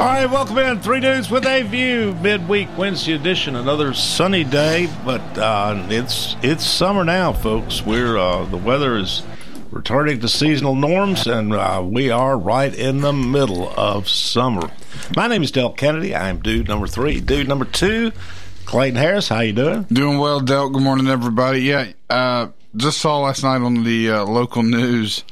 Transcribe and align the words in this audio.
All 0.00 0.06
right, 0.06 0.24
welcome 0.24 0.56
in. 0.56 0.80
Three 0.80 1.00
Dudes 1.00 1.30
with 1.30 1.44
a 1.44 1.60
View, 1.60 2.14
midweek 2.22 2.70
Wednesday 2.78 3.12
edition. 3.12 3.54
Another 3.54 3.92
sunny 3.92 4.44
day, 4.44 4.88
but 5.04 5.20
uh, 5.36 5.86
it's 5.90 6.36
it's 6.42 6.64
summer 6.64 7.04
now, 7.04 7.34
folks. 7.34 7.84
We're 7.84 8.16
uh, 8.16 8.46
the 8.46 8.56
weather 8.56 8.96
is 8.96 9.22
returning 9.70 10.18
to 10.20 10.28
seasonal 10.30 10.74
norms, 10.74 11.26
and 11.26 11.52
uh, 11.52 11.82
we 11.84 12.08
are 12.08 12.38
right 12.38 12.74
in 12.74 13.02
the 13.02 13.12
middle 13.12 13.68
of 13.78 14.08
summer. 14.08 14.70
My 15.14 15.26
name 15.26 15.42
is 15.42 15.50
Del 15.50 15.70
Kennedy. 15.74 16.14
I 16.14 16.30
am 16.30 16.40
dude 16.40 16.68
number 16.68 16.86
three. 16.86 17.20
Dude 17.20 17.46
number 17.46 17.66
two, 17.66 18.10
Clayton 18.64 18.96
Harris. 18.96 19.28
How 19.28 19.40
you 19.40 19.52
doing? 19.52 19.82
Doing 19.82 20.16
well, 20.16 20.40
Del. 20.40 20.70
Good 20.70 20.82
morning, 20.82 21.08
everybody. 21.08 21.60
Yeah, 21.60 21.92
uh, 22.08 22.46
just 22.74 23.02
saw 23.02 23.18
last 23.18 23.42
night 23.42 23.60
on 23.60 23.84
the 23.84 24.12
uh, 24.12 24.24
local 24.24 24.62
news. 24.62 25.24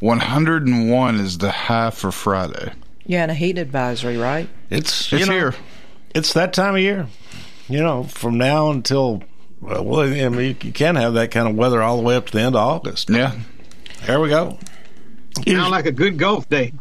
101 0.00 1.20
is 1.20 1.38
the 1.38 1.52
high 1.52 1.90
for 1.90 2.10
Friday. 2.10 2.72
Yeah, 3.08 3.22
and 3.22 3.30
a 3.30 3.34
heat 3.34 3.56
advisory, 3.56 4.18
right? 4.18 4.48
It's 4.68 5.10
It's 5.12 5.26
know, 5.26 5.32
here. 5.32 5.54
It's 6.14 6.34
that 6.34 6.52
time 6.52 6.74
of 6.74 6.82
year. 6.82 7.08
You 7.66 7.80
know, 7.80 8.04
from 8.04 8.36
now 8.36 8.70
until 8.70 9.22
well, 9.62 9.82
well, 9.82 10.00
I 10.00 10.28
mean, 10.28 10.56
you 10.62 10.72
can 10.72 10.94
have 10.96 11.14
that 11.14 11.30
kind 11.30 11.48
of 11.48 11.56
weather 11.56 11.82
all 11.82 11.96
the 11.96 12.02
way 12.02 12.16
up 12.16 12.26
to 12.26 12.32
the 12.32 12.40
end 12.40 12.54
of 12.54 12.60
August. 12.60 13.08
Yeah. 13.08 13.34
There 14.06 14.20
we 14.20 14.28
go. 14.28 14.58
Sound 15.46 15.70
like 15.70 15.86
a 15.86 15.92
good 15.92 16.18
golf 16.18 16.48
day. 16.50 16.74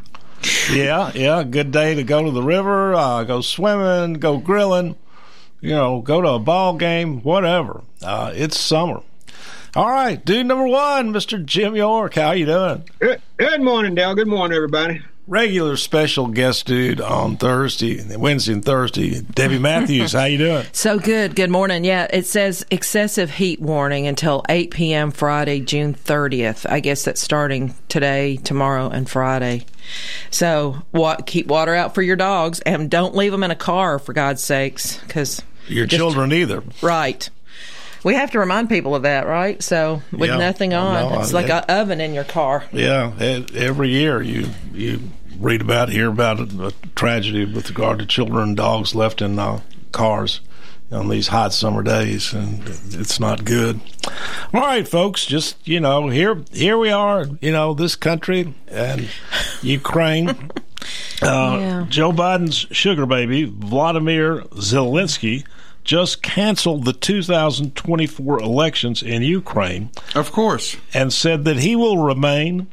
Yeah, 0.70 1.12
yeah, 1.16 1.44
good 1.44 1.72
day 1.72 1.96
to 1.96 2.04
go 2.04 2.24
to 2.24 2.32
the 2.32 2.44
river, 2.44 2.94
uh, 2.94 3.24
go 3.24 3.42
swimming, 3.42 4.16
go 4.16 4.38
grilling, 4.38 4.96
you 5.62 5.72
know, 5.72 6.02
go 6.02 6.22
to 6.22 6.30
a 6.30 6.40
ball 6.40 6.76
game, 6.76 7.22
whatever. 7.22 7.84
Uh, 8.04 8.34
it's 8.36 8.60
summer. 8.60 9.02
All 9.76 9.90
right, 9.90 10.24
dude 10.24 10.46
number 10.46 10.68
one, 10.68 11.14
Mr. 11.14 11.44
Jim 11.44 11.76
York. 11.76 12.16
How 12.16 12.32
you 12.32 12.46
doing? 12.46 12.84
Good, 13.00 13.22
good 13.38 13.62
morning, 13.62 13.96
Dale. 13.96 14.14
Good 14.14 14.28
morning, 14.28 14.56
everybody. 14.56 15.02
Regular 15.30 15.76
special 15.76 16.28
guest 16.28 16.68
dude 16.68 17.02
on 17.02 17.36
Thursday, 17.36 18.16
Wednesday 18.16 18.54
and 18.54 18.64
Thursday. 18.64 19.20
Debbie 19.20 19.60
Matthews, 19.60 20.14
how 20.14 20.24
you 20.24 20.38
doing? 20.38 20.66
So 20.72 21.00
good. 21.00 21.36
Good 21.36 21.50
morning. 21.50 21.84
Yeah, 21.84 22.08
it 22.10 22.26
says 22.26 22.66
excessive 22.72 23.30
heat 23.32 23.60
warning 23.60 24.08
until 24.08 24.46
8 24.48 24.72
p.m. 24.72 25.12
Friday, 25.12 25.60
June 25.60 25.94
30th. 25.94 26.66
I 26.70 26.80
guess 26.80 27.04
that's 27.04 27.20
starting 27.20 27.76
today, 27.90 28.38
tomorrow, 28.38 28.88
and 28.90 29.10
Friday. 29.10 29.66
So 30.32 30.82
what? 30.92 31.26
Keep 31.26 31.48
water 31.48 31.76
out 31.76 31.94
for 31.94 32.02
your 32.02 32.16
dogs, 32.16 32.62
and 32.62 32.90
don't 32.90 33.14
leave 33.14 33.34
them 33.34 33.44
in 33.44 33.52
a 33.52 33.56
car 33.56 34.00
for 34.00 34.14
God's 34.14 34.42
sakes, 34.42 34.98
because 35.00 35.42
Your 35.68 35.88
children 35.88 36.32
either. 36.32 36.64
right. 36.82 37.30
We 38.04 38.14
have 38.14 38.32
to 38.32 38.40
remind 38.40 38.70
people 38.70 38.96
of 38.96 39.02
that, 39.04 39.28
right? 39.28 39.62
So 39.62 40.02
with 40.14 40.30
Yeah, 40.30 40.38
nothing 40.38 40.74
on, 40.74 41.12
know. 41.12 41.20
it's 41.20 41.34
like 41.34 41.50
an 41.50 41.66
oven 41.68 42.00
in 42.00 42.14
your 42.14 42.24
car. 42.24 42.64
Yeah, 42.72 43.12
every 43.20 43.90
year 43.90 44.22
you 44.22 44.48
you 44.72 45.02
read 45.40 45.62
about, 45.62 45.90
hear 45.90 46.10
about 46.10 46.40
a, 46.40 46.68
a 46.68 46.72
tragedy 46.96 47.46
with 47.46 47.70
regard 47.70 48.00
to 48.00 48.06
children 48.06 48.50
and 48.50 48.58
dogs 48.58 48.96
left 48.96 49.22
in 49.22 49.38
uh, 49.40 49.62
cars 49.92 50.42
on 50.92 51.10
these 51.10 51.28
hot 51.28 51.52
summer 51.54 51.84
days, 51.84 52.34
and 52.34 52.62
it's 52.92 53.20
not 53.20 53.44
good. 53.44 53.82
All 54.54 54.62
right, 54.62 54.88
folks, 54.88 55.26
just 55.26 55.56
you 55.68 55.80
know, 55.82 56.08
here 56.08 56.44
here 56.54 56.78
we 56.78 56.90
are, 56.90 57.26
you 57.42 57.52
know, 57.52 57.74
this 57.74 57.96
country 57.96 58.54
and 58.70 59.10
Ukraine. 59.62 60.30
Uh, 60.30 61.58
Yeah. 61.60 61.86
Joe 61.90 62.12
Biden's 62.14 62.68
sugar 62.72 63.06
baby, 63.06 63.44
Vladimir 63.44 64.44
Zelensky, 64.56 65.44
just 65.84 66.22
canceled 66.22 66.86
the 66.86 66.94
2024 66.94 68.40
elections 68.40 69.02
in 69.04 69.22
Ukraine 69.24 69.90
Of 70.16 70.32
course. 70.32 70.78
and 70.94 71.12
said 71.12 71.44
that 71.46 71.58
he 71.58 71.76
will 71.76 71.98
remain 71.98 72.68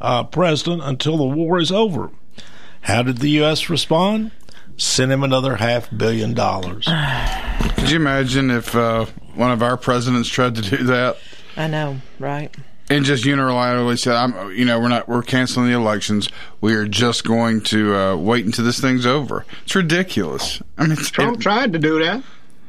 uh, 0.00 0.24
president 0.24 0.82
until 0.82 1.16
the 1.18 1.24
war 1.24 1.58
is 1.58 1.72
over. 1.72 2.10
How 2.88 3.02
did 3.02 3.18
the 3.18 3.28
U.S. 3.42 3.68
respond? 3.68 4.30
Send 4.78 5.12
him 5.12 5.22
another 5.22 5.56
half 5.56 5.90
billion 5.94 6.32
dollars. 6.32 6.86
Could 7.76 7.90
you 7.90 7.96
imagine 7.96 8.50
if 8.50 8.74
uh, 8.74 9.04
one 9.34 9.50
of 9.50 9.62
our 9.62 9.76
presidents 9.76 10.26
tried 10.26 10.54
to 10.54 10.62
do 10.62 10.78
that 10.84 11.18
I 11.54 11.66
know, 11.66 11.98
right? 12.18 12.54
and 12.88 13.04
just 13.04 13.24
unilaterally 13.24 13.98
said, 13.98 14.14
"I'm, 14.14 14.52
you 14.52 14.64
know, 14.64 14.80
we're 14.80 14.88
not, 14.88 15.06
we're 15.06 15.22
canceling 15.22 15.66
the 15.66 15.74
elections. 15.74 16.30
We 16.62 16.74
are 16.76 16.88
just 16.88 17.24
going 17.24 17.60
to 17.64 17.94
uh, 17.94 18.16
wait 18.16 18.46
until 18.46 18.64
this 18.64 18.80
thing's 18.80 19.04
over." 19.04 19.44
It's 19.64 19.74
ridiculous. 19.74 20.62
I 20.78 20.84
mean, 20.84 20.92
it's, 20.92 21.10
Trump 21.10 21.40
tried 21.40 21.74
to 21.74 21.78
do 21.78 22.02
that. 22.02 22.22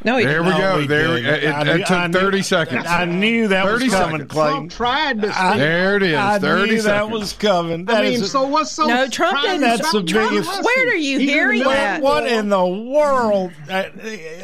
No, 0.06 0.18
he 0.18 0.26
there 0.26 0.42
we 0.42 0.50
No, 0.50 0.58
go. 0.58 0.78
we 0.78 0.88
there, 0.88 1.10
we, 1.10 1.22
didn't. 1.22 1.44
it, 1.44 1.48
I 1.54 1.62
it, 1.62 1.64
knew- 1.66 1.72
it 1.72 1.92
I 1.92 2.04
took 2.04 2.12
knew- 2.14 2.20
thirty 2.20 2.42
seconds. 2.42 2.86
I 2.88 3.06
knew 3.06 3.48
that 3.50 3.66
was 3.66 3.74
30 3.82 3.90
coming, 3.90 4.12
seconds. 4.12 4.32
Clayton. 4.32 4.70
Trump 4.70 4.72
tried 4.72 5.22
to. 5.24 5.38
I- 5.42 5.58
There 5.58 5.96
it 5.98 6.04
is. 6.04 6.16
I 6.16 6.40
30 6.40 6.72
knew 6.72 6.82
that 6.84 7.10
was 7.10 7.34
coming. 7.34 7.86
That 7.86 7.98
I 7.98 8.02
mean, 8.04 8.14
is 8.14 8.22
a- 8.22 8.28
so 8.30 8.44
what's 8.48 8.72
so? 8.72 8.86
No, 8.88 9.08
Trump 9.10 9.38
trying 9.40 9.60
didn't- 9.60 9.78
to- 9.78 9.78
That's 9.84 9.92
the 9.92 10.04
Trump- 10.04 10.32
biggest- 10.32 10.64
Where 10.64 10.88
are 10.88 10.96
you 10.96 11.20
He's 11.20 11.30
hearing 11.30 11.64
that? 11.64 12.02
what 12.02 12.26
in 12.28 12.50
the 12.50 12.66
world? 12.66 13.52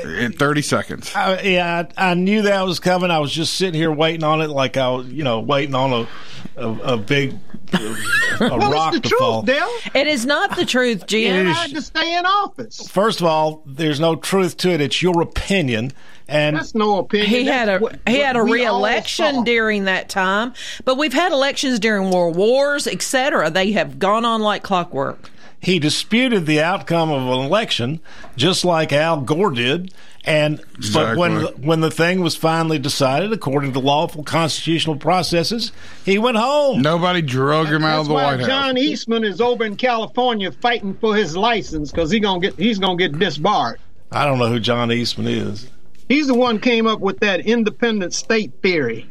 In 0.03 0.33
thirty 0.33 0.61
seconds. 0.61 1.11
I, 1.15 1.39
yeah, 1.41 1.83
I, 1.97 2.11
I 2.11 2.13
knew 2.15 2.41
that 2.43 2.65
was 2.65 2.79
coming. 2.79 3.09
I 3.11 3.19
was 3.19 3.31
just 3.31 3.53
sitting 3.55 3.79
here 3.79 3.91
waiting 3.91 4.23
on 4.23 4.41
it, 4.41 4.49
like 4.49 4.77
I 4.77 4.89
was, 4.89 5.07
you 5.07 5.23
know, 5.23 5.39
waiting 5.39 5.75
on 5.75 6.07
a 6.54 6.54
a, 6.57 6.69
a 6.69 6.97
big 6.97 7.35
a 7.73 7.95
Well, 8.39 8.71
rock 8.71 8.93
it's 8.93 9.03
the 9.03 9.09
to 9.09 9.15
fall. 9.17 9.43
truth, 9.43 9.57
Dale. 9.57 9.69
It 10.01 10.07
is 10.07 10.25
not 10.25 10.55
the 10.55 10.65
truth, 10.65 11.05
Jim. 11.07 11.47
It 11.47 11.49
is- 11.49 11.55
Tried 11.57 11.73
to 11.73 11.81
stay 11.81 12.17
in 12.17 12.25
office. 12.25 12.87
First 12.87 13.21
of 13.21 13.27
all, 13.27 13.63
there's 13.65 13.99
no 13.99 14.15
truth 14.15 14.57
to 14.57 14.69
it. 14.71 14.81
It's 14.81 15.01
your 15.01 15.21
opinion, 15.21 15.91
and 16.27 16.55
That's 16.57 16.75
no 16.75 16.97
opinion. 16.99 17.29
He 17.29 17.45
had 17.45 17.69
a 17.69 17.79
what- 17.79 17.99
he 18.07 18.19
had 18.19 18.35
a 18.35 18.39
what 18.39 18.51
we 18.51 18.65
all 18.65 18.75
re-election 18.81 19.43
during 19.43 19.85
that 19.85 20.09
time, 20.09 20.53
but 20.85 20.97
we've 20.97 21.13
had 21.13 21.31
elections 21.31 21.79
during 21.79 22.11
world 22.11 22.35
wars, 22.35 22.87
etc. 22.87 23.49
They 23.49 23.71
have 23.73 23.99
gone 23.99 24.25
on 24.25 24.41
like 24.41 24.63
clockwork. 24.63 25.29
He 25.65 25.79
disputed 25.79 26.45
the 26.45 26.61
outcome 26.61 27.09
of 27.09 27.23
an 27.23 27.43
election, 27.43 27.99
just 28.35 28.63
like 28.63 28.93
Al 28.93 29.21
Gore 29.21 29.49
did. 29.49 29.91
And 30.23 30.61
but 30.93 31.17
when 31.17 31.41
when 31.59 31.81
the 31.81 31.89
thing 31.89 32.21
was 32.21 32.35
finally 32.35 32.77
decided, 32.77 33.33
according 33.33 33.73
to 33.73 33.79
lawful 33.79 34.23
constitutional 34.23 34.97
processes, 34.97 35.71
he 36.05 36.19
went 36.19 36.37
home. 36.37 36.83
Nobody 36.83 37.23
drug 37.23 37.67
him 37.67 37.83
out 37.83 37.97
That's 37.97 38.01
of 38.01 38.07
the 38.09 38.13
why 38.13 38.23
White 38.25 38.39
House. 38.41 38.47
John 38.47 38.77
Eastman 38.77 39.23
is 39.23 39.41
over 39.41 39.65
in 39.65 39.75
California 39.75 40.51
fighting 40.51 40.93
for 40.93 41.15
his 41.15 41.35
license 41.35 41.89
because 41.89 42.11
he 42.11 42.19
gonna 42.19 42.41
get 42.41 42.59
he's 42.59 42.77
gonna 42.77 42.95
get 42.95 43.17
disbarred. 43.17 43.79
I 44.11 44.25
don't 44.25 44.37
know 44.37 44.49
who 44.49 44.59
John 44.59 44.91
Eastman 44.91 45.27
is. 45.27 45.67
He's 46.07 46.27
the 46.27 46.35
one 46.35 46.59
came 46.59 46.85
up 46.85 46.99
with 46.99 47.21
that 47.21 47.39
independent 47.39 48.13
state 48.13 48.53
theory, 48.61 49.09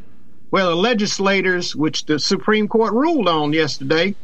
where 0.51 0.67
the 0.67 0.77
legislators, 0.77 1.75
which 1.75 2.07
the 2.07 2.21
Supreme 2.21 2.69
Court 2.69 2.93
ruled 2.93 3.29
on 3.29 3.53
yesterday, 3.53 4.15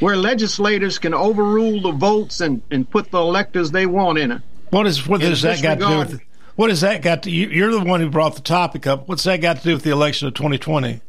where 0.00 0.16
legislators 0.16 0.98
can 0.98 1.14
overrule 1.14 1.80
the 1.80 1.92
votes 1.92 2.40
and, 2.40 2.62
and 2.70 2.88
put 2.88 3.10
the 3.10 3.18
electors 3.18 3.70
they 3.70 3.86
want 3.86 4.18
in 4.18 4.32
it. 4.32 4.42
What 4.70 4.86
is 4.86 5.06
what 5.06 5.20
does 5.20 5.42
that 5.42 5.62
got 5.62 5.78
to 5.78 5.86
do 5.86 5.98
with? 5.98 6.20
What 6.56 6.70
has 6.70 6.80
that 6.80 7.02
got 7.02 7.24
to? 7.24 7.30
You, 7.30 7.48
you're 7.48 7.70
the 7.70 7.84
one 7.84 8.00
who 8.00 8.08
brought 8.10 8.34
the 8.34 8.40
topic 8.40 8.86
up. 8.86 9.08
What's 9.08 9.24
that 9.24 9.40
got 9.40 9.58
to 9.58 9.62
do 9.62 9.74
with 9.74 9.82
the 9.82 9.90
election 9.90 10.26
of 10.28 10.34
2020? 10.34 11.02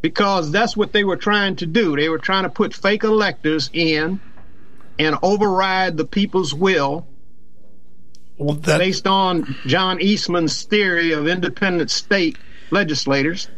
because 0.00 0.50
that's 0.50 0.76
what 0.76 0.92
they 0.92 1.04
were 1.04 1.16
trying 1.16 1.56
to 1.56 1.66
do. 1.66 1.96
They 1.96 2.08
were 2.08 2.18
trying 2.18 2.44
to 2.44 2.50
put 2.50 2.74
fake 2.74 3.04
electors 3.04 3.70
in 3.72 4.20
and 4.98 5.16
override 5.22 5.96
the 5.96 6.04
people's 6.04 6.54
will 6.54 7.06
Well, 8.36 8.54
that, 8.56 8.78
based 8.78 9.06
on 9.06 9.56
John 9.66 10.00
Eastman's 10.00 10.62
theory 10.64 11.12
of 11.12 11.26
independent 11.26 11.90
state 11.90 12.36
legislators. 12.70 13.48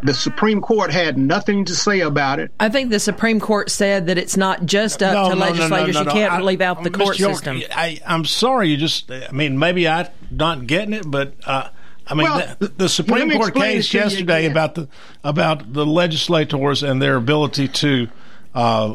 That 0.00 0.06
the 0.06 0.14
Supreme 0.14 0.60
Court 0.60 0.90
had 0.92 1.18
nothing 1.18 1.64
to 1.66 1.74
say 1.74 2.00
about 2.00 2.38
it. 2.38 2.52
I 2.60 2.68
think 2.68 2.90
the 2.90 3.00
Supreme 3.00 3.40
Court 3.40 3.70
said 3.70 4.06
that 4.06 4.18
it's 4.18 4.36
not 4.36 4.64
just 4.66 5.02
up 5.02 5.30
to 5.30 5.36
legislators. 5.36 5.96
you 5.96 6.04
can't 6.04 6.32
I- 6.32 6.40
leave 6.40 6.60
out 6.60 6.82
the 6.82 6.90
Mr. 6.90 6.98
court 6.98 7.18
York, 7.18 7.34
system. 7.34 7.62
I, 7.74 8.00
I'm 8.06 8.24
sorry. 8.24 8.68
You 8.68 8.76
just. 8.76 9.10
I 9.10 9.30
mean, 9.32 9.58
maybe 9.58 9.88
I'm 9.88 10.08
not 10.30 10.66
getting 10.66 10.94
it, 10.94 11.10
but. 11.10 11.34
Uh, 11.44 11.68
I 12.10 12.14
mean, 12.14 12.24
Well, 12.24 12.56
the, 12.58 12.68
the 12.68 12.88
Supreme 12.88 13.30
Court 13.30 13.54
case 13.54 13.92
yesterday 13.92 14.46
about 14.46 14.74
the 14.74 14.88
about 15.22 15.74
the 15.74 15.84
legislators 15.84 16.82
and 16.82 17.02
their 17.02 17.16
ability 17.16 17.68
to 17.68 18.08
uh, 18.54 18.94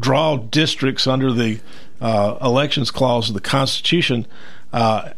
draw 0.00 0.36
districts 0.38 1.06
under 1.06 1.32
the 1.32 1.60
uh, 2.00 2.36
elections 2.42 2.90
clause 2.90 3.28
of 3.28 3.34
the 3.34 3.40
Constitution. 3.40 4.26
Uh, 4.72 5.12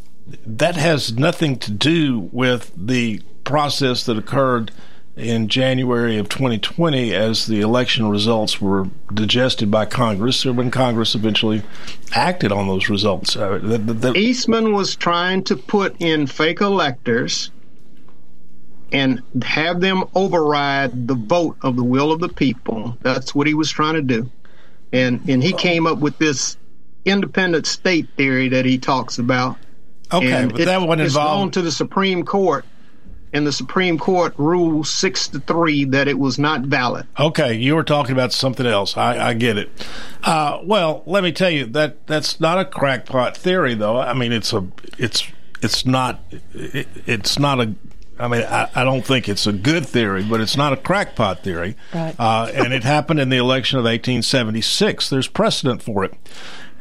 that 0.47 0.77
has 0.77 1.13
nothing 1.15 1.59
to 1.59 1.71
do 1.71 2.29
with 2.31 2.73
the 2.77 3.23
process 3.45 4.05
that 4.05 4.19
occurred 4.19 4.71
in 5.21 5.49
January 5.49 6.17
of 6.17 6.29
2020 6.29 7.15
as 7.15 7.47
the 7.47 7.61
election 7.61 8.09
results 8.09 8.61
were 8.61 8.89
digested 9.13 9.71
by 9.71 9.85
Congress, 9.85 10.45
or 10.47 10.53
when 10.53 10.71
Congress 10.71 11.15
eventually 11.15 11.63
acted 12.13 12.51
on 12.51 12.67
those 12.67 12.89
results. 12.89 13.37
Uh, 13.37 13.59
the, 13.63 13.79
the, 13.79 13.93
the, 13.93 14.13
Eastman 14.15 14.73
was 14.73 14.97
trying 14.97 15.45
to 15.45 15.57
put 15.57 15.95
in 16.01 16.27
fake 16.27 16.61
electors 16.61 17.51
and 18.93 19.23
have 19.43 19.81
them 19.81 20.05
override 20.15 21.07
the 21.07 21.15
vote 21.15 21.57
of 21.63 21.77
the 21.77 21.85
will 21.85 22.11
of 22.11 22.21
the 22.21 22.29
people. 22.29 22.97
That's 23.03 23.35
what 23.35 23.47
he 23.47 23.55
was 23.55 23.71
trying 23.71 23.95
to 23.95 24.03
do. 24.03 24.31
And 24.93 25.21
and 25.29 25.43
he 25.43 25.53
came 25.53 25.87
up 25.87 25.99
with 25.99 26.19
this 26.19 26.57
independent 27.05 27.67
state 27.67 28.09
theory 28.17 28.49
that 28.49 28.65
he 28.65 28.79
talks 28.79 29.19
about. 29.19 29.57
Okay, 30.13 30.33
and 30.33 30.53
but 30.53 30.63
it- 30.63 30.65
that 30.65 30.81
wouldn't 30.81 31.07
it's 31.07 31.15
gone 31.15 31.53
to 31.53 31.63
the 31.63 31.71
Supreme 31.71 32.25
Court, 32.25 32.65
and 33.33 33.47
the 33.47 33.53
Supreme 33.53 33.99
Court 33.99 34.35
ruled 34.37 34.87
six 34.87 35.29
to 35.29 35.41
three 35.41 35.85
that 35.85 36.09
it 36.09 36.19
was 36.19 36.39
not 36.39 36.63
valid. 36.63 37.07
Okay, 37.19 37.55
you 37.55 37.75
were 37.77 37.85
talking 37.85 38.13
about 38.13 38.33
something 38.33 38.67
else. 38.67 38.97
I, 38.97 39.29
I 39.31 39.35
get 39.35 39.57
it. 39.57 39.71
Uh, 40.23 40.61
well, 40.65 41.03
let 41.07 41.23
me 41.23 41.33
tell 41.33 41.51
you 41.51 41.67
that 41.67 42.07
that's 42.07 42.41
not 42.41 42.59
a 42.59 42.65
crackpot 42.65 43.37
theory, 43.37 43.75
though. 43.75 43.99
I 43.99 44.15
mean, 44.15 44.33
it's 44.33 44.53
a, 44.53 44.67
it's, 44.99 45.27
it's 45.63 45.87
not, 45.87 46.21
it, 46.55 46.89
it's 47.07 47.39
not 47.39 47.61
a. 47.61 47.75
I 48.19 48.29
mean, 48.29 48.43
I, 48.43 48.69
I 48.75 48.85
don't 48.85 49.05
think 49.05 49.31
it's 49.31 49.47
a 49.47 49.53
good 49.53 49.87
theory, 49.87 50.23
but 50.23 50.43
it's 50.43 50.57
not 50.57 50.75
a 50.75 50.77
crackpot 50.77 51.43
theory. 51.43 51.75
Right. 51.95 52.15
Uh, 52.19 52.51
and 52.53 52.75
it 52.75 52.85
happened 52.85 53.19
in 53.19 53.31
the 53.31 53.39
election 53.39 53.79
of 53.79 53.85
1876. 53.85 55.09
There's 55.09 55.27
precedent 55.27 55.83
for 55.83 56.05
it, 56.05 56.13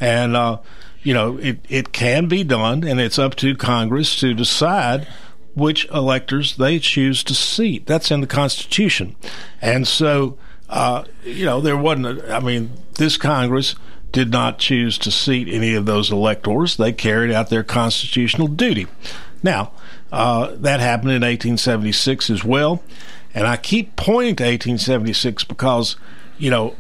and 0.02 0.36
uh, 0.36 0.58
you 1.02 1.14
know, 1.14 1.38
it 1.38 1.60
it 1.70 1.94
can 1.94 2.28
be 2.28 2.44
done, 2.44 2.84
and 2.84 3.00
it's 3.00 3.18
up 3.18 3.36
to 3.36 3.56
Congress 3.56 4.20
to 4.20 4.34
decide 4.34 5.08
which 5.56 5.86
electors 5.90 6.56
they 6.56 6.80
choose 6.80 7.24
to 7.24 7.34
seat. 7.34 7.86
That's 7.86 8.12
in 8.12 8.22
the 8.22 8.28
Constitution. 8.28 9.16
And 9.62 9.88
so, 9.88 10.38
uh, 10.70 11.06
you 11.24 11.46
know, 11.46 11.62
there 11.62 11.78
wasn't, 11.78 12.20
a, 12.20 12.36
I 12.36 12.40
mean, 12.40 12.72
this 12.96 13.18
Congress 13.18 13.76
did 14.12 14.32
not 14.32 14.60
choose 14.60 14.98
to 15.00 15.12
seat 15.12 15.48
any 15.48 15.76
of 15.76 15.86
those 15.86 16.12
electors. 16.12 16.78
They 16.78 16.92
carried 16.92 17.32
out 17.32 17.50
their 17.50 17.64
constitutional 17.64 18.48
duty. 18.48 18.88
Now, 19.44 19.72
uh, 20.12 20.56
that 20.56 20.80
happened 20.80 21.12
in 21.12 21.22
1876 21.22 22.30
as 22.30 22.44
well. 22.44 22.84
And 23.34 23.46
I 23.46 23.58
keep 23.58 23.96
pointing 23.96 24.36
to 24.38 24.44
1876 24.44 25.44
because, 25.44 25.96
you 26.38 26.50
know, 26.50 26.76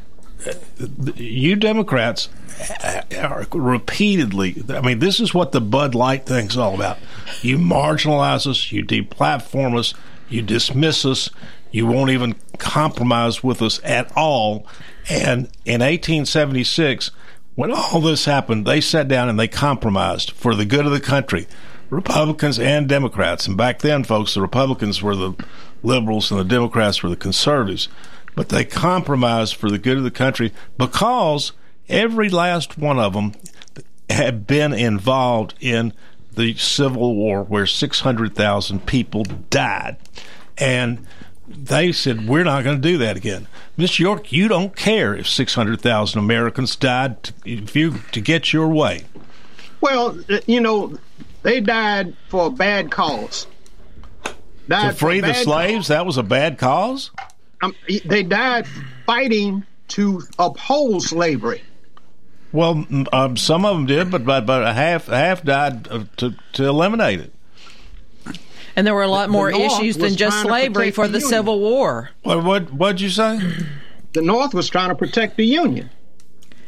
you 1.16 1.56
Democrats 1.56 2.30
Uh, 2.60 3.46
repeatedly. 3.54 4.64
I 4.70 4.82
mean, 4.82 5.00
this 5.00 5.20
is 5.20 5.34
what 5.34 5.52
the 5.52 5.62
Bud 5.62 5.96
Light 5.96 6.26
thing's 6.26 6.58
all 6.58 6.76
about. 6.76 6.98
You 7.42 7.58
marginalize 7.58 8.46
us, 8.48 8.72
you 8.72 8.84
deplatform 8.84 9.78
us, 9.78 9.94
you 10.28 10.42
dismiss 10.42 11.06
us, 11.06 11.30
you 11.72 11.88
won't 11.88 12.12
even 12.12 12.36
compromise 12.58 13.44
with 13.44 13.62
us 13.62 13.80
at 13.84 14.12
all. 14.16 14.68
And 15.10 15.50
in 15.66 15.82
1876, 15.82 17.12
when 17.56 17.72
all 17.72 18.02
this 18.02 18.26
happened, 18.26 18.66
they 18.66 18.82
sat 18.82 19.08
down 19.08 19.30
and 19.30 19.40
they 19.40 19.48
compromised 19.48 20.32
for 20.32 20.54
the 20.54 20.66
good 20.66 20.86
of 20.86 20.92
the 20.92 21.00
country. 21.00 21.48
Republicans 21.90 22.60
and 22.60 22.88
Democrats. 22.88 23.48
And 23.48 23.58
back 23.58 23.80
then, 23.80 24.04
folks, 24.04 24.34
the 24.34 24.42
Republicans 24.42 25.02
were 25.02 25.16
the 25.16 25.34
liberals 25.82 26.30
and 26.30 26.40
the 26.40 26.46
Democrats 26.46 27.02
were 27.02 27.10
the 27.10 27.16
conservatives. 27.16 27.88
But 28.36 28.50
they 28.50 28.64
compromised 28.64 29.56
for 29.56 29.70
the 29.72 29.80
good 29.80 29.98
of 29.98 30.04
the 30.04 30.12
country 30.12 30.54
because 30.78 31.52
every 31.90 32.30
last 32.30 32.78
one 32.78 33.00
of 33.00 33.14
them 33.14 33.34
had 34.10 34.48
been 34.48 34.74
involved 34.74 35.56
in 35.60 35.94
the 36.34 36.56
Civil 36.56 37.16
War 37.16 37.44
where 37.44 37.66
600,000 37.66 38.86
people 38.86 39.24
died. 39.50 39.98
And 40.58 41.06
they 41.48 41.92
said, 41.92 42.28
We're 42.28 42.44
not 42.44 42.64
going 42.64 42.82
to 42.82 42.88
do 42.88 42.98
that 43.00 43.18
again. 43.18 43.48
Miss 43.76 44.00
York, 44.00 44.32
you 44.32 44.48
don't 44.48 44.76
care 44.76 45.16
if 45.16 45.28
600,000 45.28 46.20
Americans 46.20 46.76
died 46.76 47.24
to, 47.24 47.34
if 47.46 47.76
you, 47.76 47.96
to 48.12 48.22
get 48.22 48.54
your 48.54 48.68
way. 48.68 49.04
Well, 49.82 50.20
uh, 50.30 50.40
you 50.46 50.60
know, 50.60 50.98
they 51.44 51.62
died 51.62 52.16
for 52.28 52.48
a 52.48 52.50
bad 52.50 52.92
cause. 52.92 53.48
Died 54.68 54.92
To 54.92 54.96
free 54.96 55.22
the 55.22 55.34
slaves, 55.34 55.88
that 55.88 56.06
was 56.06 56.18
a 56.18 56.24
bad 56.24 56.58
cause? 56.58 57.10
cause. 57.10 57.26
Um, 57.62 57.76
they 58.06 58.24
died 58.24 58.68
fighting 59.06 59.66
to 59.90 60.22
uphold 60.38 61.04
slavery. 61.04 61.64
Well, 62.52 62.86
um, 63.14 63.38
some 63.38 63.66
of 63.66 63.76
them 63.76 63.86
did, 63.86 64.10
but 64.10 64.26
but, 64.26 64.46
but 64.46 64.64
a 64.64 64.74
half 64.74 65.08
half 65.08 65.44
died 65.44 65.88
uh, 65.88 66.06
to 66.18 66.36
to 66.54 66.66
eliminate 66.66 67.20
it. 67.20 67.34
And 68.76 68.88
there 68.88 68.96
were 68.96 69.04
a 69.04 69.08
lot 69.08 69.30
more 69.30 69.52
North 69.52 69.64
issues 69.74 69.98
than 69.98 70.16
just 70.16 70.42
slavery 70.42 70.92
for 70.92 71.08
the 71.08 71.20
the 71.20 71.22
Civil 71.22 71.60
War. 71.60 72.12
What 72.24 72.44
what 72.44 72.74
what'd 72.74 73.02
you 73.02 73.10
say? 73.10 73.40
The 74.14 74.22
North 74.22 74.54
was 74.54 74.70
trying 74.70 74.90
to 74.90 74.96
protect 74.96 75.38
the 75.38 75.46
Union. 75.46 75.90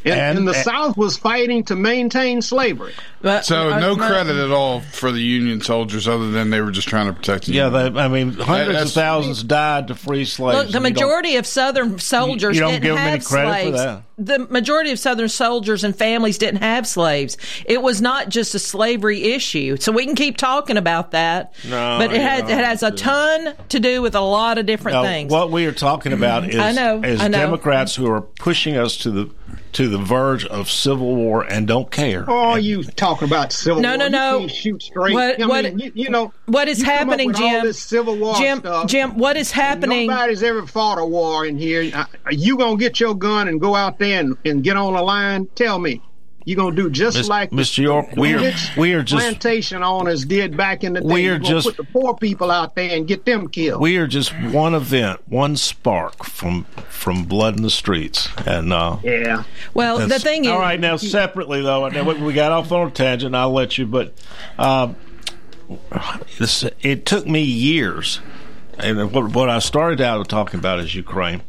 And, 0.03 0.13
And- 0.19 0.37
and 0.39 0.47
the 0.47 0.53
and- 0.53 0.63
South 0.63 0.97
was 0.97 1.17
fighting 1.17 1.63
to 1.65 1.75
maintain 1.75 2.41
slavery. 2.41 2.93
But, 3.21 3.45
So 3.45 3.69
uh, 3.69 3.79
no 3.79 3.91
uh, 3.93 3.95
credit 4.07 4.35
at 4.35 4.49
all 4.49 4.79
for 4.79 5.11
the 5.11 5.19
Union 5.21 5.61
soldiers, 5.61 6.07
other 6.07 6.31
than 6.31 6.49
they 6.49 6.59
were 6.59 6.71
just 6.71 6.87
trying 6.87 7.05
to 7.05 7.13
protect 7.13 7.45
the 7.45 7.53
Yeah, 7.53 7.65
Union. 7.67 7.93
they, 7.93 7.99
I 8.01 8.07
mean, 8.07 8.33
hundreds 8.33 8.81
of 8.81 8.91
thousands 8.91 9.43
died 9.43 9.89
to 9.89 9.95
free 9.95 10.25
slaves. 10.25 10.57
Look, 10.57 10.71
the 10.71 10.77
and 10.77 10.85
you 10.87 10.93
don't- 10.93 11.03
majority 11.07 11.35
of 11.35 11.45
Southern 11.45 11.99
soldiers 11.99 12.55
you 12.55 12.61
don't 12.61 12.71
didn't 12.71 12.83
give 12.83 12.95
them 12.95 13.03
any 13.03 13.11
have 13.19 13.25
credit 13.25 13.51
for 13.51 13.61
slaves. 13.61 13.77
that. 13.77 14.03
The 14.17 14.39
majority 14.39 14.91
of 14.91 14.99
Southern 14.99 15.29
soldiers 15.29 15.83
and 15.83 15.95
families 15.95 16.37
didn't 16.37 16.61
have 16.61 16.85
slaves. 16.87 17.37
It 17.65 17.81
was 17.81 18.01
not 18.01 18.29
just 18.29 18.53
a 18.53 18.59
slavery 18.59 19.23
issue. 19.33 19.77
So 19.77 19.91
we 19.91 20.05
can 20.05 20.13
keep 20.15 20.37
talking 20.37 20.77
about 20.77 21.11
that, 21.11 21.53
No, 21.67 21.97
but 21.99 22.13
it 22.13 22.21
has 22.21 22.41
it 22.43 22.49
has 22.63 22.83
a 22.83 22.91
ton 22.91 23.53
to 23.69 23.79
do 23.79 24.01
with 24.03 24.13
a 24.13 24.19
lot 24.21 24.57
of 24.59 24.65
different 24.67 24.97
No, 24.97 25.03
things. 25.03 25.31
What 25.31 25.49
we 25.51 25.65
are 25.65 25.71
talking 25.71 26.13
about 26.13 26.43
is, 26.49 26.55
I 26.55 26.71
know, 26.71 27.01
is 27.03 27.19
I 27.19 27.29
know. 27.29 27.37
Democrats 27.39 27.95
who 27.95 28.11
are 28.11 28.21
pushing 28.21 28.77
us 28.77 28.97
to 28.97 29.09
the 29.11 29.29
to 29.73 29.87
the 29.87 29.97
verge 29.97 30.45
of 30.45 30.69
civil 30.69 31.15
war 31.15 31.43
and 31.43 31.67
don't 31.67 31.89
care. 31.91 32.25
Oh, 32.27 32.55
you 32.55 32.83
talking 32.83 33.27
about 33.27 33.51
civil 33.51 33.81
No, 33.81 33.89
war? 33.97 34.09
no, 34.09 34.35
You 34.37 34.41
no. 34.43 34.47
shoot 34.47 34.83
straight. 34.83 35.13
What- 35.13 35.41
I 35.41 35.45
what- 35.45 35.63
mean, 35.65 35.79
you, 35.79 35.91
you 35.95 36.09
know 36.09 36.33
what 36.45 36.67
is 36.67 36.79
you 36.79 36.85
come 36.85 36.93
up 36.93 36.99
happening, 36.99 37.27
with 37.27 37.37
all 37.41 37.49
Jim? 37.49 37.65
this 37.65 37.79
civil 37.81 38.17
war 38.17 38.35
Jim, 38.35 38.59
stuff. 38.59 38.87
Jim, 38.87 39.17
what 39.17 39.37
is 39.37 39.51
happening? 39.51 40.07
Nobody's 40.07 40.43
ever 40.43 40.65
fought 40.67 40.97
a 40.99 41.05
war 41.05 41.45
in 41.45 41.57
here. 41.57 41.89
Uh, 41.93 42.05
You 42.31 42.57
gonna 42.57 42.77
get 42.77 42.99
your 42.99 43.15
gun 43.15 43.47
and 43.47 43.59
go 43.61 43.75
out 43.75 43.99
there 43.99 44.19
and, 44.19 44.35
and 44.45 44.63
get 44.63 44.75
on 44.77 44.95
a 44.95 45.01
line? 45.01 45.47
Tell 45.55 45.79
me, 45.79 46.01
you 46.45 46.55
gonna 46.55 46.75
do 46.75 46.89
just 46.89 47.17
Mis- 47.17 47.27
like 47.29 47.51
Mr. 47.51 47.79
York, 47.83 48.07
we 48.17 48.33
are 48.33 48.51
we 48.77 48.93
are 48.93 49.03
just 49.03 49.21
plantation 49.23 49.83
owners 49.83 50.25
did 50.25 50.57
back 50.57 50.83
in 50.83 50.93
the 50.93 51.01
day. 51.01 51.07
We 51.07 51.27
are 51.29 51.39
just- 51.39 51.67
put 51.67 51.77
the 51.77 51.83
poor 51.83 52.15
people 52.15 52.49
out 52.51 52.75
there 52.75 52.95
and 52.95 53.07
get 53.07 53.25
them 53.25 53.47
killed. 53.47 53.81
we 53.81 53.97
are 53.97 54.07
just 54.07 54.31
one 54.51 54.73
event, 54.73 55.19
one 55.27 55.55
spark 55.57 56.23
from 56.25 56.63
from 56.89 57.23
blood 57.25 57.57
in 57.57 57.63
the 57.63 57.69
streets, 57.69 58.29
and 58.45 58.71
uh, 58.73 58.97
yeah. 59.03 59.43
well, 59.73 59.97
the 59.97 60.05
That's- 60.07 60.23
thing 60.23 60.45
is, 60.45 60.51
all 60.51 60.59
right. 60.59 60.79
Now, 60.79 60.97
separately 60.97 61.61
though, 61.61 61.87
now 61.89 62.03
we- 62.03 62.15
we 62.21 62.33
got 62.33 62.51
off 62.51 62.71
on 62.71 62.87
a 62.87 62.91
tangent. 62.91 63.35
I'll 63.35 63.51
let 63.53 63.77
you, 63.77 63.85
but 63.85 64.13
um, 64.57 64.95
this, 66.39 66.63
it 66.81 67.05
took 67.05 67.25
me 67.27 67.41
years, 67.41 68.19
and 68.77 69.11
what, 69.11 69.33
what 69.33 69.49
I 69.49 69.59
started 69.59 70.01
out 70.01 70.27
talking 70.29 70.59
about 70.59 70.79
is 70.79 70.93
Ukraine, 70.95 71.41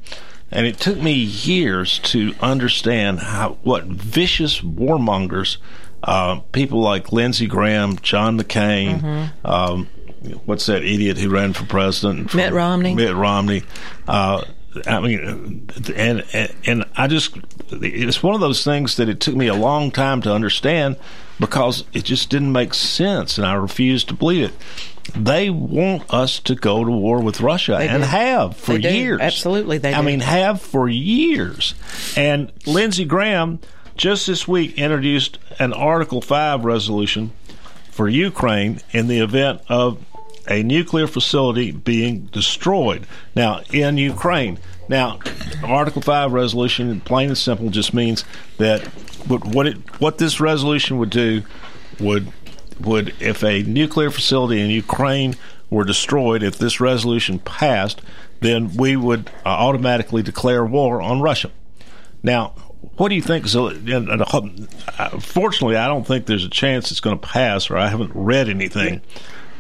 and 0.53 0.67
it 0.67 0.79
took 0.79 0.99
me 0.99 1.13
years 1.13 1.99
to 2.01 2.35
understand 2.41 3.21
how 3.21 3.59
what 3.63 3.85
vicious 3.85 4.61
warmongers, 4.61 5.57
uh, 6.03 6.41
people 6.53 6.81
like 6.81 7.13
Lindsey 7.13 7.47
Graham, 7.47 7.97
John 7.97 8.39
McCain. 8.39 9.01
Mm-hmm. 9.01 9.47
Um, 9.47 9.89
What's 10.45 10.67
that 10.67 10.85
idiot 10.85 11.19
who 11.19 11.31
ran 11.31 11.53
for 11.53 11.67
president? 11.67 12.33
Mitt 12.33 12.53
Romney. 12.53 12.95
Mitt 12.95 13.15
Romney. 13.15 13.65
Uh, 14.07 14.45
I 14.87 15.01
mean, 15.01 15.69
and, 15.97 16.25
and 16.33 16.55
and 16.65 16.85
I 16.97 17.07
just 17.07 17.37
it's 17.71 18.23
one 18.23 18.35
of 18.35 18.41
those 18.41 18.65
things 18.65 18.97
that 18.97 19.09
it 19.09 19.21
took 19.21 19.35
me 19.35 19.49
a 19.49 19.55
long 19.55 19.91
time 19.91 20.23
to 20.23 20.33
understand 20.33 20.97
because 21.41 21.85
it 21.93 22.05
just 22.05 22.31
didn't 22.31 22.53
make 22.53 22.73
sense, 22.73 23.37
and 23.37 23.47
I 23.47 23.55
refused 23.55 24.09
to 24.09 24.15
believe 24.15 24.51
it. 24.51 24.55
They 25.17 25.51
want 25.51 26.13
us 26.13 26.39
to 26.41 26.55
go 26.55 26.85
to 26.85 26.91
war 26.91 27.21
with 27.21 27.41
Russia 27.41 27.77
and 27.77 28.03
do. 28.03 28.09
have 28.09 28.57
for 28.57 28.79
They 28.79 28.97
years. 28.99 29.21
Absolutely, 29.21 29.79
they 29.79 29.93
I 29.93 30.01
do. 30.01 30.07
mean, 30.07 30.21
have 30.21 30.63
for 30.63 30.89
years. 30.89 31.75
And 32.17 32.53
Lindsey 32.67 33.05
Graham 33.05 33.59
just 33.97 34.27
this 34.27 34.49
week 34.49 34.79
introduced 34.79 35.39
an 35.59 35.73
Article 35.73 36.21
Five 36.21 36.65
resolution 36.65 37.33
for 37.91 38.09
Ukraine 38.09 38.81
in 38.93 39.07
the 39.09 39.19
event 39.19 39.61
of 39.69 39.99
a 40.49 40.63
nuclear 40.63 41.07
facility 41.07 41.71
being 41.73 42.27
destroyed. 42.27 43.07
Now, 43.37 43.61
in 43.73 43.99
Ukraine. 43.99 44.59
Now, 44.89 45.21
Article 45.65 46.03
5 46.03 46.33
resolution, 46.33 47.01
plain 47.03 47.29
and 47.29 47.39
simple, 47.39 47.71
just 47.71 47.95
means 47.95 48.25
that 48.59 48.85
what, 49.29 49.45
what, 49.45 49.67
it, 49.67 50.01
what 50.01 50.19
this 50.19 50.41
resolution 50.41 50.99
would 50.99 51.11
do 51.11 51.43
would, 52.01 52.33
would, 52.81 53.15
if 53.21 53.43
a 53.43 53.63
nuclear 53.63 54.11
facility 54.11 54.61
in 54.61 54.71
Ukraine 54.71 55.37
were 55.71 55.85
destroyed, 55.85 56.43
if 56.43 56.59
this 56.59 56.81
resolution 56.81 57.39
passed, 57.39 58.03
then 58.41 58.77
we 58.77 58.97
would 58.97 59.31
uh, 59.45 59.49
automatically 59.49 60.23
declare 60.23 60.65
war 60.65 61.01
on 61.01 61.21
Russia. 61.21 61.51
Now, 62.23 62.55
what 62.97 63.09
do 63.09 63.15
you 63.15 63.23
think? 63.23 63.47
So, 63.47 63.69
and, 63.69 64.09
and, 64.09 64.23
uh, 64.99 65.09
fortunately, 65.21 65.77
I 65.77 65.87
don't 65.87 66.07
think 66.07 66.27
there's 66.27 66.45
a 66.45 66.51
chance 66.51 66.91
it's 66.91 67.01
going 67.01 67.19
to 67.19 67.27
pass, 67.27 67.71
or 67.71 67.79
I 67.79 67.89
haven't 67.89 68.13
read 68.15 68.49
anything 68.49 69.01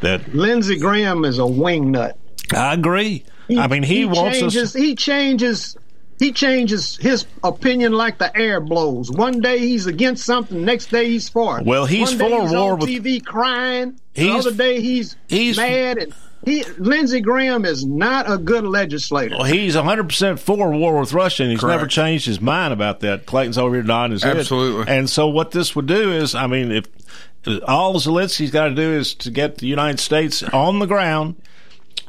that. 0.00 0.34
Lindsey 0.34 0.78
Graham 0.78 1.24
is 1.24 1.38
a 1.38 1.42
wingnut. 1.42 2.14
I 2.54 2.74
agree. 2.74 3.24
I 3.56 3.66
mean, 3.66 3.82
he, 3.82 4.04
wants 4.04 4.40
changes, 4.40 4.74
us. 4.74 4.74
He 4.74 4.94
changes. 4.94 5.76
He 6.22 6.30
changes 6.30 6.96
his 6.98 7.26
opinion 7.42 7.92
like 7.92 8.18
the 8.18 8.34
air 8.36 8.60
blows. 8.60 9.10
One 9.10 9.40
day 9.40 9.58
he's 9.58 9.86
against 9.86 10.24
something, 10.24 10.64
next 10.64 10.86
day 10.90 11.06
he's 11.08 11.28
for 11.28 11.58
it. 11.58 11.66
Well, 11.66 11.84
he's 11.84 12.10
One 12.10 12.18
day 12.18 12.30
for 12.30 12.42
he's 12.42 12.52
war 12.52 12.72
on 12.74 12.78
with- 12.78 12.88
TV 12.88 13.24
crying. 13.24 13.94
He's- 14.14 14.44
the 14.44 14.48
other 14.50 14.56
day 14.56 14.80
he's, 14.80 15.16
he's- 15.28 15.56
mad 15.56 15.98
and 15.98 16.14
he 16.44 16.64
Lindsey 16.78 17.20
Graham 17.20 17.64
is 17.64 17.84
not 17.84 18.30
a 18.30 18.36
good 18.38 18.64
legislator. 18.64 19.34
Well, 19.36 19.44
he's 19.46 19.74
100% 19.76 20.38
for 20.38 20.70
war 20.70 20.98
with 21.00 21.12
Russia, 21.12 21.42
and 21.44 21.50
he's 21.52 21.60
Correct. 21.60 21.78
never 21.78 21.88
changed 21.88 22.26
his 22.26 22.40
mind 22.40 22.72
about 22.72 23.00
that. 23.00 23.26
Clayton's 23.26 23.58
over 23.58 23.74
here 23.74 23.82
nodding 23.84 24.12
his 24.12 24.22
head. 24.22 24.36
Absolutely. 24.36 24.92
And 24.92 25.08
so, 25.10 25.26
what 25.28 25.50
this 25.52 25.74
would 25.74 25.86
do 25.86 26.12
is, 26.12 26.34
I 26.36 26.46
mean, 26.46 26.70
if 26.72 26.84
uh, 27.46 27.58
all 27.66 27.94
Zelensky's 27.94 28.50
got 28.52 28.68
to 28.68 28.74
do 28.74 28.92
is 28.92 29.14
to 29.16 29.30
get 29.30 29.58
the 29.58 29.66
United 29.66 29.98
States 30.00 30.42
on 30.44 30.78
the 30.78 30.86
ground, 30.86 31.34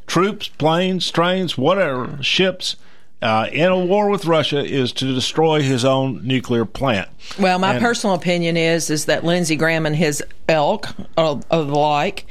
troops, 0.07 0.47
planes, 0.49 1.09
trains, 1.11 1.57
whatever, 1.57 2.17
ships, 2.21 2.75
uh, 3.23 3.47
in 3.51 3.71
a 3.71 3.77
war 3.85 4.09
with 4.09 4.25
Russia, 4.25 4.63
is 4.63 4.91
to 4.93 5.13
destroy 5.13 5.61
his 5.61 5.83
own 5.85 6.19
nuclear 6.27 6.65
plant. 6.65 7.07
Well, 7.39 7.57
my 7.57 7.73
And- 7.75 7.81
personal 7.81 8.15
opinion 8.15 8.57
is 8.57 8.89
is 8.89 9.05
that 9.05 9.23
Lindsey 9.23 9.55
Graham 9.55 9.85
and 9.85 9.95
his 9.95 10.23
elk 10.49 10.89
or, 11.17 11.39
or 11.49 11.63
the 11.63 11.75
like, 11.75 12.25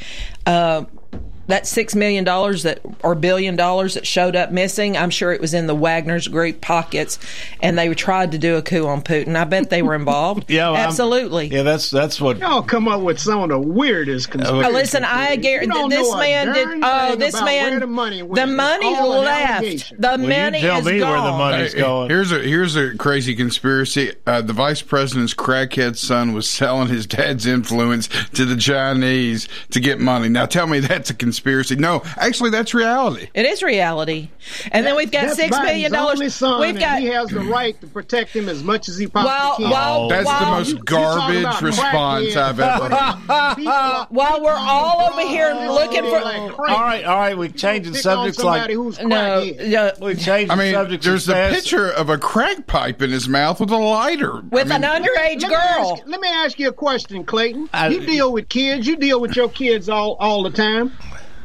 uh, 0.47 0.85
that 1.49 1.67
six 1.67 1.95
million 1.95 2.25
dollars 2.25 2.63
that 2.63 2.81
or 3.03 3.15
billion 3.15 3.57
dollars 3.57 3.95
that 3.95 4.07
showed 4.07 4.37
up 4.37 4.51
missing, 4.53 4.97
I'm 4.97 5.11
sure 5.11 5.33
it 5.33 5.41
was 5.41 5.55
in 5.55 5.67
the 5.67 5.75
Wagner's 5.75 6.29
group 6.29 6.61
pockets, 6.61 7.19
and 7.61 7.77
they 7.79 7.93
tried 7.95 8.33
to 8.33 8.39
do 8.39 8.57
a 8.57 8.63
coup 8.63 8.87
on 8.87 9.03
Putin. 9.03 9.35
I 9.37 9.45
bet 9.45 9.69
they 9.71 9.83
were 9.83 9.95
involved. 9.95 10.45
Yeah, 10.53 10.69
well, 10.71 10.77
I'm- 10.77 10.87
absolutely. 10.89 11.47
Yeah, 11.49 11.63
that's 11.63 11.91
that's 11.91 12.21
what. 12.21 12.39
Y'all 12.39 12.63
come 12.63 12.87
up 12.89 13.01
with 13.01 13.19
some 13.19 13.41
of 13.41 13.49
the 13.49 13.59
weirdest 13.59 14.31
conspiracy. 14.31 14.65
Uh, 14.67 14.71
listen, 14.71 15.05
I 15.05 15.37
guarantee 15.37 15.79
You 15.79 15.89
this 15.89 16.15
man 16.15 16.53
did. 16.53 16.69
Oh, 16.83 17.17
this 17.17 17.41
man. 17.41 17.81
the 17.81 17.87
money 17.87 18.23
went. 18.23 18.35
the 18.35 18.47
money 18.47 18.95
left. 18.95 19.91
The 19.91 19.97
Well, 20.01 20.21
you 20.21 20.29
money 20.29 20.61
tell 20.61 20.79
is 20.81 20.85
me 20.87 20.93
where 20.93 21.01
the 21.01 21.07
gone. 21.07 21.39
money- 21.39 21.63
He's 21.65 21.75
going. 21.75 22.11
Here's 22.11 22.33
a 22.33 22.39
here's 22.41 22.77
a 22.77 22.97
crazy 22.97 23.35
conspiracy. 23.35 24.13
Uh, 24.27 24.43
the 24.43 24.53
vice 24.53 24.83
president's 24.83 25.35
crackhead 25.35 25.97
son 25.97 26.33
was 26.33 26.49
selling 26.49 26.89
his 26.89 27.07
dad's 27.07 27.47
influence 27.47 28.09
to 28.35 28.45
the 28.45 28.57
Chinese 28.57 29.49
to 29.71 29.81
get 29.81 29.99
money. 30.01 30.29
Now 30.29 30.47
tell 30.47 30.67
me 30.67 30.81
that's 30.81 31.11
a 31.11 31.15
conspiracy. 31.15 31.32
No, 31.79 32.03
actually 32.17 32.51
that's 32.51 32.75
reality. 32.75 33.29
It 33.35 33.47
is 33.47 33.63
reality, 33.63 34.29
and 34.71 34.87
then 34.87 34.97
we've 34.97 35.11
got 35.11 35.23
That's 35.27 35.37
six 35.37 35.57
Biden's 35.57 35.67
billion 35.67 35.95
only 35.97 36.17
dollars. 36.17 36.35
son, 36.35 36.61
We've 36.61 36.79
got 36.79 36.99
he 37.01 37.07
has 37.07 37.29
the 37.29 37.41
right 37.41 37.79
to 37.81 37.87
protect 37.87 38.35
him 38.35 38.49
as 38.49 38.63
much 38.63 38.89
as 38.89 38.97
he 38.99 39.07
possibly 39.07 39.33
While- 39.33 39.57
can. 39.57 39.71
while- 39.71 40.01
oh, 40.05 40.09
That's 40.09 40.29
the 40.39 40.47
most 40.47 40.69
You- 40.71 40.77
you 40.77 40.83
garbage 40.85 41.63
response. 41.63 42.37
I've 42.37 42.61
ever. 42.61 42.89
People 43.57 43.73
are- 43.73 44.07
While 44.11 44.43
we're 44.43 44.53
all 44.53 45.09
over 45.13 45.21
here 45.27 45.53
looking 45.69 46.03
for- 46.05 46.21
Like 46.23 46.59
all 46.59 46.81
right, 46.83 47.05
all 47.05 47.19
right, 47.19 47.37
we're 47.39 47.49
changed 47.49 47.89
the 47.91 47.93
Pick 47.95 48.07
on 48.07 48.33
subjects 48.33 48.43
like 48.45 48.71
who's 48.71 48.99
no, 49.01 49.07
crackhead. 49.07 49.69
no, 50.01 50.07
we've 50.07 50.21
changed 50.21 50.53
I 50.53 50.55
mean, 50.57 50.73
subjects. 50.75 51.07
there's 51.07 51.29
a 51.29 51.33
fast- 51.33 51.55
picture 51.55 51.91
of 51.91 52.09
a 52.11 52.19
crack 52.19 52.67
pipe 52.67 53.03
in 53.03 53.11
his 53.11 53.29
mouth 53.29 53.61
with 53.61 53.71
a 53.71 53.77
lighter. 53.77 54.43
with 54.51 54.71
I 54.71 54.79
mean, 54.79 54.85
an 54.85 55.03
underage 55.03 55.43
Let 55.43 55.43
me 55.43 55.49
girl. 55.49 55.93
ask- 55.97 56.03
let 56.07 56.21
me 56.21 56.29
ask 56.29 56.59
you 56.59 56.69
a 56.69 56.73
question, 56.73 57.25
Clayton. 57.25 57.69
I- 57.73 57.89
you 57.89 58.01
deal 58.01 58.33
with 58.33 58.49
kids. 58.49 58.87
You 58.87 58.97
deal 58.97 59.21
with 59.21 59.37
your 59.37 59.49
kids 59.49 59.89
all 59.89 60.17
all 60.21 60.43
the 60.43 60.51
time. 60.51 60.93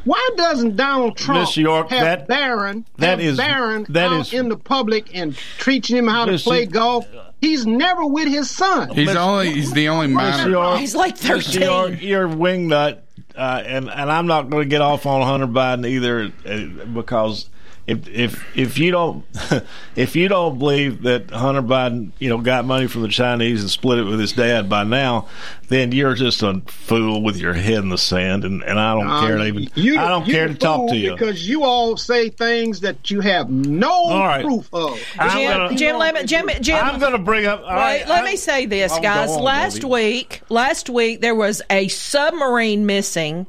Why 0.08 0.30
doesn't 0.36 0.76
Donald 0.76 1.16
Trump 1.18 1.40
Miss 1.40 1.56
York, 1.56 1.90
have 1.90 2.00
that- 2.00 2.28
Barron 2.28 2.86
that 2.96 3.06
have 3.10 3.20
is- 3.20 3.36
Barron 3.36 3.84
that 3.90 4.10
out 4.10 4.20
is- 4.22 4.32
in 4.32 4.48
the 4.48 4.56
public 4.56 5.10
and 5.14 5.36
teaching 5.60 5.96
him 5.98 6.06
how 6.08 6.24
to 6.24 6.38
play 6.38 6.62
York- 6.62 6.72
golf? 6.72 7.06
He's 7.42 7.66
never 7.66 8.06
with 8.06 8.26
his 8.28 8.50
son. 8.50 8.88
He's 8.94 9.14
only 9.14 9.52
he's 9.52 9.70
the 9.72 9.88
only 9.90 10.06
Miss 10.08 10.16
minor. 10.38 10.50
York, 10.50 10.78
He's 10.80 10.94
like 10.94 11.12
Miss 11.22 11.46
13. 11.52 11.62
York, 11.62 11.92
you're 12.00 12.24
a 12.26 12.28
wingnut, 12.34 12.98
uh, 13.36 13.62
and 13.66 13.88
and 13.90 14.10
I'm 14.10 14.26
not 14.26 14.48
going 14.50 14.62
to 14.62 14.68
get 14.68 14.80
off 14.80 15.04
on 15.06 15.20
Hunter 15.22 15.46
Biden 15.46 15.86
either, 15.86 16.32
uh, 16.46 16.84
because 16.94 17.48
if 17.88 18.06
if 18.08 18.56
if 18.56 18.78
you 18.78 18.90
don't 18.92 19.24
if 19.96 20.14
you 20.14 20.28
don't 20.28 20.58
believe 20.58 21.02
that 21.02 21.30
Hunter 21.30 21.62
Biden 21.62 22.12
you 22.18 22.28
know 22.28 22.38
got 22.38 22.64
money 22.64 22.86
from 22.86 23.02
the 23.02 23.08
Chinese 23.08 23.62
and 23.62 23.70
split 23.70 23.98
it 23.98 24.04
with 24.04 24.20
his 24.20 24.32
dad 24.32 24.68
by 24.68 24.84
now, 24.84 25.26
then 25.68 25.90
you're 25.92 26.14
just 26.14 26.42
a 26.42 26.60
fool 26.66 27.22
with 27.22 27.36
your 27.38 27.54
head 27.54 27.78
in 27.78 27.88
the 27.88 27.98
sand, 27.98 28.44
and, 28.44 28.62
and 28.62 28.78
I 28.78 28.94
don't 28.94 29.08
care 29.26 29.36
to 29.36 29.42
Um, 29.42 29.48
even 29.48 29.68
you- 29.74 29.98
I 29.98 30.08
don't 30.08 30.24
care 30.26 30.48
to 30.48 30.54
talk 30.54 30.90
to 30.90 30.96
you. 30.96 31.12
because 31.12 31.48
you 31.48 31.64
all 31.64 31.96
say 31.96 32.28
things 32.28 32.80
that 32.80 33.10
you 33.10 33.20
have 33.20 33.48
no 33.50 33.90
All 33.90 34.18
right. 34.26 34.44
proof 34.44 34.68
of. 34.72 35.00
I'm 35.18 35.30
Jim, 35.38 35.52
gonna- 35.58 35.74
Jim, 35.76 35.96
let 35.98 36.14
me, 36.14 36.24
Jim, 36.24 36.48
Jim, 36.60 36.76
I'm 36.84 36.98
going 37.00 37.12
to 37.12 37.18
bring 37.18 37.46
up. 37.46 37.60
all 37.62 37.66
Wait, 37.68 37.74
right, 37.74 38.08
let 38.08 38.22
I- 38.24 38.30
me 38.30 38.36
say 38.36 38.66
this, 38.66 38.92
go 38.94 39.00
guys. 39.02 39.30
on, 39.30 39.42
last 39.42 39.74
Debbie. 39.82 39.88
week, 39.92 40.42
last 40.48 40.88
week 40.90 41.20
there 41.20 41.34
was 41.34 41.62
a 41.70 41.88
submarine 41.88 42.86
missing 42.86 43.46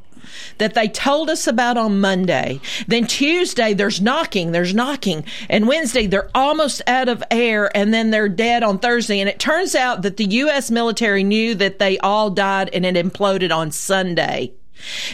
that 0.57 0.73
they 0.73 0.87
told 0.87 1.29
us 1.29 1.47
about 1.47 1.77
on 1.77 1.99
Monday. 1.99 2.59
Then 2.87 3.07
Tuesday 3.07 3.73
there's 3.73 4.01
knocking, 4.01 4.51
there's 4.51 4.73
knocking, 4.73 5.25
and 5.49 5.67
Wednesday 5.67 6.07
they're 6.07 6.29
almost 6.35 6.81
out 6.87 7.09
of 7.09 7.23
air, 7.31 7.75
and 7.75 7.93
then 7.93 8.11
they're 8.11 8.29
dead 8.29 8.63
on 8.63 8.79
Thursday. 8.79 9.19
And 9.19 9.29
it 9.29 9.39
turns 9.39 9.75
out 9.75 10.01
that 10.01 10.17
the 10.17 10.25
U.S. 10.25 10.71
military 10.71 11.23
knew 11.23 11.55
that 11.55 11.79
they 11.79 11.97
all 11.99 12.29
died 12.29 12.69
and 12.73 12.85
it 12.85 12.95
imploded 12.95 13.55
on 13.55 13.71
Sunday. 13.71 14.53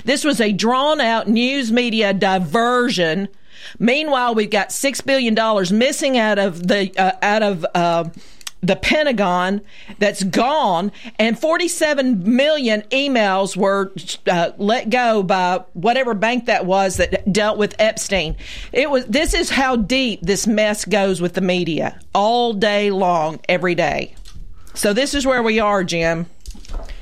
This 0.03 0.23
was 0.23 0.39
a 0.39 0.51
drawn 0.51 1.01
out 1.01 1.27
news 1.27 1.71
media 1.71 2.13
diversion. 2.13 3.27
Meanwhile, 3.79 4.35
we've 4.35 4.49
got 4.49 4.71
six 4.71 5.01
billion 5.01 5.33
dollars 5.33 5.71
missing 5.71 6.17
out 6.17 6.39
of 6.39 6.67
the 6.67 6.91
uh, 6.97 7.13
out 7.21 7.43
of 7.43 7.65
uh, 7.73 8.05
the 8.65 8.75
Pentagon 8.75 9.61
that's 9.99 10.23
gone, 10.23 10.91
and 11.19 11.37
47 11.39 12.35
million 12.35 12.81
emails 12.83 13.55
were 13.55 13.93
uh, 14.27 14.51
let 14.57 14.89
go 14.89 15.23
by 15.23 15.63
whatever 15.73 16.13
bank 16.13 16.45
that 16.45 16.65
was 16.65 16.97
that 16.97 17.31
dealt 17.31 17.57
with 17.57 17.75
Epstein. 17.79 18.35
It 18.71 18.89
was. 18.89 19.05
This 19.05 19.33
is 19.33 19.49
how 19.49 19.75
deep 19.75 20.21
this 20.21 20.47
mess 20.47 20.85
goes 20.85 21.21
with 21.21 21.33
the 21.33 21.41
media 21.41 21.99
all 22.13 22.53
day 22.53 22.91
long, 22.91 23.39
every 23.47 23.75
day. 23.75 24.15
So 24.73 24.93
this 24.93 25.13
is 25.13 25.25
where 25.25 25.43
we 25.43 25.59
are, 25.59 25.83
Jim. 25.83 26.25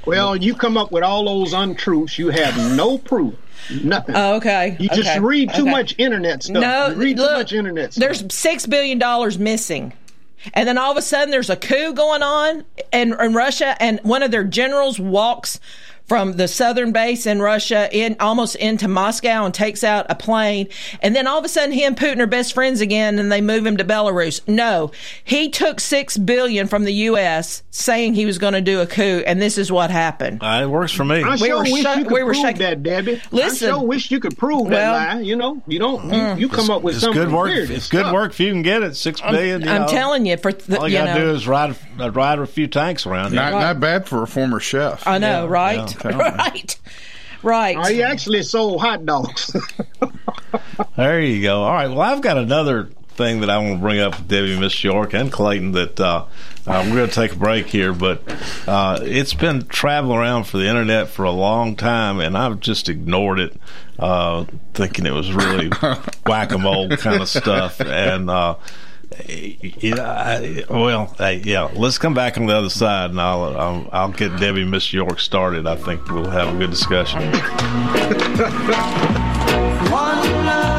Well, 0.06 0.36
you 0.36 0.54
come 0.54 0.78
up 0.78 0.92
with 0.92 1.04
all 1.04 1.26
those 1.26 1.54
untruths. 1.54 2.20
You 2.20 2.30
have 2.30 2.76
no 2.76 2.98
proof. 2.98 3.36
Nothing. 3.84 4.16
Oh, 4.16 4.36
okay. 4.36 4.76
you 4.80 4.90
just 4.90 5.10
okay, 5.10 5.20
read 5.20 5.54
too 5.54 5.62
okay. 5.62 5.72
much 5.72 5.96
internet 5.98 6.44
stuff. 6.44 6.62
No, 6.62 6.88
you 6.90 6.96
read 6.96 7.18
look, 7.18 7.30
too 7.30 7.38
much 7.38 7.54
internet 7.54 7.94
stuff. 7.94 8.02
There's 8.02 8.34
six 8.34 8.66
billion 8.66 9.00
dollars 9.00 9.40
missing. 9.40 9.94
And 10.54 10.68
then 10.68 10.78
all 10.78 10.92
of 10.92 10.98
a 10.98 11.02
sudden 11.02 11.32
there's 11.32 11.50
a 11.50 11.56
coup 11.56 11.94
going 11.94 12.24
on 12.24 12.66
in, 12.92 13.14
in 13.14 13.34
Russia 13.34 13.76
and 13.82 14.00
one 14.02 14.24
of 14.24 14.32
their 14.32 14.44
generals 14.44 15.00
walks 15.00 15.60
from 16.08 16.34
the 16.34 16.48
southern 16.48 16.92
base 16.92 17.26
in 17.26 17.42
Russia 17.42 17.88
in 17.92 18.16
almost 18.20 18.56
into 18.56 18.88
Moscow 18.88 19.46
and 19.46 19.54
takes 19.54 19.84
out 19.84 20.06
a 20.10 20.16
plane. 20.16 20.68
And 21.02 21.16
then 21.16 21.28
all 21.28 21.40
of 21.40 21.46
a 21.46 21.50
sudden 21.50 21.72
he 21.72 21.84
and 21.84 21.96
Putin 21.98 22.20
are 22.20 22.28
best 22.28 22.54
friends 22.54 22.82
again 22.82 23.20
and 23.20 23.32
they 23.32 23.42
move 23.42 23.66
him 23.66 23.78
to 23.78 23.84
Belarus. 23.86 24.42
No, 24.48 24.92
he 25.24 25.50
took 25.50 25.80
six 25.80 26.18
billion 26.18 26.68
from 26.68 26.84
the 26.84 26.94
U.S. 26.94 27.64
saying 27.72 28.14
he 28.16 28.26
was 28.26 28.38
going 28.38 28.54
to 28.54 28.62
do 28.62 28.82
a 28.82 28.86
coup. 28.86 29.24
And 29.26 29.42
this 29.42 29.58
is 29.58 29.72
what 29.72 29.92
happened. 29.92 30.44
Uh, 30.44 30.62
it 30.64 30.68
works 30.68 30.92
for 30.92 31.06
me. 31.06 31.24
I 31.24 31.32
we 31.32 31.38
sure 31.38 31.58
were 31.58 31.64
wish 31.64 31.72
shu- 31.84 31.90
you 31.90 32.04
could 32.04 32.12
we 32.12 32.24
were 32.24 32.34
prove 32.34 32.44
shaking- 32.44 32.60
that, 32.60 32.84
Debbie. 32.84 33.22
Listen. 33.32 33.70
I 33.70 33.72
sure 33.74 33.84
wish 33.84 34.12
you 34.12 34.20
could 34.20 34.38
prove 34.38 34.68
Well- 34.68 34.70
that 34.94 35.16
lie. 35.18 35.22
You 35.22 35.36
know, 35.36 35.62
you 35.68 35.80
don't. 35.80 36.14
You, 36.14 36.36
you 36.48 36.50
come 36.50 36.70
up 36.70 36.82
with 36.82 36.96
It's 36.96 37.04
something 37.04 37.24
good 37.24 37.32
work. 37.34 37.48
weird. 37.48 37.70
It's 37.72 37.88
good 37.90 38.12
work 38.14 38.32
if 38.32 38.40
you 38.40 38.52
can 38.52 38.62
get 38.62 38.84
it. 38.84 38.96
Six 38.96 39.22
billion. 39.22 39.62
you 39.62 39.70
I'm 39.70 39.82
know. 39.84 39.88
telling 39.88 40.26
you, 40.26 40.38
for 40.38 40.52
the, 40.52 40.80
All 40.80 40.88
you, 40.88 40.98
you 40.98 41.04
gotta 41.06 41.20
know, 41.20 41.26
do 41.28 41.36
is 41.36 41.48
ride 41.48 41.76
a, 42.00 42.12
ride 42.12 42.40
a 42.40 42.46
few 42.46 42.68
tanks 42.68 43.06
around 43.06 43.32
here. 43.32 43.42
Not, 43.42 43.54
not 43.54 43.80
bad 43.80 44.08
for 44.08 44.22
a 44.24 44.28
former 44.28 44.60
chef. 44.60 45.08
I 45.08 45.18
know, 45.18 45.44
Yeah, 45.46 45.50
right? 45.50 45.78
yeah, 45.93 45.93
tell 45.94 46.18
right. 46.18 46.80
Right. 47.42 47.76
Are 47.76 47.92
you 47.92 48.04
actually 48.04 48.42
sold 48.44 48.82
hot 48.82 49.06
dogs? 49.06 49.56
There 50.96 51.20
you 51.22 51.42
go. 51.42 51.64
All 51.64 51.74
right. 51.74 51.90
Well, 51.90 52.02
I've 52.02 52.22
got 52.22 52.38
another 52.38 52.90
thing 53.16 53.42
that 53.42 53.50
I 53.50 53.58
want 53.58 53.76
to 53.76 53.80
bring 53.80 54.00
up 54.00 54.18
with 54.18 54.28
Debbie, 54.28 54.60
Miss 54.60 54.84
York, 54.84 55.14
and 55.14 55.32
Clayton. 55.32 55.72
That 55.72 56.00
uh, 56.00 56.26
uh, 56.68 56.86
we're 56.88 56.96
going 56.96 57.10
to 57.10 57.16
take 57.16 57.34
a 57.34 57.38
break 57.38 57.68
here, 57.68 57.94
but 57.94 58.22
uh, 58.68 59.00
it's 59.02 59.34
been 59.34 59.66
traveling 59.66 60.18
around 60.20 60.46
for 60.46 60.58
the 60.58 60.68
internet 60.68 61.10
for 61.10 61.26
a 61.26 61.32
long 61.32 61.76
time, 61.76 62.20
and 62.20 62.38
I've 62.38 62.60
just 62.60 62.90
ignored 62.90 63.40
it, 63.40 63.60
uh, 63.98 64.46
thinking 64.74 65.06
it 65.06 65.14
was 65.14 65.34
really 65.34 65.70
whack 66.26 66.52
a 66.52 66.58
mole 66.58 66.90
kind 66.90 67.22
of 67.22 67.30
stuff. 67.30 67.82
And 67.82 68.30
uh, 69.20 69.96
know, 69.96 70.04
I, 70.04 70.64
well, 70.70 71.16
hey, 71.18 71.42
yeah. 71.44 71.70
Let's 71.74 71.98
come 71.98 72.14
back 72.14 72.38
on 72.38 72.46
the 72.46 72.56
other 72.56 72.70
side, 72.70 73.12
and 73.12 73.22
I'll 73.22 73.58
I'll, 73.58 73.90
I'll 73.92 74.12
get 74.12 74.40
Debbie, 74.40 74.66
Miss 74.66 74.94
York 74.94 75.20
started. 75.20 75.68
I 75.68 75.76
think 75.76 76.10
we'll 76.10 76.30
have 76.30 76.56
a 76.56 76.58
good 76.58 76.72
discussion. 76.72 77.22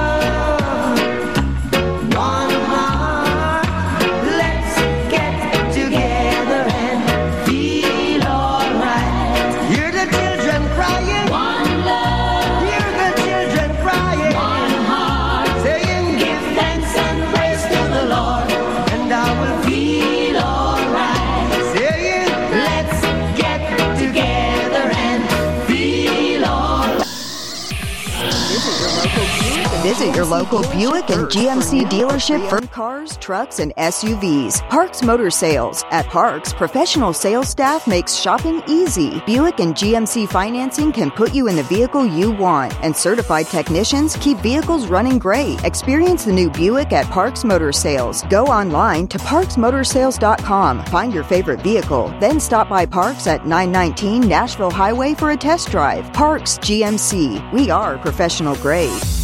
Visit 29.94 30.16
your 30.16 30.24
local 30.24 30.62
Buick 30.72 31.08
and 31.10 31.28
GMC 31.28 31.84
dealership 31.84 32.50
for 32.50 32.60
cars, 32.66 33.16
trucks, 33.18 33.60
and 33.60 33.72
SUVs. 33.76 34.68
Parks 34.68 35.04
Motor 35.04 35.30
Sales. 35.30 35.84
At 35.92 36.06
Parks, 36.06 36.52
professional 36.52 37.12
sales 37.12 37.48
staff 37.48 37.86
makes 37.86 38.12
shopping 38.12 38.60
easy. 38.66 39.22
Buick 39.24 39.60
and 39.60 39.72
GMC 39.72 40.28
financing 40.28 40.90
can 40.90 41.12
put 41.12 41.32
you 41.32 41.46
in 41.46 41.54
the 41.54 41.62
vehicle 41.62 42.04
you 42.04 42.32
want, 42.32 42.74
and 42.82 42.96
certified 42.96 43.46
technicians 43.46 44.16
keep 44.16 44.38
vehicles 44.38 44.88
running 44.88 45.16
great. 45.16 45.62
Experience 45.62 46.24
the 46.24 46.32
new 46.32 46.50
Buick 46.50 46.90
at 46.90 47.06
Parks 47.06 47.44
Motor 47.44 47.70
Sales. 47.70 48.24
Go 48.24 48.46
online 48.46 49.06
to 49.06 49.18
parksmotorsales.com, 49.18 50.84
find 50.86 51.14
your 51.14 51.22
favorite 51.22 51.60
vehicle, 51.60 52.12
then 52.18 52.40
stop 52.40 52.68
by 52.68 52.84
Parks 52.84 53.28
at 53.28 53.46
919 53.46 54.28
Nashville 54.28 54.72
Highway 54.72 55.14
for 55.14 55.30
a 55.30 55.36
test 55.36 55.70
drive. 55.70 56.12
Parks 56.12 56.58
GMC. 56.58 57.52
We 57.52 57.70
are 57.70 57.96
professional 57.98 58.56
grade. 58.56 59.23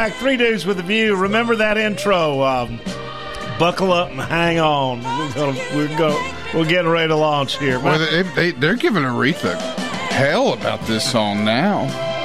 Back. 0.00 0.14
Three 0.14 0.38
Dudes 0.38 0.64
with 0.64 0.80
a 0.80 0.82
View. 0.82 1.14
Remember 1.14 1.54
that 1.56 1.76
intro. 1.76 2.42
Um, 2.42 2.80
buckle 3.58 3.92
up 3.92 4.10
and 4.10 4.18
hang 4.18 4.58
on. 4.58 5.02
We're 5.02 5.34
gonna, 5.34 5.76
we're 5.76 5.98
going 5.98 6.34
we're 6.54 6.64
getting 6.64 6.90
ready 6.90 7.08
to 7.08 7.16
launch 7.16 7.58
here. 7.58 7.78
Well, 7.78 7.98
they, 7.98 8.22
they, 8.22 8.50
they're 8.52 8.76
giving 8.76 9.02
Aretha 9.02 9.60
hell 10.08 10.54
about 10.54 10.80
this 10.86 11.08
song 11.08 11.44
now. 11.44 11.82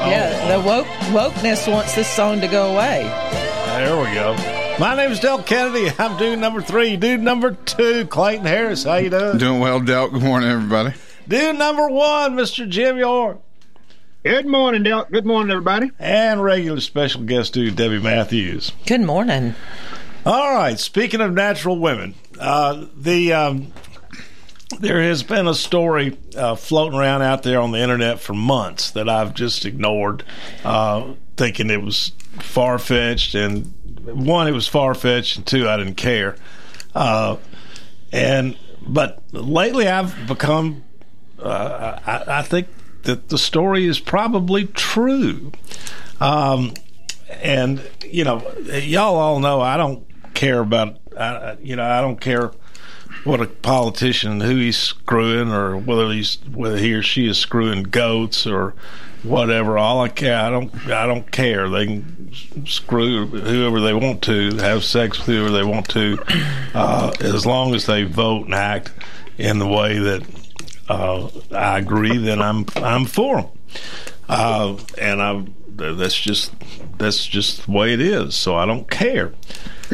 Yeah, 0.07 0.57
the 0.57 0.65
woke 0.65 0.87
wokeness 1.11 1.69
wants 1.69 1.95
this 1.95 2.07
song 2.07 2.39
to 2.39 2.47
go 2.47 2.73
away. 2.73 3.03
There 3.65 3.97
we 3.97 4.13
go. 4.13 4.35
My 4.79 4.95
name 4.95 5.11
is 5.11 5.19
Del 5.19 5.43
Kennedy. 5.43 5.91
I'm 5.99 6.17
dude 6.17 6.39
number 6.39 6.61
three. 6.61 6.95
Dude 6.95 7.19
number 7.19 7.51
two, 7.51 8.07
Clayton 8.07 8.45
Harris. 8.45 8.85
How 8.85 8.95
you 8.95 9.09
doing? 9.09 9.37
Doing 9.37 9.59
well, 9.59 9.81
Del. 9.81 10.09
Good 10.11 10.23
morning, 10.23 10.49
everybody. 10.49 10.93
Dude 11.27 11.57
number 11.57 11.89
one, 11.89 12.37
Mr. 12.37 12.69
Jim 12.69 12.97
York. 12.97 13.41
Good 14.25 14.47
morning, 14.47 14.81
Del. 14.81 15.05
Good 15.05 15.27
morning, 15.27 15.51
everybody. 15.51 15.91
And 15.99 16.43
regular 16.43 16.81
special 16.81 17.21
guest 17.21 17.53
dude, 17.53 17.75
Debbie 17.75 17.99
Matthews. 17.99 18.71
Good 18.87 19.01
morning. 19.01 19.53
All 20.25 20.51
right. 20.55 20.79
Speaking 20.79 21.21
of 21.21 21.31
natural 21.31 21.77
women, 21.77 22.15
uh, 22.39 22.87
the 22.97 23.33
um, 23.33 23.71
there 24.79 24.99
has 24.99 25.21
been 25.21 25.45
a 25.45 25.53
story 25.53 26.17
uh, 26.35 26.55
floating 26.55 26.97
around 26.97 27.21
out 27.21 27.43
there 27.43 27.61
on 27.61 27.71
the 27.71 27.77
internet 27.77 28.19
for 28.19 28.33
months 28.33 28.89
that 28.91 29.07
I've 29.07 29.35
just 29.35 29.63
ignored, 29.63 30.23
uh, 30.63 31.13
thinking 31.37 31.69
it 31.69 31.83
was 31.83 32.11
far 32.39 32.79
fetched. 32.79 33.35
And 33.35 33.71
one, 34.05 34.47
it 34.47 34.53
was 34.53 34.67
far 34.67 34.95
fetched, 34.95 35.37
and 35.37 35.45
two, 35.45 35.69
I 35.69 35.77
didn't 35.77 35.97
care. 35.97 36.35
Uh, 36.95 37.37
and 38.11 38.57
but 38.81 39.21
lately, 39.31 39.87
I've 39.87 40.27
become. 40.27 40.83
Uh, 41.37 41.99
I, 42.07 42.39
I 42.39 42.41
think 42.41 42.67
that 43.05 43.29
the 43.29 43.37
story 43.37 43.85
is 43.85 43.99
probably 43.99 44.65
true. 44.65 45.51
Um, 46.19 46.73
and 47.41 47.81
you 48.05 48.23
know, 48.23 48.47
y'all 48.61 49.15
all 49.15 49.39
know 49.39 49.61
I 49.61 49.77
don't 49.77 50.05
care 50.33 50.59
about. 50.59 50.97
I, 51.17 51.57
you 51.61 51.75
know, 51.75 51.85
I 51.85 52.01
don't 52.01 52.19
care 52.19 52.51
what 53.23 53.41
a 53.41 53.47
politician 53.47 54.41
who 54.41 54.57
he's 54.57 54.77
screwing 54.77 55.51
or 55.51 55.77
whether 55.77 56.11
he's 56.11 56.37
whether 56.53 56.77
he 56.77 56.93
or 56.93 57.01
she 57.01 57.27
is 57.27 57.37
screwing 57.37 57.83
goats 57.83 58.45
or 58.45 58.75
whatever. 59.25 59.77
All 59.77 60.01
I 60.01 60.09
care, 60.09 60.37
I 60.37 60.49
don't, 60.49 60.87
I 60.87 61.05
don't 61.05 61.31
care. 61.31 61.69
They 61.69 61.85
can 61.85 62.31
screw 62.65 63.25
whoever 63.25 63.81
they 63.81 63.93
want 63.93 64.21
to, 64.23 64.55
have 64.57 64.83
sex 64.83 65.17
with 65.17 65.27
whoever 65.27 65.49
they 65.49 65.63
want 65.63 65.89
to, 65.89 66.17
uh, 66.73 67.11
as 67.19 67.45
long 67.45 67.73
as 67.75 67.85
they 67.85 68.03
vote 68.03 68.45
and 68.45 68.53
act 68.53 68.91
in 69.37 69.59
the 69.59 69.67
way 69.67 69.97
that 69.97 70.23
uh, 70.89 71.29
I 71.51 71.79
agree. 71.79 72.17
Then 72.17 72.41
I'm, 72.41 72.65
I'm 72.75 73.05
for 73.05 73.41
them. 73.41 73.49
Uh, 74.27 74.77
and 74.99 75.21
I, 75.21 75.45
that's 75.69 76.19
just, 76.19 76.53
that's 76.97 77.25
just 77.25 77.65
the 77.65 77.71
way 77.71 77.93
it 77.93 78.01
is. 78.01 78.35
So 78.35 78.55
I 78.55 78.65
don't 78.65 78.89
care. 78.89 79.33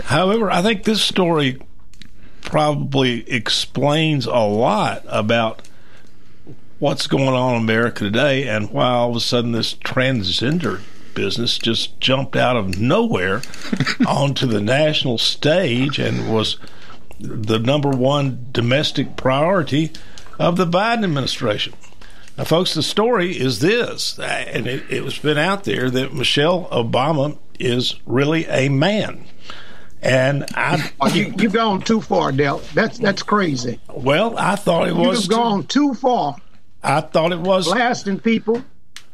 However, 0.06 0.50
I 0.50 0.62
think 0.62 0.84
this 0.84 1.02
story 1.02 1.62
probably 2.42 3.30
explains 3.30 4.26
a 4.26 4.40
lot 4.40 5.04
about 5.08 5.68
what's 6.80 7.08
going 7.08 7.28
on 7.28 7.56
in 7.56 7.62
America 7.62 8.04
today 8.04 8.48
and 8.48 8.72
why 8.72 8.90
all 8.90 9.12
of 9.12 9.16
a 9.16 9.20
sudden 9.20 9.52
this 9.52 9.76
transgender 9.76 10.82
business 11.14 11.58
just 11.58 12.00
jumped 12.00 12.36
out 12.36 12.58
of 12.58 12.80
nowhere 12.80 13.42
onto 14.08 14.48
the 14.48 14.62
national 14.62 15.18
stage 15.18 16.00
and 16.00 16.34
was 16.34 16.58
the 17.20 17.60
number 17.60 17.90
one 17.90 18.48
domestic 18.52 19.16
priority 19.16 19.92
of 20.42 20.58
the 20.58 20.66
Biden 20.66 21.04
administration. 21.04 21.74
Now, 22.38 22.46
folks, 22.46 22.74
the 22.74 22.82
story 22.84 23.38
is 23.38 23.60
this, 23.60 24.18
and 24.20 24.66
it, 24.68 24.84
it 24.90 25.04
was 25.04 25.20
been 25.20 25.38
out 25.38 25.64
there 25.66 25.90
that 25.92 26.14
Michelle 26.14 26.68
Obama 26.72 27.38
is 27.60 27.96
really 28.06 28.46
a 28.48 28.70
man. 28.70 29.26
And 30.02 30.46
I, 30.56 30.92
Oh, 31.00 31.08
you, 31.10 31.34
you've 31.38 31.54
gone 31.54 31.82
too 31.82 32.02
far, 32.02 32.32
Del. 32.32 32.58
That's 32.74 32.98
that's 32.98 33.22
crazy. 33.22 33.80
well, 33.94 34.36
I 34.38 34.56
thought 34.56 34.88
it 34.88 34.96
was. 34.96 35.28
You've 35.28 35.38
gone 35.38 35.64
too 35.68 35.94
far. 35.94 36.36
I 36.82 37.02
thought 37.02 37.32
it 37.32 37.40
was 37.40 37.68
blasting 37.68 38.20
people 38.20 38.64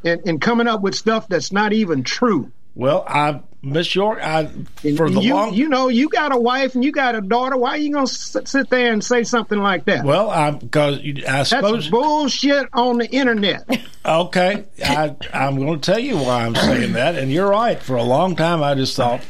and, 0.05 0.21
and 0.25 0.39
coming 0.39 0.67
up 0.67 0.79
with 0.81 0.95
stuff 0.95 1.27
that's 1.27 1.51
not 1.51 1.73
even 1.73 2.03
true. 2.03 2.51
Well, 2.75 3.03
I 3.05 3.41
Miss 3.67 3.93
York, 3.93 4.19
I 4.21 4.47
for 4.95 5.09
the 5.09 5.21
you, 5.21 5.33
long. 5.33 5.53
you 5.53 5.69
know, 5.69 5.87
you 5.89 6.09
got 6.09 6.33
a 6.33 6.37
wife 6.37 6.75
and 6.75 6.83
you 6.83 6.91
got 6.91 7.15
a 7.15 7.21
daughter. 7.21 7.57
Why 7.57 7.71
are 7.71 7.77
you 7.77 7.93
gonna 7.93 8.07
sit, 8.07 8.47
sit 8.47 8.69
there 8.69 8.91
and 8.91 9.03
say 9.03 9.23
something 9.23 9.59
like 9.59 9.85
that? 9.85 10.05
Well, 10.05 10.29
I 10.29 10.51
because 10.51 10.99
I 11.27 11.43
suppose 11.43 11.85
that's 11.85 11.89
bullshit 11.89 12.67
on 12.73 12.97
the 12.97 13.09
internet. 13.09 13.63
Okay, 14.05 14.63
I, 14.85 15.15
I'm 15.33 15.57
going 15.57 15.81
to 15.81 15.91
tell 15.91 15.99
you 15.99 16.15
why 16.15 16.45
I'm 16.45 16.55
saying 16.55 16.93
that, 16.93 17.15
and 17.15 17.29
you're 17.29 17.49
right. 17.49 17.77
For 17.77 17.97
a 17.97 18.03
long 18.03 18.37
time, 18.37 18.63
I 18.63 18.73
just 18.73 18.95
thought, 18.95 19.21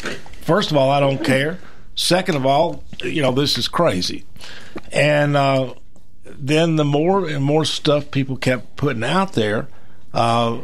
first 0.42 0.70
of 0.70 0.78
all, 0.78 0.92
I 0.92 1.00
don't 1.00 1.24
care. 1.24 1.58
Second 1.96 2.36
of 2.36 2.46
all, 2.46 2.84
you 3.04 3.24
know, 3.24 3.32
this 3.32 3.58
is 3.58 3.68
crazy, 3.68 4.24
and 4.92 5.36
uh, 5.36 5.74
then 6.26 6.76
the 6.76 6.86
more 6.86 7.28
and 7.28 7.44
more 7.44 7.66
stuff 7.66 8.12
people 8.12 8.38
kept 8.38 8.76
putting 8.76 9.04
out 9.04 9.34
there, 9.34 9.68
uh, 10.14 10.60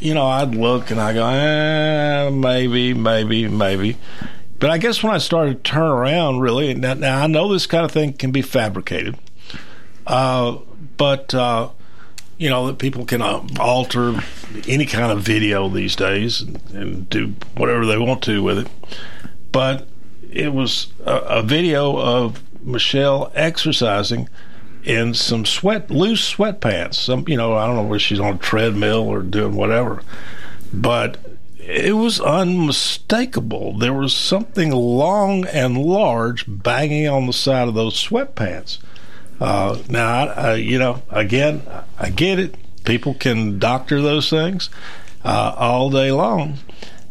you 0.00 0.14
know, 0.14 0.26
I'd 0.26 0.54
look 0.54 0.90
and 0.90 1.00
I 1.00 1.12
go, 1.12 1.26
eh, 1.26 2.30
maybe, 2.30 2.94
maybe, 2.94 3.48
maybe. 3.48 3.96
But 4.58 4.70
I 4.70 4.78
guess 4.78 5.02
when 5.02 5.14
I 5.14 5.18
started 5.18 5.64
to 5.64 5.70
turn 5.70 5.82
around, 5.82 6.40
really, 6.40 6.72
now, 6.74 6.94
now 6.94 7.22
I 7.22 7.26
know 7.26 7.52
this 7.52 7.66
kind 7.66 7.84
of 7.84 7.92
thing 7.92 8.14
can 8.14 8.30
be 8.30 8.42
fabricated, 8.42 9.18
uh, 10.06 10.56
but 10.96 11.34
uh, 11.34 11.70
you 12.38 12.48
know 12.48 12.66
that 12.68 12.78
people 12.78 13.04
can 13.04 13.20
uh, 13.20 13.46
alter 13.60 14.14
any 14.66 14.86
kind 14.86 15.12
of 15.12 15.20
video 15.20 15.68
these 15.68 15.94
days 15.94 16.40
and, 16.40 16.60
and 16.72 17.10
do 17.10 17.34
whatever 17.56 17.84
they 17.84 17.98
want 17.98 18.22
to 18.24 18.42
with 18.42 18.58
it. 18.58 18.68
But 19.52 19.86
it 20.30 20.54
was 20.54 20.92
a, 21.04 21.16
a 21.16 21.42
video 21.42 21.98
of 21.98 22.42
Michelle 22.64 23.30
exercising 23.34 24.28
in 24.86 25.12
some 25.14 25.44
sweat 25.44 25.90
loose 25.90 26.34
sweatpants. 26.34 26.94
Some 26.94 27.24
you 27.28 27.36
know 27.36 27.54
I 27.54 27.66
don't 27.66 27.76
know 27.76 27.82
where 27.82 27.98
she's 27.98 28.20
on 28.20 28.36
a 28.36 28.38
treadmill 28.38 29.08
or 29.08 29.20
doing 29.22 29.54
whatever, 29.54 30.02
but 30.72 31.18
it 31.58 31.96
was 31.96 32.20
unmistakable. 32.20 33.76
There 33.76 33.92
was 33.92 34.14
something 34.14 34.70
long 34.70 35.44
and 35.46 35.76
large 35.76 36.44
banging 36.46 37.08
on 37.08 37.26
the 37.26 37.32
side 37.32 37.66
of 37.66 37.74
those 37.74 37.94
sweatpants. 37.94 38.78
Uh, 39.40 39.78
now, 39.88 40.08
I, 40.08 40.24
I, 40.24 40.54
you 40.54 40.78
know, 40.78 41.02
again, 41.10 41.62
I 41.98 42.10
get 42.10 42.38
it. 42.38 42.54
People 42.84 43.14
can 43.14 43.58
doctor 43.58 44.00
those 44.00 44.30
things 44.30 44.70
uh, 45.24 45.54
all 45.58 45.90
day 45.90 46.12
long, 46.12 46.58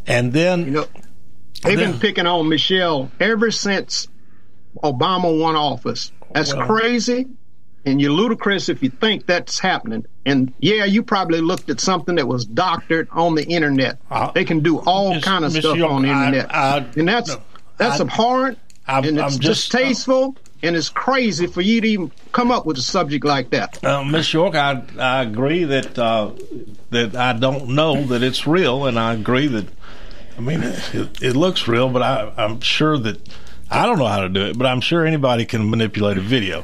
and 0.08 0.32
then 0.32 0.66
you 0.66 0.72
know 0.72 0.88
they've 1.64 1.78
been 1.78 2.00
picking 2.00 2.26
on 2.26 2.48
Michelle 2.48 3.12
ever 3.20 3.52
since 3.52 4.08
Obama 4.82 5.38
won 5.38 5.58
office. 5.58 6.14
That's 6.34 6.56
Well- 6.56 6.66
crazy, 6.66 7.28
and 7.86 8.02
you're 8.02 8.12
ludicrous 8.12 8.70
if 8.70 8.82
you 8.84 8.90
think 8.90 9.26
that's 9.26 9.60
happening. 9.60 10.06
And 10.26 10.54
yeah, 10.60 10.86
you 10.86 11.04
probably 11.04 11.42
looked 11.42 11.70
at 11.70 11.80
something 11.80 12.16
that 12.16 12.28
was 12.28 12.46
doctored 12.46 13.08
on 13.12 13.36
the 13.36 13.44
internet. 13.46 14.00
they 14.34 14.44
can 14.46 14.62
do 14.62 14.80
all 14.80 15.20
kind 15.22 15.46
of 15.46 15.54
Miss 15.54 15.64
stuff 15.64 15.78
York, 15.78 15.92
on 15.92 16.02
the 16.02 16.10
internet, 16.10 16.54
I- 16.54 16.86
and 16.98 17.08
that's 17.08 17.36
that's 17.78 18.00
I- 18.00 18.04
abhorrent. 18.04 18.58
I'm, 18.88 19.04
and 19.04 19.18
it's 19.20 19.36
I'm 19.36 19.40
just 19.42 19.72
distasteful 19.72 20.36
and 20.62 20.76
it's 20.76 20.90
crazy 20.90 21.48
for 21.48 21.62
you 21.62 21.82
to 21.82 21.88
even 21.88 22.12
come 22.32 22.52
up 22.52 22.66
with 22.68 22.78
a 22.78 22.82
subject 22.82 23.26
like 23.26 23.50
that. 23.50 23.84
Uh, 23.84 24.04
Miss 24.04 24.32
York, 24.34 24.56
I 24.56 24.84
I 25.00 25.22
agree 25.24 25.64
that 25.64 25.98
uh, 25.98 26.32
that 26.92 27.16
I 27.16 27.34
don't 27.34 27.70
know 27.70 28.04
that 28.06 28.22
it's 28.24 28.46
real, 28.48 28.86
and 28.86 29.00
I 29.00 29.14
agree 29.14 29.48
that 29.48 29.66
I 30.38 30.42
mean 30.42 30.62
it, 30.64 31.22
it 31.22 31.36
looks 31.36 31.68
real, 31.68 31.90
but 31.90 32.02
I, 32.02 32.32
I'm 32.38 32.62
sure 32.62 32.98
that 32.98 33.28
I 33.70 33.86
don't 33.88 33.98
know 33.98 34.06
how 34.08 34.22
to 34.22 34.30
do 34.30 34.46
it, 34.46 34.58
but 34.58 34.68
I'm 34.68 34.82
sure 34.82 35.06
anybody 35.06 35.46
can 35.46 35.70
manipulate 35.70 36.18
a 36.18 36.22
video. 36.22 36.64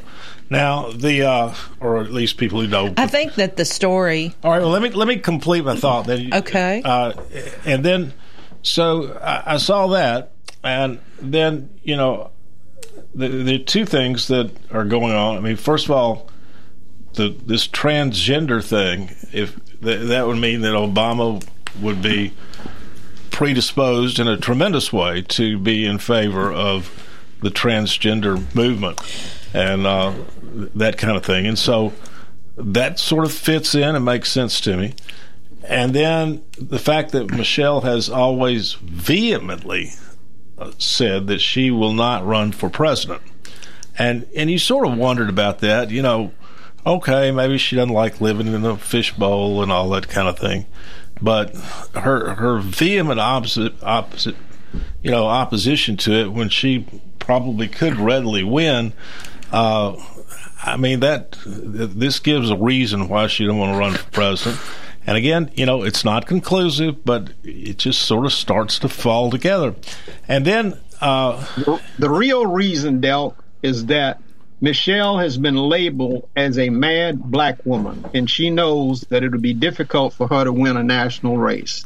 Now 0.51 0.91
the 0.91 1.23
uh, 1.23 1.55
or 1.79 2.01
at 2.01 2.11
least 2.11 2.35
people 2.35 2.59
who 2.59 2.67
know. 2.67 2.93
I 2.97 3.07
think 3.07 3.35
that 3.35 3.55
the 3.55 3.63
story. 3.63 4.35
All 4.43 4.51
right, 4.51 4.59
well 4.59 4.69
let 4.69 4.81
me 4.81 4.89
let 4.89 5.07
me 5.07 5.15
complete 5.15 5.63
my 5.63 5.77
thought. 5.77 6.05
Then 6.07 6.33
Okay. 6.33 6.81
uh, 6.83 7.13
and 7.65 7.85
then 7.85 8.13
so 8.61 9.17
I, 9.23 9.53
I 9.53 9.57
saw 9.57 9.87
that, 9.87 10.33
and 10.61 10.99
then 11.21 11.69
you 11.83 11.95
know 11.95 12.31
the, 13.15 13.29
the 13.29 13.59
two 13.59 13.85
things 13.85 14.27
that 14.27 14.51
are 14.73 14.83
going 14.83 15.13
on. 15.13 15.37
I 15.37 15.39
mean, 15.39 15.55
first 15.55 15.85
of 15.85 15.91
all, 15.91 16.29
the 17.13 17.29
this 17.29 17.65
transgender 17.65 18.61
thing. 18.61 19.15
If 19.31 19.55
th- 19.81 20.07
that 20.09 20.27
would 20.27 20.37
mean 20.37 20.61
that 20.61 20.73
Obama 20.73 21.41
would 21.81 22.01
be 22.01 22.33
predisposed 23.29 24.19
in 24.19 24.27
a 24.27 24.35
tremendous 24.35 24.91
way 24.91 25.21
to 25.21 25.57
be 25.57 25.85
in 25.85 25.97
favor 25.97 26.51
of 26.51 26.91
the 27.41 27.49
transgender 27.49 28.53
movement 28.53 28.99
and 29.53 29.85
uh, 29.85 30.13
that 30.51 30.97
kind 30.97 31.17
of 31.17 31.25
thing. 31.25 31.45
And 31.47 31.57
so 31.57 31.93
that 32.55 32.99
sort 32.99 33.25
of 33.25 33.31
fits 33.31 33.75
in 33.75 33.95
and 33.95 34.05
makes 34.05 34.31
sense 34.31 34.59
to 34.61 34.77
me. 34.77 34.93
And 35.63 35.93
then 35.93 36.43
the 36.59 36.79
fact 36.79 37.11
that 37.11 37.31
Michelle 37.31 37.81
has 37.81 38.09
always 38.09 38.73
vehemently 38.73 39.91
uh, 40.57 40.71
said 40.77 41.27
that 41.27 41.39
she 41.39 41.71
will 41.71 41.93
not 41.93 42.25
run 42.25 42.51
for 42.51 42.69
president. 42.69 43.21
And 43.97 44.27
and 44.35 44.49
you 44.49 44.57
sort 44.57 44.87
of 44.87 44.97
wondered 44.97 45.29
about 45.29 45.59
that, 45.59 45.91
you 45.91 46.01
know, 46.01 46.31
okay, 46.85 47.31
maybe 47.31 47.57
she 47.57 47.75
doesn't 47.75 47.93
like 47.93 48.21
living 48.21 48.47
in 48.47 48.65
a 48.65 48.77
fishbowl 48.77 49.61
and 49.61 49.71
all 49.71 49.89
that 49.89 50.07
kind 50.07 50.27
of 50.27 50.39
thing. 50.39 50.65
But 51.21 51.55
her 51.93 52.35
her 52.35 52.59
vehement 52.59 53.19
opposite 53.19 53.73
opposite 53.83 54.35
you 55.01 55.11
know, 55.11 55.25
opposition 55.25 55.97
to 55.97 56.13
it 56.13 56.31
when 56.31 56.49
she 56.49 56.85
probably 57.19 57.67
could 57.67 57.97
readily 57.97 58.43
win, 58.43 58.93
uh, 59.51 59.95
I 60.63 60.77
mean 60.77 60.99
that 60.99 61.37
this 61.45 62.19
gives 62.19 62.49
a 62.49 62.55
reason 62.55 63.07
why 63.07 63.27
she 63.27 63.43
didn't 63.43 63.57
want 63.57 63.73
to 63.73 63.79
run 63.79 63.93
for 63.93 64.11
president. 64.11 64.61
And 65.07 65.17
again, 65.17 65.51
you 65.55 65.65
know, 65.65 65.83
it's 65.83 66.05
not 66.05 66.27
conclusive, 66.27 67.03
but 67.03 67.31
it 67.43 67.77
just 67.77 68.03
sort 68.03 68.25
of 68.25 68.33
starts 68.33 68.77
to 68.79 68.89
fall 68.89 69.31
together. 69.31 69.73
And 70.27 70.45
then 70.45 70.79
uh, 70.99 71.43
the 71.97 72.09
real 72.09 72.45
reason, 72.45 73.01
Del, 73.01 73.35
is 73.63 73.87
that 73.87 74.21
Michelle 74.59 75.17
has 75.17 75.39
been 75.39 75.55
labeled 75.55 76.29
as 76.35 76.59
a 76.59 76.69
mad 76.69 77.19
black 77.23 77.65
woman, 77.65 78.05
and 78.13 78.29
she 78.29 78.51
knows 78.51 79.01
that 79.09 79.23
it 79.23 79.31
would 79.31 79.41
be 79.41 79.55
difficult 79.55 80.13
for 80.13 80.27
her 80.27 80.43
to 80.43 80.53
win 80.53 80.77
a 80.77 80.83
national 80.83 81.39
race. 81.39 81.83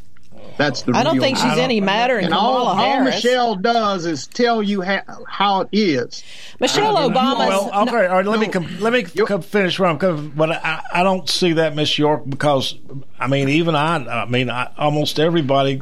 That's 0.57 0.83
the. 0.83 0.93
I 0.93 1.03
don't 1.03 1.15
real 1.15 1.23
think 1.23 1.37
she's 1.37 1.45
reason. 1.45 1.59
any 1.59 1.81
madder 1.81 2.15
than 2.15 2.25
And 2.25 2.33
all, 2.33 2.69
Kamala 2.71 2.81
all 2.89 3.03
Michelle 3.03 3.55
does 3.55 4.05
is 4.05 4.27
tell 4.27 4.63
you 4.63 4.81
how, 4.81 5.01
how 5.27 5.61
it 5.61 5.69
is. 5.73 6.23
Michelle 6.59 6.95
Obama's- 6.95 7.47
Well, 7.49 7.87
okay, 7.87 8.05
all 8.07 8.15
right. 8.17 8.25
Let 8.25 8.39
me 8.39 8.47
com- 8.47 8.79
let 8.79 8.93
me 8.93 9.03
com- 9.03 9.41
finish 9.41 9.77
where 9.79 9.89
I'm 9.89 9.97
coming. 9.97 10.29
But 10.35 10.51
I, 10.51 10.81
I 10.93 11.03
don't 11.03 11.29
see 11.29 11.53
that, 11.53 11.75
Miss 11.75 11.97
York, 11.97 12.23
because 12.27 12.75
I 13.19 13.27
mean, 13.27 13.49
even 13.49 13.75
I, 13.75 13.97
I 14.23 14.25
mean, 14.25 14.49
I, 14.49 14.71
almost 14.77 15.19
everybody 15.19 15.81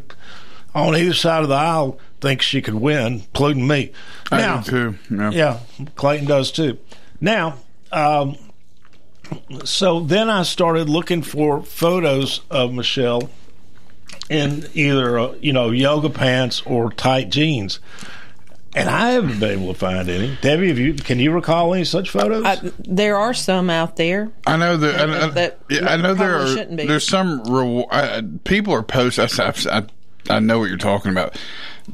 on 0.73 0.95
either 0.95 1.13
side 1.13 1.43
of 1.43 1.49
the 1.49 1.55
aisle 1.55 1.99
thinks 2.19 2.45
she 2.45 2.61
could 2.61 2.73
win, 2.75 3.05
including 3.13 3.67
me. 3.67 3.91
I 4.31 4.37
now, 4.41 4.61
do 4.61 4.71
too. 4.71 5.15
Yeah. 5.15 5.29
yeah, 5.29 5.59
Clayton 5.95 6.25
does 6.27 6.51
too. 6.51 6.79
Now, 7.21 7.57
um, 7.91 8.37
so 9.65 9.99
then 9.99 10.29
I 10.29 10.43
started 10.43 10.89
looking 10.89 11.21
for 11.21 11.61
photos 11.63 12.41
of 12.49 12.73
Michelle 12.73 13.29
in 14.29 14.67
either 14.73 15.19
uh, 15.19 15.33
you 15.39 15.53
know 15.53 15.71
yoga 15.71 16.09
pants 16.09 16.61
or 16.65 16.91
tight 16.91 17.29
jeans. 17.29 17.79
And 18.75 18.89
I 18.89 19.11
haven't 19.11 19.39
been 19.39 19.59
able 19.59 19.73
to 19.73 19.79
find 19.79 20.09
any. 20.09 20.35
Debbie, 20.41 20.69
have 20.69 20.79
you? 20.79 20.95
Can 20.95 21.19
you 21.19 21.31
recall 21.31 21.75
any 21.75 21.85
such 21.85 22.09
photos? 22.09 22.43
I, 22.43 22.57
there 22.79 23.17
are 23.17 23.33
some 23.33 23.69
out 23.69 23.97
there. 23.97 24.31
I 24.47 24.57
know 24.57 24.77
that. 24.77 24.99
I, 24.99 25.25
I, 25.25 25.27
that 25.29 25.59
yeah, 25.69 25.87
I 25.87 25.97
know 25.97 26.15
there 26.15 26.39
are. 26.39 26.47
shouldn't 26.47 26.77
be. 26.77 26.87
There's 26.87 27.07
some 27.07 27.43
reward. 27.43 27.87
I, 27.91 28.23
people 28.45 28.73
are 28.73 28.81
posting. 28.81 29.27
I, 29.39 29.53
I, 29.69 29.85
I 30.27 30.39
know 30.39 30.57
what 30.57 30.69
you're 30.69 30.77
talking 30.79 31.11
about. 31.11 31.39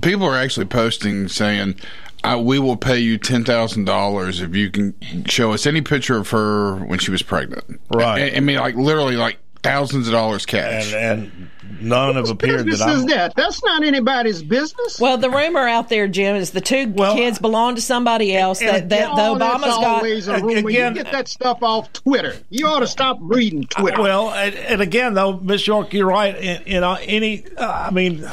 People 0.01 0.25
are 0.25 0.37
actually 0.37 0.67
posting 0.67 1.27
saying, 1.27 1.75
I, 2.23 2.37
"We 2.37 2.59
will 2.59 2.77
pay 2.77 2.99
you 2.99 3.17
ten 3.17 3.43
thousand 3.43 3.83
dollars 3.83 4.39
if 4.39 4.55
you 4.55 4.71
can 4.71 4.93
show 5.25 5.51
us 5.51 5.65
any 5.65 5.81
picture 5.81 6.15
of 6.15 6.29
her 6.29 6.77
when 6.77 6.99
she 6.99 7.11
was 7.11 7.23
pregnant." 7.23 7.81
Right. 7.91 8.33
I, 8.33 8.37
I 8.37 8.39
mean, 8.39 8.57
like 8.57 8.75
literally, 8.75 9.17
like 9.17 9.37
thousands 9.63 10.07
of 10.07 10.13
dollars 10.13 10.45
cash. 10.45 10.93
And, 10.93 11.31
and 11.31 11.49
none 11.81 12.15
have 12.15 12.29
appeared 12.29 12.65
business 12.65 12.79
that 12.79 12.89
is 12.95 13.01
I'm. 13.03 13.07
that? 13.09 13.35
That's 13.35 13.63
not 13.63 13.83
anybody's 13.83 14.41
business. 14.43 14.99
Well, 14.99 15.17
the 15.17 15.29
rumor 15.29 15.67
out 15.67 15.87
there, 15.89 16.07
Jim, 16.07 16.35
is 16.35 16.51
the 16.51 16.61
two 16.61 16.93
kids 16.93 17.39
belong 17.39 17.75
to 17.75 17.81
somebody 17.81 18.35
else. 18.35 18.59
That, 18.59 18.89
that 18.89 19.15
the 19.15 19.21
Oh, 19.27 19.37
that's 19.37 19.55
Obama's 19.63 19.75
got. 19.75 19.83
always 19.85 20.27
a 20.27 20.39
rumor. 20.39 20.69
again- 20.69 20.95
you 20.95 21.03
get 21.03 21.11
that 21.11 21.27
stuff 21.27 21.59
off 21.61 21.91
Twitter. 21.93 22.35
You 22.49 22.67
ought 22.67 22.79
to 22.79 22.87
stop 22.87 23.17
reading 23.21 23.63
Twitter. 23.65 24.01
Well, 24.01 24.31
and, 24.31 24.55
and 24.55 24.81
again, 24.81 25.13
though, 25.13 25.37
Miss 25.37 25.65
York, 25.67 25.93
you're 25.93 26.07
right. 26.07 26.35
In, 26.35 26.61
in 26.63 26.83
uh, 26.83 26.97
any, 27.03 27.45
uh, 27.57 27.71
I 27.87 27.91
mean, 27.91 28.25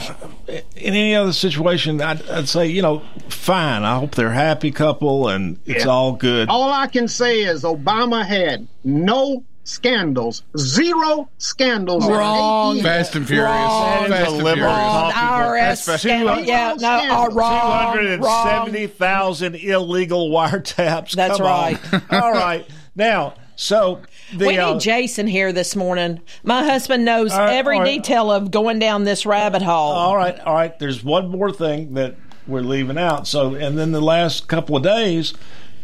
in 0.49 0.63
any 0.95 1.15
other 1.15 1.33
situation, 1.33 2.01
I'd, 2.01 2.29
I'd 2.31 2.49
say, 2.49 2.67
you 2.69 2.83
know, 2.83 3.03
fine. 3.29 3.83
I 3.83 3.99
hope 3.99 4.15
they're 4.15 4.29
a 4.29 4.35
happy 4.35 4.71
couple 4.71 5.29
and 5.29 5.59
it's 5.67 5.85
Yeah. 5.85 5.91
all 5.91 6.13
good. 6.13 6.49
All 6.49 6.71
I 6.73 6.87
can 6.87 7.09
say 7.09 7.43
is 7.43 7.63
Obama 7.65 8.25
had 8.25 8.67
no 8.85 9.45
scandals, 9.67 10.45
zero 10.57 11.29
scandals. 11.39 12.09
Wrong. 12.09 12.81
Fast 12.81 13.17
and 13.17 13.27
Furious. 13.27 13.51
Wrong. 13.51 14.09
Fast 14.09 14.33
and 14.33 14.43
Furious. 14.43 14.65
Wrong. 14.65 15.13
IRS 15.13 15.85
That's 15.87 16.03
scandal. 16.03 16.41
Yeah, 16.41 16.75
no, 16.79 16.89
uh, 16.89 17.29
wrong. 17.33 17.95
270,000 17.95 19.57
illegal 19.57 20.31
wiretaps. 20.31 21.13
That's 21.13 21.39
Come 21.39 21.47
on. 21.47 21.51
right. 21.51 22.03
all 22.11 22.33
right. 22.33 22.67
Now, 22.95 23.35
so 23.57 24.03
the. 24.35 24.47
we 24.47 24.59
uh, 24.59 24.75
need 24.75 24.81
Jason 24.81 25.27
here 25.27 25.53
this 25.53 25.75
morning. 25.75 26.21
My 26.45 26.65
husband 26.65 27.05
knows 27.05 27.33
All 27.33 27.41
right, 27.41 27.55
every 27.55 27.77
all 27.77 27.83
right. 27.83 28.03
detail 28.03 28.31
of 28.31 28.51
going 28.51 28.79
down 28.79 29.05
this 29.05 29.27
rabbit 29.27 29.63
hole. 29.63 29.93
All 29.93 30.17
right, 30.17 30.39
all 30.41 30.55
right. 30.55 30.79
There's 30.79 31.03
one 31.03 31.29
more 31.29 31.53
thing 31.53 31.95
that 31.95 32.15
we're 32.47 32.61
leaving 32.61 32.99
out. 32.99 33.27
So, 33.27 33.55
and 33.55 33.77
then 33.77 33.93
the 33.93 34.01
last 34.01 34.47
couple 34.47 34.77
of 34.77 34.83
days, 34.83 35.35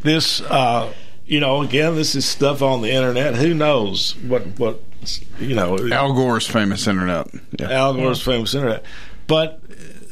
this, 0.02 0.40
uh, 0.42 0.92
you 1.26 1.40
know, 1.40 1.62
again, 1.62 1.94
this 1.94 2.14
is 2.14 2.24
stuff 2.24 2.62
on 2.62 2.82
the 2.82 2.90
internet. 2.90 3.34
Who 3.36 3.54
knows 3.54 4.16
what, 4.16 4.42
what, 4.58 4.80
you 5.38 5.54
know, 5.54 5.78
Al 5.90 6.12
Gore's 6.14 6.46
famous 6.46 6.86
internet. 6.86 7.28
Yeah. 7.58 7.70
Al 7.70 7.94
Gore's 7.94 8.22
famous 8.22 8.54
internet. 8.54 8.84
But 9.26 9.60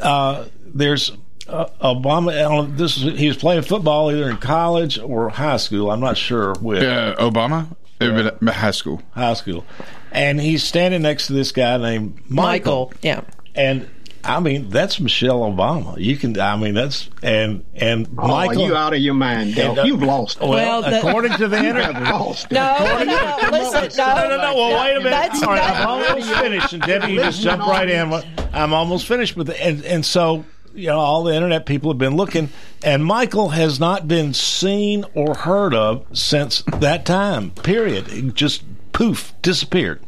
uh, 0.00 0.46
there's 0.66 1.12
uh, 1.48 1.66
Obama. 1.82 2.48
On 2.50 2.76
this, 2.76 2.96
is- 2.96 3.18
he 3.18 3.28
was 3.28 3.36
playing 3.36 3.62
football 3.62 4.10
either 4.10 4.30
in 4.30 4.36
college 4.38 4.98
or 4.98 5.28
high 5.30 5.56
school. 5.58 5.90
I'm 5.90 6.00
not 6.00 6.16
sure 6.16 6.54
which. 6.60 6.82
Uh, 6.82 7.16
Obama. 7.16 7.76
Uh, 8.00 8.30
but 8.40 8.54
High 8.54 8.70
school. 8.70 9.02
High 9.10 9.34
school, 9.34 9.62
and 10.10 10.40
he's 10.40 10.64
standing 10.64 11.02
next 11.02 11.26
to 11.26 11.34
this 11.34 11.52
guy 11.52 11.76
named 11.76 12.18
Michael. 12.30 12.86
Michael, 12.86 12.92
yeah. 13.02 13.20
And 13.54 13.90
I 14.22 14.38
mean, 14.40 14.68
that's 14.68 15.00
Michelle 15.00 15.40
Obama. 15.40 15.98
You 15.98 16.16
can, 16.16 16.38
I 16.38 16.56
mean, 16.56 16.74
that's 16.74 17.08
and 17.22 17.64
and 17.74 18.06
Oh, 18.18 18.28
Michael. 18.28 18.66
you 18.66 18.76
out 18.76 18.92
of 18.92 19.00
your 19.00 19.14
mind, 19.14 19.54
Del. 19.54 19.70
And, 19.70 19.78
uh, 19.78 19.82
You've 19.84 20.02
lost. 20.02 20.40
Well, 20.40 20.50
Well, 20.50 20.82
the- 20.82 20.98
according 20.98 21.32
to 21.38 21.48
the 21.48 21.56
internet. 21.56 21.94
have 21.94 22.14
lost. 22.14 22.46
it. 22.50 22.54
No, 22.54 22.76
no, 23.04 23.48
listen, 23.50 23.90
no, 23.96 24.14
No, 24.14 24.28
no, 24.28 24.36
no. 24.36 24.54
Well, 24.56 24.84
wait 24.84 24.92
a 24.96 25.00
minute. 25.00 25.10
That's 25.10 25.42
All 25.42 25.48
right, 25.54 25.62
I'm 25.70 25.88
almost 25.88 26.30
finished. 26.34 26.72
And 26.74 26.82
Debbie, 26.82 27.12
you 27.14 27.20
just 27.20 27.40
jump 27.42 27.62
right 27.62 27.88
in. 27.88 28.12
I'm 28.52 28.72
almost 28.74 29.06
finished 29.06 29.36
with 29.36 29.48
it. 29.50 29.56
And, 29.60 29.84
and 29.84 30.04
so, 30.04 30.44
you 30.74 30.88
know, 30.88 30.98
all 30.98 31.24
the 31.24 31.34
internet 31.34 31.64
people 31.66 31.90
have 31.90 31.98
been 31.98 32.16
looking, 32.16 32.50
and 32.82 33.04
Michael 33.04 33.48
has 33.50 33.80
not 33.80 34.06
been 34.06 34.34
seen 34.34 35.04
or 35.14 35.34
heard 35.34 35.74
of 35.74 36.04
since 36.12 36.62
that 36.78 37.06
time, 37.06 37.50
period. 37.52 38.08
He 38.08 38.30
just 38.32 38.62
poof, 38.92 39.32
disappeared. 39.42 40.00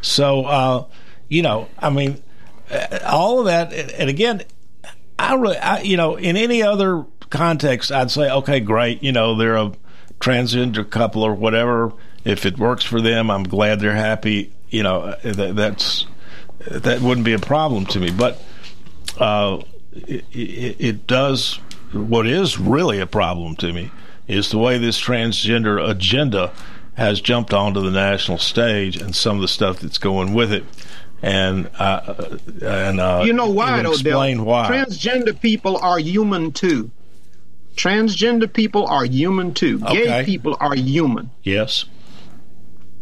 So, 0.00 0.44
uh, 0.46 0.84
you 1.28 1.42
know, 1.42 1.68
I 1.78 1.90
mean, 1.90 2.22
all 3.04 3.40
of 3.40 3.46
that. 3.46 3.72
And 3.72 4.08
again, 4.08 4.42
I 5.18 5.34
really, 5.34 5.58
I, 5.58 5.80
you 5.80 5.96
know, 5.96 6.16
in 6.16 6.36
any 6.36 6.62
other 6.62 7.04
context, 7.30 7.92
I'd 7.92 8.10
say, 8.10 8.30
okay, 8.30 8.60
great. 8.60 9.02
You 9.02 9.12
know, 9.12 9.36
they're 9.36 9.56
a 9.56 9.72
transgender 10.18 10.88
couple 10.88 11.22
or 11.22 11.34
whatever. 11.34 11.92
If 12.24 12.44
it 12.44 12.58
works 12.58 12.84
for 12.84 13.00
them, 13.00 13.30
I'm 13.30 13.44
glad 13.44 13.80
they're 13.80 13.94
happy. 13.94 14.52
You 14.68 14.82
know, 14.82 15.00
uh, 15.02 15.16
that, 15.22 15.56
that's 15.56 16.06
that 16.68 17.00
wouldn't 17.00 17.24
be 17.24 17.32
a 17.32 17.38
problem 17.38 17.86
to 17.86 18.00
me. 18.00 18.10
But 18.10 18.42
uh, 19.18 19.62
it, 19.92 20.24
it, 20.32 20.76
it 20.78 21.06
does. 21.06 21.58
What 21.92 22.26
is 22.26 22.58
really 22.58 23.00
a 23.00 23.06
problem 23.06 23.56
to 23.56 23.72
me 23.72 23.90
is 24.28 24.50
the 24.50 24.58
way 24.58 24.78
this 24.78 25.00
transgender 25.00 25.88
agenda 25.88 26.52
has 26.94 27.20
jumped 27.20 27.52
onto 27.52 27.80
the 27.80 27.90
national 27.90 28.38
stage 28.38 28.96
and 28.96 29.14
some 29.14 29.36
of 29.36 29.42
the 29.42 29.48
stuff 29.48 29.80
that's 29.80 29.98
going 29.98 30.34
with 30.34 30.52
it. 30.52 30.64
And 31.22 31.68
uh, 31.78 32.38
and 32.62 32.98
uh, 33.00 33.22
You 33.26 33.32
know 33.34 33.50
why, 33.50 33.82
though, 33.82 33.94
Del? 33.96 34.22
Explain 34.22 34.44
why. 34.44 34.68
Transgender 34.68 35.38
people 35.38 35.76
are 35.76 35.98
human 35.98 36.52
too. 36.52 36.90
transgender 37.76 38.50
people 38.52 38.86
are 38.86 39.04
human 39.04 39.54
too. 39.54 39.78
Gay 39.80 40.22
people 40.24 40.56
are 40.60 40.74
human. 40.74 41.30
Yes. 41.42 41.84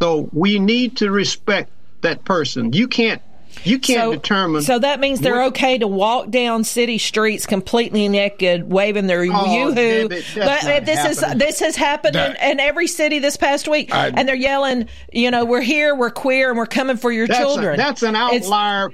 So 0.01 0.29
we 0.33 0.59
need 0.59 0.97
to 0.99 1.11
respect 1.11 1.71
that 2.03 2.25
person. 2.25 2.73
You 2.73 2.87
can't 2.89 3.23
you 3.65 3.79
can't 3.79 4.01
so, 4.01 4.13
determine 4.13 4.63
So 4.63 4.79
that 4.79 5.01
means 5.01 5.21
they're 5.21 5.35
what- 5.37 5.49
okay 5.49 5.79
to 5.79 5.87
walk 5.87 6.31
down 6.31 6.65
city 6.65 6.99
streets 6.99 7.47
completely 7.47 8.09
naked, 8.09 8.71
waving 8.71 9.07
their 9.07 9.21
Oh, 9.21 9.25
yoo-hoo. 9.25 9.75
David, 9.75 10.25
But 10.35 10.65
not 10.65 10.85
this 10.85 11.05
is 11.05 11.25
this 11.37 11.61
has 11.61 11.77
happened 11.77 12.17
in, 12.17 12.33
That- 12.35 12.51
in 12.53 12.61
every 12.61 12.87
city 12.87 13.19
this 13.19 13.37
past 13.37 13.69
week, 13.69 13.95
I- 13.95 14.09
and 14.09 14.29
they're 14.29 14.35
yelling, 14.35 14.89
you 15.13 15.31
know, 15.31 15.45
we're 15.45 15.61
here, 15.61 15.95
we're 15.95 16.11
queer, 16.11 16.51
and 16.51 16.59
we're 16.59 16.67
coming 16.67 16.97
for 16.97 17.11
your 17.11 17.27
that's 17.27 17.39
children. 17.39 17.75
A, 17.75 17.77
that's 17.77 18.03
an 18.03 18.15
It's- 18.15 18.45
outlier. 18.45 18.91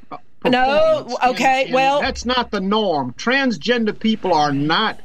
No, 0.46 1.08
okay, 1.24 1.60
And- 1.60 1.66
and 1.66 1.74
well- 1.74 2.00
that's 2.00 2.24
not 2.26 2.50
the 2.50 2.60
norm. 2.60 3.14
Transgender 3.18 3.98
people 3.98 4.34
are 4.34 4.52
not 4.52 4.98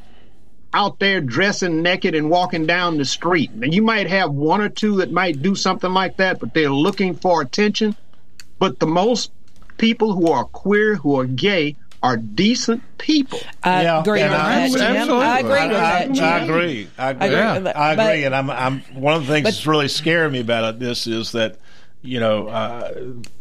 out 0.74 1.00
there 1.00 1.20
dressing 1.22 1.82
naked 1.82 2.14
and 2.14 2.30
walking 2.30 2.66
down 2.68 2.98
the 2.98 3.06
street. 3.06 3.50
Now, 3.56 3.68
you 3.68 3.82
might 3.82 4.08
have 4.08 4.32
one 4.32 4.62
or 4.62 4.70
two 4.70 4.98
that 4.98 5.12
might 5.12 5.42
do 5.42 5.56
something 5.56 5.94
like 5.94 6.18
that, 6.18 6.40
but 6.40 6.54
they're 6.54 6.70
looking 6.70 7.16
for 7.16 7.42
attention. 7.42 7.96
But 8.60 8.80
the 8.80 8.86
most 8.86 9.32
people 9.80 10.14
who 10.14 10.28
are 10.32 10.44
queer, 10.46 10.96
who 10.96 11.18
are 11.20 11.26
gay, 11.26 11.76
are 12.04 12.18
decent 12.18 12.82
people. 12.98 13.40
I 13.64 13.84
agree 13.84 14.22
and 14.22 14.32
with 14.32 14.40
I- 14.40 14.70
that, 14.70 15.06
Jim. 15.06 15.12
I 15.12 15.40
agree 15.40 15.52
with 15.52 15.60
I, 15.60 15.68
that, 15.68 16.12
Jim. 16.12 16.24
I 16.24 16.40
agree. 16.40 16.88
I 16.98 17.10
agree. 17.10 17.28
agree 17.28 17.54
with 17.54 17.64
that. 17.64 17.78
I 17.78 17.92
agree. 17.94 18.06
But- 18.06 18.26
and 18.26 18.36
I'm, 18.36 18.50
I'm 18.50 18.80
one 18.94 19.16
of 19.16 19.26
the 19.26 19.34
things 19.34 19.46
that's 19.46 19.66
really 19.68 19.88
scaring 19.88 20.32
me 20.32 20.40
about 20.40 20.76
it, 20.76 20.80
this 20.80 21.08
is 21.08 21.32
that 21.34 21.58
you 22.02 22.20
know 22.20 22.48
uh, 22.48 22.94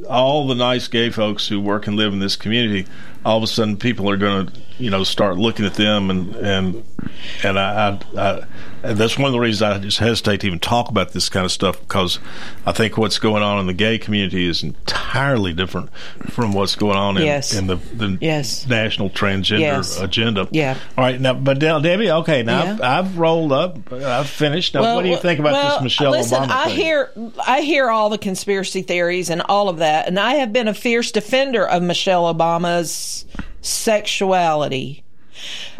all 0.08 0.48
the 0.48 0.54
nice 0.56 0.88
gay 0.88 1.10
folks 1.10 1.46
who 1.46 1.60
work 1.60 1.86
and 1.86 1.96
live 1.96 2.12
in 2.12 2.18
this 2.18 2.34
community, 2.34 2.88
all 3.28 3.36
of 3.36 3.42
a 3.42 3.46
sudden 3.46 3.76
people 3.76 4.08
are 4.08 4.16
going 4.16 4.46
to 4.46 4.52
you 4.78 4.90
know 4.90 5.04
start 5.04 5.36
looking 5.36 5.66
at 5.66 5.74
them 5.74 6.10
and 6.10 6.34
and 6.36 6.84
and 7.42 7.58
I, 7.58 7.98
I, 8.16 8.20
I 8.20 8.46
that's 8.80 9.18
one 9.18 9.26
of 9.26 9.32
the 9.32 9.40
reasons 9.40 9.62
I 9.62 9.78
just 9.78 9.98
hesitate 9.98 10.40
to 10.42 10.46
even 10.46 10.60
talk 10.60 10.88
about 10.88 11.10
this 11.12 11.28
kind 11.28 11.44
of 11.44 11.50
stuff 11.52 11.80
because 11.80 12.20
I 12.64 12.70
think 12.72 12.96
what's 12.96 13.18
going 13.18 13.42
on 13.42 13.58
in 13.58 13.66
the 13.66 13.72
gay 13.74 13.98
community 13.98 14.46
is 14.46 14.62
entirely 14.62 15.52
different 15.52 15.90
from 16.30 16.52
what's 16.52 16.76
going 16.76 16.96
on 16.96 17.16
in, 17.16 17.24
Yes. 17.24 17.54
in 17.54 17.66
the, 17.66 17.76
the 17.76 18.16
Yes. 18.20 18.66
national 18.68 19.10
transgender 19.10 19.60
Yes. 19.60 19.98
agenda. 20.00 20.46
Yeah. 20.52 20.76
All 20.96 21.04
right, 21.04 21.20
now, 21.20 21.34
but 21.34 21.60
now, 21.60 21.80
Debbie, 21.80 22.10
okay, 22.10 22.44
now 22.44 22.62
Yeah. 22.62 22.72
I've, 22.74 22.82
I've 22.82 23.18
rolled 23.18 23.50
up, 23.52 23.92
I've 23.92 24.28
finished. 24.28 24.74
Now, 24.74 24.82
Well, 24.82 24.96
what 24.96 25.02
do 25.02 25.08
you 25.08 25.16
think 25.16 25.40
about 25.40 25.52
well, 25.54 25.74
this 25.74 25.82
Michelle 25.82 26.12
listen, 26.12 26.40
Obama 26.40 26.50
I 26.50 26.64
thing? 26.66 26.76
hear 26.76 27.10
I 27.44 27.60
hear 27.62 27.90
all 27.90 28.10
the 28.10 28.18
conspiracy 28.18 28.82
theories 28.82 29.28
and 29.28 29.42
all 29.42 29.68
of 29.68 29.78
that, 29.78 30.06
and 30.06 30.20
I 30.20 30.34
have 30.34 30.52
been 30.52 30.68
a 30.68 30.74
fierce 30.74 31.10
defender 31.10 31.66
of 31.66 31.82
Michelle 31.82 32.32
Obama's 32.32 33.17
sexuality 33.60 35.04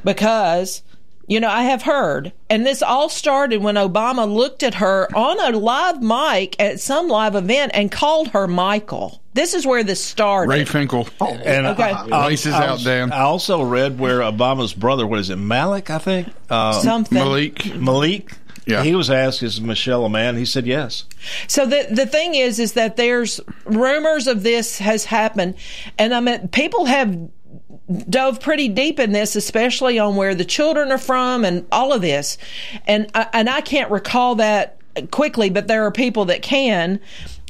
because 0.05 0.83
you 1.27 1.41
know 1.41 1.49
I 1.49 1.65
have 1.65 1.83
heard, 1.83 2.33
and 2.49 2.65
this 2.65 2.83
all 2.83 3.09
started 3.09 3.63
when 3.63 3.75
Obama 3.75 4.33
looked 4.33 4.63
at 4.63 4.75
her 4.75 5.09
on 5.15 5.39
a 5.55 5.57
live 5.59 6.01
mic 6.03 6.57
at 6.61 6.81
some 6.81 7.09
live 7.09 7.35
event 7.35 7.73
and 7.75 7.93
called 7.93 8.29
her 8.29 8.47
Michael. 8.49 9.21
This 9.35 9.55
is 9.55 9.67
where 9.67 9.85
this 9.85 10.03
started. 10.03 10.51
Ray 10.51 10.65
Finkle. 10.65 11.09
and 11.45 11.67
Okay. 11.69 11.83
I, 11.93 12.27
Laces 12.27 12.55
I, 12.55 12.67
out, 12.67 12.81
Dan. 12.83 13.13
I 13.13 13.21
also 13.21 13.63
read 13.63 13.99
where 14.01 14.21
Obama's 14.21 14.73
brother, 14.73 15.07
what 15.07 15.21
is 15.21 15.31
it, 15.31 15.37
Malik? 15.37 15.91
I 15.91 15.99
think 15.99 16.29
uh, 16.51 16.73
Something. 16.81 17.19
Malik. 17.19 17.77
Malik. 17.77 18.33
Yeah. 18.69 18.85
He 18.85 18.95
was 18.95 19.09
asked, 19.09 19.43
"Is 19.43 19.63
Michelle 19.63 20.05
a 20.05 20.11
man?" 20.11 20.37
He 20.37 20.45
said, 20.45 20.67
"Yes." 20.67 21.05
So 21.47 21.65
the 21.65 21.87
the 21.91 22.05
thing 22.05 22.35
is, 22.35 22.59
is 22.59 22.75
that 22.75 22.97
there's 22.97 23.41
rumors 23.65 24.27
of 24.27 24.43
this 24.43 24.77
has 24.79 25.07
happened, 25.07 25.55
and 25.97 26.13
I 26.15 26.21
mean, 26.21 26.49
people 26.49 26.85
have 26.85 27.31
dove 28.11 28.41
pretty 28.41 28.69
deep 28.69 29.01
in 29.01 29.13
this, 29.13 29.37
especially 29.37 29.99
on 29.99 30.17
where 30.17 30.35
the 30.35 30.45
children 30.45 30.93
are 30.93 30.99
from 30.99 31.47
and 31.47 31.65
all 31.73 31.95
of 31.95 32.03
this, 32.03 32.37
and 32.87 33.11
I, 33.15 33.29
and 33.33 33.49
I 33.49 33.63
can't 33.63 33.91
recall 33.91 34.35
that 34.35 34.79
quickly, 35.11 35.49
but 35.49 35.67
there 35.67 35.87
are 35.87 35.91
people 35.91 36.27
that 36.27 36.43
can. 36.43 37.01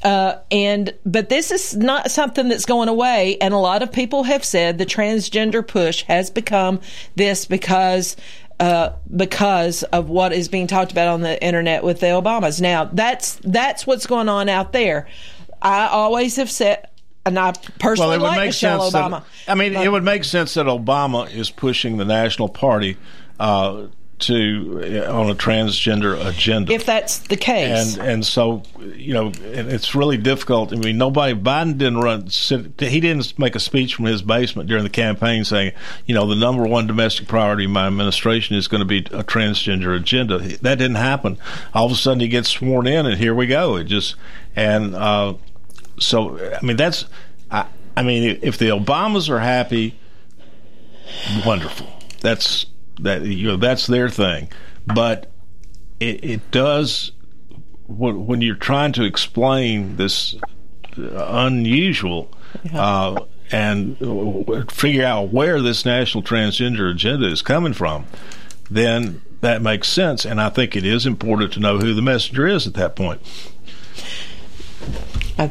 Uh, 0.05 0.37
and 0.53 0.95
but 1.05 1.29
this 1.29 1.51
is 1.51 1.77
not 1.77 2.13
something 2.13 2.49
that's 2.49 2.65
going 2.65 2.89
away, 2.89 3.37
and 3.41 3.53
a 3.53 3.59
lot 3.59 3.83
of 3.83 3.91
people 3.91 4.23
have 4.23 4.45
said 4.45 4.79
the 4.79 4.87
transgender 4.87 5.67
push 5.67 6.05
has 6.05 6.31
become 6.31 6.81
this 7.17 7.45
because 7.45 8.15
uh, 8.61 8.91
because 9.15 9.83
of 9.85 10.09
what 10.09 10.33
is 10.33 10.49
being 10.49 10.67
talked 10.67 10.93
about 10.93 11.09
on 11.09 11.21
the 11.21 11.43
internet 11.43 11.85
with 11.85 12.01
the 12.01 12.07
Obamas. 12.07 12.61
Now 12.61 12.85
that's 12.87 13.37
that's 13.37 13.87
what's 13.87 14.07
going 14.07 14.29
on 14.29 14.49
out 14.49 14.73
there. 14.73 15.07
I 15.61 15.89
always 15.89 16.37
have 16.37 16.51
said, 16.51 16.89
and 17.27 17.39
I 17.39 17.53
personally 17.79 18.11
well, 18.11 18.13
it 18.13 18.19
would 18.19 18.27
like 18.27 18.39
make 18.39 18.49
Michelle 18.49 18.91
sense. 18.91 18.95
Obama. 18.95 19.25
That, 19.47 19.53
I 19.53 19.55
mean, 19.55 19.75
it 19.75 19.91
would 19.91 20.05
make 20.05 20.25
sense 20.25 20.55
that 20.55 20.67
Obama 20.67 21.33
is 21.33 21.51
pushing 21.51 21.97
the 21.97 22.05
National 22.05 22.49
Party 22.49 22.97
uh, 23.41 23.87
to 24.21 25.05
uh, 25.07 25.13
on 25.13 25.31
a 25.31 25.35
transgender 25.35 26.25
agenda. 26.27 26.73
if 26.73 26.85
that's 26.85 27.19
the 27.19 27.37
case. 27.37 27.97
and 27.97 28.07
and 28.07 28.27
so 28.27 28.63
you 28.81 29.15
know 29.15 29.33
it's 29.37 29.95
really 29.95 30.17
difficult. 30.17 30.73
I 30.73 30.77
mean, 30.77 30.99
nobody 30.99 31.35
Biden 31.35 31.79
didn't 31.79 32.01
run. 32.01 32.29
Sit, 32.31 32.81
he 32.81 33.01
didn't 33.01 33.39
make 33.39 33.55
a 33.55 33.61
speech 33.61 33.95
from 33.95 34.07
his 34.07 34.23
basement 34.23 34.69
during 34.69 34.85
the 34.85 34.91
campaign 34.91 35.45
saying, 35.45 35.73
you 36.07 36.15
know, 36.15 36.27
the 36.27 36.35
number 36.35 36.67
one 36.67 36.87
domestic 36.87 37.29
priority 37.29 37.65
of 37.65 37.71
my 37.71 37.87
administration 37.87 38.57
is 38.57 38.69
going 38.69 38.81
to 38.81 38.85
be 38.85 38.99
a 38.99 39.25
transgender 39.25 39.97
agenda. 39.97 40.39
That 40.39 40.79
didn't 40.79 40.97
happen. 40.97 41.39
All 41.75 41.87
of 41.87 41.93
a 41.93 41.97
sudden, 41.97 42.21
he 42.21 42.29
gets 42.29 42.49
sworn 42.49 42.87
in, 42.87 43.07
and 43.07 43.19
here 43.19 43.35
we 43.35 43.47
go. 43.47 43.77
It 43.77 43.85
just 43.85 44.17
and 44.57 44.95
uh, 44.95 45.35
so 45.99 46.39
I 46.55 46.65
mean 46.65 46.77
that's 46.77 47.07
I, 47.51 47.67
I 47.97 48.03
mean 48.03 48.41
if 48.43 48.59
the 48.59 48.69
Obamas 48.69 49.29
are 49.29 49.41
happy, 49.41 49.99
wonderful. 51.45 51.87
That's 52.21 52.67
that 53.01 53.23
you 53.23 53.49
know 53.49 53.57
that's 53.57 53.87
their 53.87 54.09
thing, 54.09 54.49
but 54.87 55.31
it, 56.01 56.25
it 56.25 56.51
does 56.51 57.13
when, 57.87 58.27
when 58.27 58.41
you're 58.43 58.55
trying 58.55 58.93
to 58.93 59.05
explain 59.05 59.97
this 59.97 60.37
unusual 60.97 62.31
uh, 62.75 63.21
and 63.51 63.97
figure 64.71 65.05
out 65.05 65.33
where 65.33 65.61
this 65.61 65.85
national 65.85 66.23
transgender 66.23 66.91
agenda 66.91 67.27
is 67.27 67.43
coming 67.43 67.73
from, 67.73 68.07
then 68.71 69.23
that 69.41 69.63
makes 69.63 69.89
sense. 69.89 70.25
And 70.25 70.41
I 70.41 70.51
think 70.51 70.77
it 70.77 70.85
is 70.85 71.07
important 71.07 71.53
to 71.55 71.61
know 71.61 71.79
who 71.79 71.95
the 71.95 72.03
messenger 72.03 72.47
is 72.47 72.67
at 72.67 72.75
that 72.75 72.97
point. 72.97 73.21
I, 75.39 75.51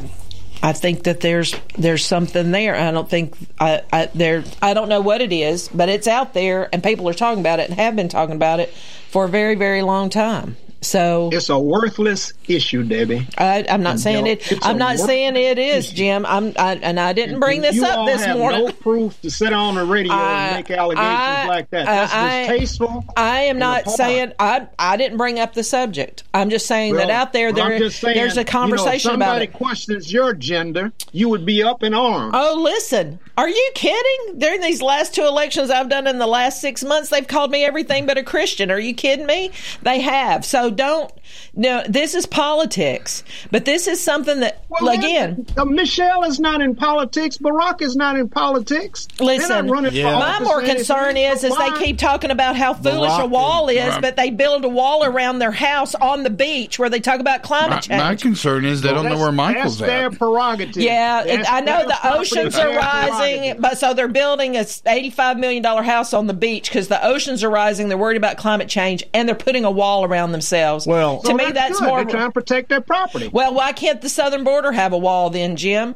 I 0.62 0.72
think 0.72 1.04
that 1.04 1.20
there's 1.20 1.54
there's 1.76 2.04
something 2.04 2.50
there. 2.50 2.74
I 2.74 2.90
don't 2.90 3.08
think 3.08 3.36
I, 3.58 3.82
I 3.92 4.06
there 4.14 4.44
I 4.60 4.74
don't 4.74 4.88
know 4.88 5.00
what 5.00 5.20
it 5.20 5.32
is, 5.32 5.68
but 5.68 5.88
it's 5.88 6.06
out 6.06 6.34
there 6.34 6.68
and 6.72 6.82
people 6.82 7.08
are 7.08 7.14
talking 7.14 7.40
about 7.40 7.60
it 7.60 7.70
and 7.70 7.78
have 7.78 7.94
been 7.94 8.08
talking 8.08 8.34
about 8.34 8.60
it 8.60 8.70
for 9.10 9.24
a 9.24 9.28
very 9.28 9.54
very 9.54 9.82
long 9.82 10.10
time. 10.10 10.56
So 10.80 11.30
It's 11.32 11.48
a 11.48 11.58
worthless 11.58 12.32
issue, 12.46 12.84
Debbie. 12.84 13.26
I, 13.36 13.64
I'm 13.68 13.82
not 13.82 13.98
saying 13.98 14.24
No, 14.24 14.30
it. 14.30 14.52
I'm 14.62 14.78
not 14.78 14.98
saying 14.98 15.36
it 15.36 15.58
is, 15.58 15.90
Jim. 15.90 16.24
I'm 16.24 16.52
I, 16.56 16.74
and 16.76 17.00
I 17.00 17.12
didn't 17.12 17.40
bring 17.40 17.62
this 17.62 17.74
you 17.76 17.84
up 17.84 17.98
all 17.98 18.06
this 18.06 18.24
have 18.24 18.36
morning. 18.38 18.64
No 18.66 18.72
proof 18.72 19.20
to 19.22 19.30
sit 19.30 19.52
on 19.52 19.74
the 19.74 19.84
radio 19.84 20.12
and 20.12 20.56
make 20.56 20.70
allegations 20.70 21.04
I- 21.08 21.46
like 21.48 21.70
that. 21.70 21.86
That's 21.86 22.14
I- 22.14 22.46
distasteful. 22.46 23.04
I 23.16 23.40
am 23.42 23.58
not 23.58 23.90
saying 23.90 24.32
I 24.38 24.68
I 24.78 24.96
didn't 24.96 25.18
bring 25.18 25.40
up 25.40 25.54
the 25.54 25.64
subject. 25.64 26.22
I'm 26.32 26.48
just 26.50 26.66
saying 26.66 26.94
that 26.94 27.10
out 27.10 27.32
there 27.32 27.52
there 27.52 27.90
saying, 27.90 28.16
there's 28.16 28.36
a 28.36 28.44
conversation 28.44 29.10
you 29.12 29.16
know, 29.16 29.24
about 29.24 29.26
somebody 29.32 29.44
it. 29.46 29.52
questions 29.52 30.12
your 30.12 30.32
gender, 30.32 30.92
you 31.12 31.28
would 31.28 31.44
be 31.44 31.62
up 31.62 31.82
in 31.82 31.92
arms. 31.94 32.32
Oh, 32.36 32.60
listen. 32.62 33.18
Are 33.38 33.48
you 33.48 33.70
kidding? 33.76 34.40
During 34.40 34.60
these 34.62 34.82
last 34.82 35.14
two 35.14 35.22
elections 35.22 35.70
I've 35.70 35.88
done 35.88 36.08
in 36.08 36.18
the 36.18 36.26
last 36.26 36.60
six 36.60 36.82
months, 36.82 37.10
they've 37.10 37.24
called 37.24 37.52
me 37.52 37.64
everything 37.64 38.04
but 38.04 38.18
a 38.18 38.24
Christian. 38.24 38.68
Are 38.68 38.80
you 38.80 38.92
kidding 38.92 39.26
me? 39.26 39.52
They 39.80 40.00
have. 40.00 40.44
So 40.44 40.70
don't. 40.70 41.12
No, 41.54 41.82
this 41.88 42.14
is 42.14 42.26
politics. 42.26 43.24
But 43.50 43.64
this 43.64 43.86
is 43.88 44.00
something 44.02 44.40
that, 44.40 44.62
Well, 44.68 44.88
again, 44.90 45.46
uh, 45.56 45.64
Michelle 45.64 46.24
is 46.24 46.38
not 46.38 46.60
in 46.60 46.74
politics. 46.74 47.38
Barack 47.38 47.82
is 47.82 47.96
not 47.96 48.16
in 48.16 48.28
politics. 48.28 49.08
Listen, 49.18 49.66
not 49.66 49.72
running 49.72 49.90
for 49.92 50.02
my 50.12 50.40
more 50.40 50.62
concern 50.62 51.16
is 51.16 51.42
is 51.44 51.56
they 51.56 51.70
keep 51.78 51.98
talking 51.98 52.30
about 52.30 52.56
how 52.56 52.74
foolish 52.74 53.12
a 53.18 53.26
wall 53.26 53.68
is- 53.68 53.78
is, 53.78 53.88
Right. 53.88 54.02
but 54.02 54.16
they 54.16 54.30
build 54.30 54.64
a 54.64 54.68
wall 54.68 55.04
around 55.04 55.38
their 55.38 55.52
house 55.52 55.94
on 55.96 56.22
the 56.24 56.30
beach 56.30 56.78
where 56.78 56.88
they 56.90 56.98
talk 57.00 57.20
about 57.20 57.42
climate 57.42 57.70
My, 57.70 57.78
change. 57.80 58.00
my 58.02 58.14
concern 58.16 58.64
is 58.64 58.82
they 58.82 58.90
don't 58.92 59.04
know 59.08 59.16
where 59.18 59.30
Michael's 59.32 59.78
That's 59.78 59.88
their 59.90 60.06
at. 60.06 60.18
prerogative. 60.18 60.82
Yeah, 60.82 61.22
it, 61.24 61.46
I 61.50 61.60
know 61.60 61.84
the 61.86 62.12
oceans 62.14 62.56
are 62.56 62.70
rising, 62.74 63.56
but 63.60 63.78
so 63.78 63.94
they're 63.94 64.08
building 64.08 64.56
a 64.56 64.66
eighty-five 64.86 65.38
million 65.38 65.62
dollar 65.62 65.82
house 65.82 66.12
on 66.12 66.26
the 66.26 66.34
beach 66.34 66.68
because 66.68 66.88
the 66.88 67.04
oceans 67.04 67.42
are 67.44 67.50
rising. 67.50 67.88
They're 67.88 67.96
worried 67.98 68.16
about 68.16 68.36
climate 68.36 68.68
change, 68.68 69.04
and 69.14 69.28
they're 69.28 69.34
putting 69.36 69.64
a 69.64 69.70
wall 69.70 70.04
around 70.04 70.32
themselves. 70.32 70.86
Well, 70.86 71.17
to 71.20 71.26
So 71.28 71.34
me, 71.34 71.44
that's 71.44 71.54
that's 71.54 71.80
more. 71.80 71.98
They're 72.04 72.10
trying 72.10 72.28
to 72.28 72.32
protect 72.32 72.68
their 72.68 72.80
property. 72.80 73.28
Well, 73.28 73.54
why 73.54 73.72
can't 73.72 74.00
the 74.00 74.08
southern 74.08 74.44
border 74.44 74.72
have 74.72 74.92
a 74.92 74.98
wall 74.98 75.30
then, 75.30 75.56
Jim? 75.56 75.94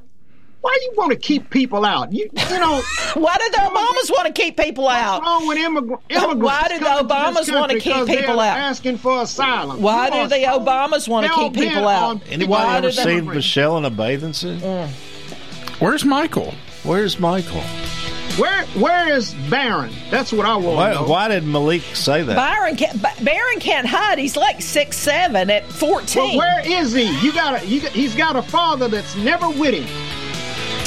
Why 0.60 0.76
do 0.78 0.84
you 0.84 0.92
want 0.96 1.10
to 1.10 1.16
keep 1.18 1.50
people 1.50 1.84
out? 1.84 2.12
You, 2.12 2.30
you 2.32 2.58
know, 2.60 2.80
Why 3.14 3.36
do 3.36 3.50
the 3.50 3.56
Obamas 3.56 4.12
want 4.16 4.26
to 4.28 4.32
keep 4.32 4.56
people 4.56 4.88
out? 4.88 5.20
what's 5.20 5.26
wrong 5.26 5.48
with 5.48 5.58
immig- 5.58 6.00
immigrants? 6.08 6.42
Why 6.44 6.68
do 6.68 6.78
the 6.78 6.84
Obamas 6.84 7.52
wanna 7.52 7.80
keep 7.80 8.06
people 8.06 8.38
out? 8.38 8.58
Asking 8.58 8.96
for 8.98 9.22
asylum. 9.22 9.82
Why 9.82 10.06
You 10.06 10.22
do 10.22 10.28
the 10.28 10.44
so 10.44 10.60
Obamas 10.60 11.08
want 11.08 11.26
to 11.26 11.32
keep 11.34 11.54
people 11.54 11.88
out? 11.88 12.02
on 12.10 12.20
Anybody 12.26 12.46
Why 12.46 12.76
ever 12.78 12.90
do 12.90 12.94
they- 12.96 13.02
seen 13.02 13.26
Michelle 13.26 13.76
in 13.78 13.84
a 13.84 13.90
bathing 13.90 14.34
suit? 14.34 14.60
Mm. 14.60 14.88
Where's 15.80 16.04
Michael? 16.04 16.54
Where's 16.84 17.18
Michael? 17.18 17.62
Where 18.38 18.64
where 18.80 19.12
is 19.14 19.34
Barron? 19.50 19.92
That's 20.10 20.32
what 20.32 20.46
I 20.46 20.56
want 20.56 20.76
Why, 20.76 20.92
know. 20.94 21.04
why 21.04 21.28
did 21.28 21.44
Malik 21.44 21.82
say 21.94 22.22
that? 22.22 22.34
Byron 22.34 22.76
can't. 22.76 23.00
Ba- 23.02 23.12
Barron 23.22 23.60
can't 23.60 23.86
hide. 23.86 24.18
He's 24.18 24.36
like 24.36 24.62
six 24.62 24.96
seven 24.96 25.50
at 25.50 25.66
But 25.66 25.72
fourteen. 25.74 26.38
where 26.38 26.60
is 26.66 26.92
he? 26.94 27.02
You 27.20 27.32
got 27.34 27.62
a, 27.62 27.66
you 27.66 27.82
got, 27.82 27.90
he's 27.92 28.14
got 28.14 28.34
a 28.36 28.42
father 28.42 28.88
that's 28.88 29.14
never 29.16 29.50
with 29.50 29.74
him. 29.74 29.86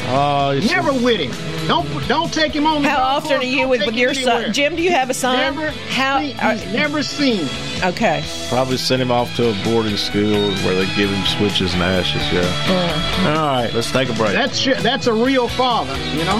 Oh, 0.08 0.52
you 0.52 0.62
see- 0.62 0.74
Never 0.74 0.94
with 0.94 1.20
him. 1.20 1.68
Don't 1.68 2.08
don't 2.08 2.32
take 2.34 2.54
him 2.54 2.68
on. 2.68 2.84
How 2.84 2.98
golf 2.98 3.26
often 3.26 3.40
are 3.40 3.44
you 3.44 3.68
with, 3.68 3.86
with 3.86 3.96
your 3.96 4.12
anywhere. 4.12 4.44
son? 4.44 4.54
Jim, 4.54 4.76
do 4.76 4.82
you 4.84 4.92
have 4.92 5.10
a 5.10 5.14
son? 5.14 5.38
Never. 5.38 5.72
How? 5.90 6.20
seen- 6.20 6.38
uh, 6.40 6.56
he's 6.58 6.74
never 6.74 7.02
seen. 7.04 7.48
okay. 7.84 8.24
Probably 8.50 8.78
send 8.78 9.02
him 9.02 9.12
off 9.12 9.36
to 9.38 9.50
a 9.50 9.64
boarding 9.64 9.98
school 9.98 10.52
where 10.64 10.76
they 10.76 10.86
give 10.96 11.10
him 11.10 11.26
switches 11.26 11.74
and 11.74 11.82
ashes. 11.82 12.22
Yeah. 12.32 13.30
All 13.30 13.48
right, 13.48 13.74
let's 13.74 13.92
take 13.92 14.10
a 14.10 14.14
break. 14.14 14.34
That's 14.34 14.64
that's 14.84 15.08
a 15.08 15.14
real 15.14 15.48
father, 15.48 15.98
you 16.16 16.24
know. 16.26 16.40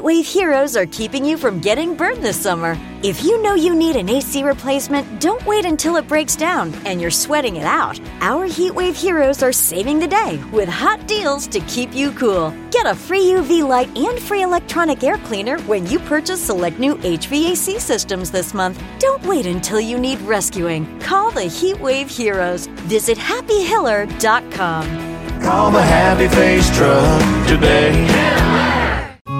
Heatwave 0.00 0.24
Heroes 0.24 0.76
are 0.78 0.86
keeping 0.86 1.26
you 1.26 1.36
from 1.36 1.60
getting 1.60 1.94
burned 1.94 2.22
this 2.22 2.40
summer. 2.40 2.78
If 3.02 3.22
you 3.22 3.42
know 3.42 3.54
you 3.54 3.74
need 3.74 3.96
an 3.96 4.08
AC 4.08 4.42
replacement, 4.42 5.20
don't 5.20 5.44
wait 5.44 5.66
until 5.66 5.96
it 5.96 6.08
breaks 6.08 6.36
down 6.36 6.72
and 6.86 7.02
you're 7.02 7.10
sweating 7.10 7.56
it 7.56 7.66
out. 7.66 8.00
Our 8.22 8.48
Heatwave 8.48 8.94
Heroes 8.94 9.42
are 9.42 9.52
saving 9.52 9.98
the 9.98 10.06
day 10.06 10.42
with 10.52 10.70
hot 10.70 11.06
deals 11.06 11.46
to 11.48 11.60
keep 11.60 11.94
you 11.94 12.12
cool. 12.12 12.50
Get 12.70 12.86
a 12.86 12.94
free 12.94 13.24
UV 13.24 13.68
light 13.68 13.94
and 13.94 14.18
free 14.18 14.40
electronic 14.40 15.04
air 15.04 15.18
cleaner 15.18 15.58
when 15.64 15.86
you 15.86 15.98
purchase 15.98 16.42
select 16.42 16.78
new 16.78 16.94
HVAC 16.94 17.78
systems 17.78 18.30
this 18.30 18.54
month. 18.54 18.82
Don't 19.00 19.22
wait 19.26 19.44
until 19.44 19.82
you 19.82 19.98
need 19.98 20.18
rescuing. 20.22 20.98
Call 21.00 21.30
the 21.30 21.42
Heatwave 21.42 22.08
Heroes. 22.08 22.68
Visit 22.88 23.18
happyhiller.com. 23.18 25.42
Call 25.42 25.70
the 25.70 25.82
Happy 25.82 26.34
Face 26.34 26.74
Truck 26.74 27.46
today. 27.46 28.39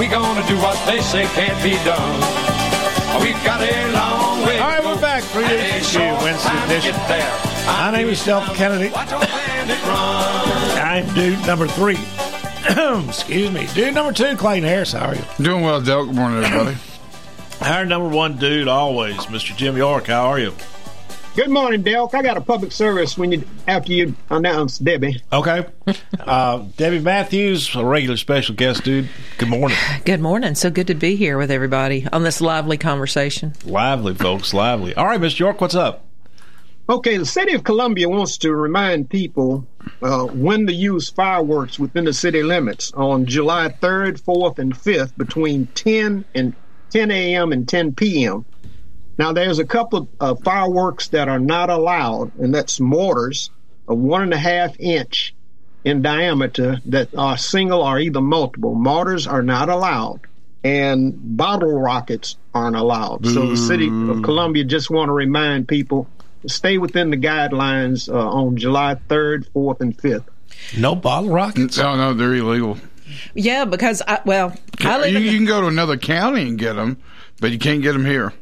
We 0.00 0.08
gonna 0.08 0.46
do 0.48 0.56
what 0.56 0.82
they 0.86 0.98
say 1.02 1.24
can't 1.26 1.62
be 1.62 1.72
done? 1.84 2.20
We've 3.20 3.44
got 3.44 3.60
a 3.60 3.92
long 3.92 4.46
way. 4.46 4.58
All 4.58 4.68
right, 4.68 4.82
we're 4.82 4.98
back. 4.98 5.22
Three 5.24 5.46
days 5.46 5.92
to 5.92 5.98
Wednesday 5.98 6.64
edition. 6.64 6.94
My 7.66 7.90
name 7.92 8.08
is 8.08 8.22
Delk 8.22 8.46
Kennedy. 8.54 8.90
I'm 10.80 11.14
dude 11.14 11.46
number 11.46 11.66
three. 11.66 11.98
Excuse 13.08 13.50
me. 13.50 13.66
Dude 13.74 13.92
number 13.92 14.14
two, 14.14 14.36
Clayton 14.38 14.66
Harris. 14.66 14.92
How 14.92 15.08
are 15.08 15.14
you? 15.14 15.22
Doing 15.36 15.62
well, 15.64 15.82
Delk. 15.82 16.06
Good 16.06 16.16
morning, 16.16 16.44
everybody. 16.44 16.78
Our 17.60 17.84
number 17.84 18.08
one 18.08 18.38
dude 18.38 18.68
always, 18.68 19.18
Mr. 19.26 19.54
Jim 19.54 19.76
York. 19.76 20.06
How 20.06 20.28
are 20.28 20.38
you? 20.38 20.54
Good 21.40 21.48
morning, 21.48 21.82
Delk. 21.82 22.12
I 22.12 22.20
got 22.20 22.36
a 22.36 22.42
public 22.42 22.70
service 22.70 23.16
when 23.16 23.32
you 23.32 23.42
after 23.66 23.94
you 23.94 24.14
announce 24.28 24.76
Debbie. 24.76 25.22
Okay. 25.32 25.64
Uh, 26.18 26.66
Debbie 26.76 26.98
Matthews, 26.98 27.74
a 27.74 27.82
regular 27.82 28.18
special 28.18 28.54
guest, 28.54 28.84
dude. 28.84 29.08
Good 29.38 29.48
morning. 29.48 29.78
Good 30.04 30.20
morning. 30.20 30.54
So 30.54 30.68
good 30.68 30.88
to 30.88 30.94
be 30.94 31.16
here 31.16 31.38
with 31.38 31.50
everybody 31.50 32.06
on 32.12 32.24
this 32.24 32.42
lively 32.42 32.76
conversation. 32.76 33.54
Lively, 33.64 34.14
folks. 34.14 34.52
Lively. 34.52 34.94
All 34.94 35.06
right, 35.06 35.18
Mr. 35.18 35.38
York, 35.38 35.62
what's 35.62 35.74
up? 35.74 36.04
Okay, 36.90 37.16
the 37.16 37.24
city 37.24 37.54
of 37.54 37.64
Columbia 37.64 38.10
wants 38.10 38.36
to 38.38 38.54
remind 38.54 39.08
people 39.08 39.66
uh, 40.02 40.26
when 40.26 40.66
to 40.66 40.74
use 40.74 41.08
fireworks 41.08 41.78
within 41.78 42.04
the 42.04 42.12
city 42.12 42.42
limits 42.42 42.92
on 42.92 43.24
July 43.24 43.70
3rd, 43.80 44.20
4th, 44.20 44.58
and 44.58 44.74
5th 44.74 45.16
between 45.16 45.68
10 45.68 46.22
and 46.34 46.54
10 46.90 47.10
a.m. 47.10 47.52
and 47.52 47.66
10 47.66 47.94
p.m. 47.94 48.44
Now, 49.20 49.34
there's 49.34 49.58
a 49.58 49.66
couple 49.66 50.08
of 50.18 50.38
uh, 50.38 50.40
fireworks 50.40 51.08
that 51.08 51.28
are 51.28 51.38
not 51.38 51.68
allowed, 51.68 52.38
and 52.38 52.54
that's 52.54 52.80
mortars 52.80 53.50
of 53.86 53.98
one 53.98 54.22
and 54.22 54.32
a 54.32 54.38
half 54.38 54.80
inch 54.80 55.34
in 55.84 56.00
diameter 56.00 56.80
that 56.86 57.14
are 57.14 57.36
single 57.36 57.82
or 57.82 57.98
either 57.98 58.22
multiple. 58.22 58.74
Mortars 58.74 59.26
are 59.26 59.42
not 59.42 59.68
allowed, 59.68 60.20
and 60.64 61.36
bottle 61.36 61.78
rockets 61.78 62.38
aren't 62.54 62.76
allowed. 62.76 63.26
So 63.26 63.46
the 63.46 63.58
city 63.58 63.88
of 63.88 64.22
Columbia 64.22 64.64
just 64.64 64.88
want 64.88 65.10
to 65.10 65.12
remind 65.12 65.68
people 65.68 66.08
to 66.40 66.48
stay 66.48 66.78
within 66.78 67.10
the 67.10 67.18
guidelines 67.18 68.08
uh, 68.10 68.16
on 68.16 68.56
July 68.56 68.94
3rd, 68.94 69.50
4th, 69.50 69.82
and 69.82 69.98
5th. 69.98 70.24
No 70.78 70.94
bottle 70.94 71.28
rockets? 71.28 71.76
No, 71.76 71.94
no, 71.94 72.14
they're 72.14 72.36
illegal. 72.36 72.78
Yeah, 73.34 73.66
because 73.66 74.00
I 74.08 74.22
well, 74.24 74.56
I 74.78 74.98
live 74.98 75.12
You, 75.12 75.18
in 75.18 75.24
you 75.24 75.36
can 75.36 75.44
go 75.44 75.60
to 75.60 75.66
another 75.66 75.98
county 75.98 76.48
and 76.48 76.58
get 76.58 76.76
them, 76.76 76.96
but 77.38 77.50
you 77.50 77.58
can't 77.58 77.82
get 77.82 77.92
them 77.92 78.06
here. 78.06 78.32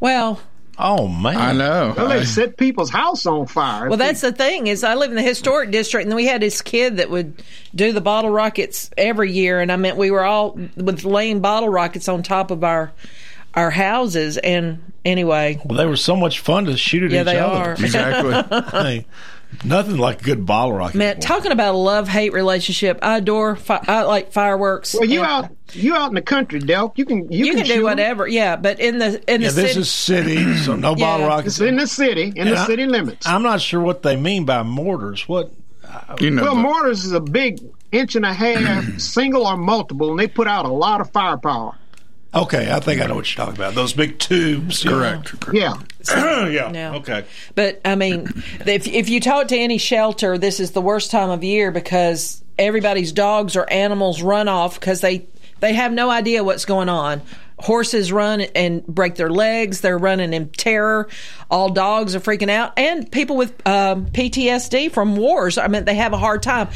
Well. 0.00 0.40
Oh 0.80 1.08
man, 1.08 1.36
I 1.36 1.52
know. 1.52 1.92
Well, 1.96 2.08
they 2.08 2.24
set 2.24 2.56
people's 2.56 2.88
house 2.90 3.26
on 3.26 3.48
fire. 3.48 3.88
Well, 3.88 3.98
that's 3.98 4.20
the 4.20 4.30
thing 4.30 4.68
is 4.68 4.84
I 4.84 4.94
live 4.94 5.10
in 5.10 5.16
the 5.16 5.22
historic 5.22 5.72
district, 5.72 6.06
and 6.06 6.14
we 6.14 6.26
had 6.26 6.40
this 6.40 6.62
kid 6.62 6.98
that 6.98 7.10
would 7.10 7.42
do 7.74 7.92
the 7.92 8.00
bottle 8.00 8.30
rockets 8.30 8.88
every 8.96 9.32
year, 9.32 9.60
and 9.60 9.72
I 9.72 9.76
meant 9.76 9.96
we 9.96 10.12
were 10.12 10.24
all 10.24 10.52
with 10.76 11.04
laying 11.04 11.40
bottle 11.40 11.68
rockets 11.68 12.08
on 12.08 12.22
top 12.22 12.52
of 12.52 12.62
our 12.62 12.92
our 13.54 13.70
houses. 13.72 14.36
And 14.36 14.92
anyway, 15.04 15.60
Well, 15.64 15.76
they 15.78 15.86
were 15.86 15.96
so 15.96 16.14
much 16.14 16.38
fun 16.38 16.66
to 16.66 16.76
shoot 16.76 17.02
at 17.02 17.10
Yeah, 17.10 17.20
each 17.22 17.26
they 17.26 17.38
other. 17.40 17.70
are. 17.70 17.72
Exactly. 17.72 19.06
Hey, 19.50 19.68
nothing 19.68 19.96
like 19.98 20.20
a 20.20 20.24
good 20.24 20.46
bottle 20.46 20.72
rocket. 20.74 20.96
man, 20.96 21.20
talking 21.20 21.52
about 21.52 21.74
a 21.74 21.76
love 21.76 22.08
hate 22.08 22.32
relationship, 22.32 22.98
I 23.02 23.18
adore. 23.18 23.56
Fi- 23.56 23.84
I 23.86 24.02
like 24.02 24.32
fireworks. 24.32 24.94
Well, 24.94 25.04
you 25.08 25.20
And- 25.22 25.28
out 25.28 25.50
you 25.74 25.94
out 25.94 26.08
in 26.08 26.14
the 26.14 26.22
country, 26.22 26.60
Delk. 26.60 26.92
You 26.96 27.04
can 27.04 27.30
you, 27.30 27.46
You, 27.46 27.54
can, 27.54 27.64
shoot 27.64 27.74
do 27.74 27.78
'em. 27.80 27.84
whatever, 27.84 28.26
yeah. 28.26 28.56
But 28.56 28.80
in 28.80 28.98
the 28.98 29.20
in 29.32 29.42
yeah, 29.42 29.48
the 29.50 29.54
this 29.62 29.72
city, 29.72 29.80
is 29.80 29.90
city, 30.44 30.56
so 30.58 30.76
no 30.76 30.94
Yeah. 30.96 31.04
bottle 31.04 31.26
rockets. 31.26 31.58
It's 31.60 31.68
in 31.68 31.76
the 31.76 31.86
city, 31.86 32.32
in 32.34 32.38
And 32.48 32.50
the 32.50 32.56
I- 32.60 32.66
city 32.66 32.86
limits. 32.86 33.26
I'm 33.26 33.42
not 33.42 33.60
sure 33.60 33.80
what 33.80 34.02
they 34.02 34.16
mean 34.16 34.44
by 34.44 34.62
mortars. 34.62 35.28
What 35.28 35.52
uh, 35.84 36.16
You 36.20 36.30
know, 36.30 36.42
well, 36.42 36.54
the- 36.54 36.60
mortars 36.62 37.04
is 37.04 37.12
a 37.12 37.20
big 37.20 37.60
inch 37.92 38.14
and 38.16 38.24
a 38.26 38.32
half, 38.32 38.98
single 39.00 39.46
or 39.46 39.56
multiple, 39.56 40.10
and 40.10 40.18
they 40.20 40.26
put 40.28 40.46
out 40.46 40.64
a 40.66 40.68
lot 40.72 41.00
of 41.00 41.10
firepower. 41.10 41.74
Okay, 42.34 42.70
I 42.70 42.78
think 42.80 43.00
I 43.00 43.06
know 43.06 43.14
what 43.14 43.34
you're 43.34 43.44
talking 43.44 43.58
about. 43.58 43.74
Those 43.74 43.94
big 43.94 44.18
tubes. 44.18 44.82
correct. 44.82 45.34
Yeah. 45.52 45.74
yeah. 46.14 46.48
Yeah. 46.48 46.94
Okay. 46.96 47.24
But 47.54 47.80
I 47.84 47.94
mean, 47.94 48.28
if 48.66 48.86
if 48.86 49.08
you 49.08 49.20
talk 49.20 49.48
to 49.48 49.56
any 49.56 49.78
shelter, 49.78 50.36
this 50.36 50.60
is 50.60 50.72
the 50.72 50.80
worst 50.80 51.10
time 51.10 51.30
of 51.30 51.42
year 51.42 51.70
because 51.70 52.42
everybody's 52.58 53.12
dogs 53.12 53.56
or 53.56 53.68
animals 53.70 54.20
run 54.22 54.48
off 54.48 54.78
because 54.78 55.00
they 55.00 55.26
they 55.60 55.72
have 55.74 55.92
no 55.92 56.10
idea 56.10 56.44
what's 56.44 56.64
going 56.64 56.88
on. 56.88 57.22
Horses 57.58 58.12
run 58.12 58.42
and 58.42 58.86
break 58.86 59.16
their 59.16 59.30
legs. 59.30 59.80
They're 59.80 59.98
running 59.98 60.32
in 60.32 60.50
terror. 60.50 61.08
All 61.50 61.70
dogs 61.70 62.14
are 62.14 62.20
freaking 62.20 62.50
out, 62.50 62.72
and 62.78 63.10
people 63.10 63.36
with 63.36 63.50
um, 63.66 64.06
PTSD 64.06 64.92
from 64.92 65.16
wars. 65.16 65.58
I 65.58 65.66
mean, 65.66 65.84
they 65.84 65.96
have 65.96 66.12
a 66.12 66.18
hard 66.18 66.42
time. 66.42 66.68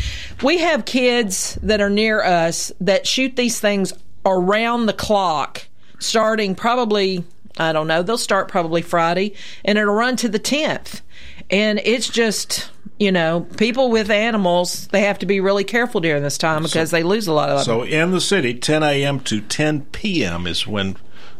We 0.43 0.59
have 0.59 0.85
kids 0.85 1.57
that 1.63 1.81
are 1.81 1.91
near 1.91 2.23
us 2.23 2.73
that 2.81 3.07
shoot 3.07 3.37
these 3.37 3.61
things 3.61 3.93
around 4.25 4.87
the 4.87 4.93
clock, 4.93 5.67
starting 5.99 6.55
probably 6.55 7.25
I 7.59 7.73
don't 7.73 7.87
know. 7.87 8.03
They'll 8.03 8.19
start 8.19 8.49
probably 8.49 8.83
Friday 8.83 9.35
and 9.65 9.79
it'll 9.79 9.95
run 9.95 10.17
to 10.17 10.29
the 10.29 10.41
10th. 10.41 11.03
And 11.51 11.81
it's 11.85 12.09
just, 12.09 12.71
you 12.99 13.13
know, 13.13 13.47
people 13.59 13.91
with 13.91 14.11
animals, 14.11 14.87
they 14.89 15.03
have 15.03 15.19
to 15.19 15.27
be 15.27 15.41
really 15.41 15.65
careful 15.65 16.01
during 16.01 16.23
this 16.23 16.39
time 16.39 16.63
because 16.63 16.91
they 16.91 17.03
lose 17.03 17.27
a 17.27 17.33
lot 17.33 17.51
of 17.51 17.59
them. 17.59 17.65
So 17.65 17.83
in 17.83 18.11
the 18.11 18.21
city, 18.21 18.55
10 18.55 18.83
a.m. 18.83 19.21
to 19.21 19.41
10 19.43 19.83
p.m. 19.93 20.47
is 20.47 20.67
when 20.67 20.97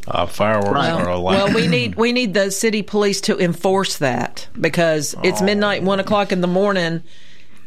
uh, 0.07 0.27
fireworks 0.27 0.87
are 0.89 1.09
allowed. 1.09 1.35
Well, 1.35 1.55
we 1.55 1.67
need 1.67 1.95
we 1.95 2.13
need 2.13 2.35
the 2.35 2.51
city 2.51 2.83
police 2.83 3.21
to 3.23 3.39
enforce 3.39 3.99
that 3.99 4.49
because 4.61 5.15
it's 5.23 5.41
midnight, 5.41 5.83
one 5.83 6.01
o'clock 6.01 6.33
in 6.33 6.41
the 6.41 6.49
morning, 6.49 7.03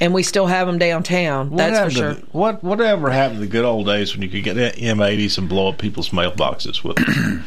and 0.01 0.13
we 0.13 0.23
still 0.23 0.45
have 0.47 0.67
them 0.67 0.77
downtown. 0.77 1.49
What 1.51 1.57
That's 1.57 1.71
for 1.95 2.01
happened 2.01 2.17
to 2.17 2.21
sure. 2.21 2.29
what 2.31 2.63
whatever 2.63 3.09
happened 3.09 3.37
to 3.39 3.45
the 3.45 3.51
good 3.51 3.65
old 3.65 3.85
days 3.85 4.13
when 4.13 4.21
you 4.21 4.29
could 4.29 4.43
get 4.43 4.55
M80s 4.57 5.37
and 5.37 5.47
blow 5.49 5.69
up 5.69 5.77
people's 5.77 6.09
mailboxes 6.09 6.83
with 6.83 6.97
them? 6.97 7.43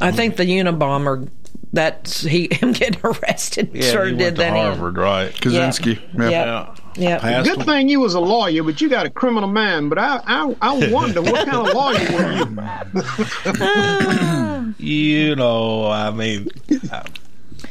I 0.00 0.10
think 0.12 0.36
the 0.36 0.44
Unabomber 0.44 1.28
that's 1.74 2.20
he 2.22 2.48
him 2.52 2.72
getting 2.72 3.00
arrested 3.02 3.70
Yeah, 3.72 3.82
sure 3.90 4.04
he 4.06 4.12
did 4.12 4.20
went 4.20 4.36
to 4.36 4.42
that. 4.42 4.48
in. 4.48 4.54
Harvard, 4.54 4.96
right? 4.98 5.32
Kaczynski. 5.32 6.00
Yeah. 6.18 6.28
Yeah. 6.30 6.74
Yeah. 6.94 7.18
Passed 7.20 7.48
Good 7.48 7.64
thing 7.64 7.88
you 7.88 8.00
was 8.00 8.12
a 8.12 8.20
lawyer, 8.20 8.62
but 8.62 8.80
you 8.82 8.90
got 8.90 9.06
a 9.06 9.10
criminal 9.10 9.48
mind. 9.48 9.88
But 9.88 9.98
I 9.98 10.20
I, 10.26 10.54
I 10.60 10.90
wonder 10.90 11.22
what 11.22 11.48
kind 11.48 11.66
of 11.66 11.72
lawyer 11.74 12.12
were 12.12 12.32
you? 13.54 14.74
You 14.78 15.36
know, 15.36 15.86
I 15.86 16.10
mean, 16.10 16.48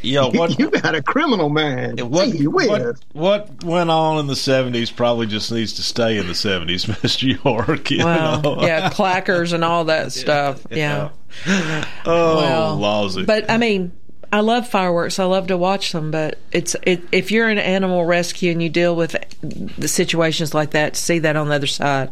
you 0.02 0.16
know 0.22 0.30
what? 0.30 0.58
you 0.60 0.70
got 0.72 0.96
a 0.96 1.02
criminal 1.02 1.50
mind. 1.50 2.00
What, 2.02 2.30
what, 2.34 2.98
what 3.14 3.64
went 3.64 3.90
on 3.90 4.20
in 4.20 4.28
the 4.28 4.34
70s 4.34 4.96
probably 4.96 5.28
just 5.28 5.52
needs 5.52 5.74
to 5.74 5.84
stay 5.84 6.18
in 6.18 6.28
the 6.28 6.34
70s, 6.34 6.86
Mr. 7.02 7.44
York. 7.44 7.92
You 7.92 8.06
Well, 8.06 8.42
know? 8.42 8.62
yeah, 8.64 8.90
clackers 8.90 9.54
and 9.54 9.64
all 9.64 9.86
that 9.86 10.12
stuff. 10.12 10.66
Yeah. 10.70 11.10
Oh, 11.48 12.38
Well, 12.38 12.76
lousy. 12.78 13.24
But 13.26 13.50
I 13.50 13.58
mean, 13.58 13.92
I 14.34 14.40
love 14.40 14.68
fireworks. 14.68 15.20
I 15.20 15.26
love 15.26 15.48
to 15.48 15.58
watch 15.58 15.92
them. 15.92 16.12
But 16.12 16.38
it's 16.52 16.76
it, 16.84 17.04
if 17.12 17.32
you're 17.32 17.50
in 17.50 17.58
animal 17.58 18.06
rescue 18.06 18.52
and 18.52 18.62
you 18.64 18.70
deal 18.70 18.96
with 18.96 19.16
the 19.78 19.88
situations 19.88 20.54
like 20.54 20.72
that, 20.72 20.96
see 20.96 21.20
that 21.20 21.36
on 21.36 21.50
the 21.50 21.56
other 21.56 21.68
side. 21.68 22.12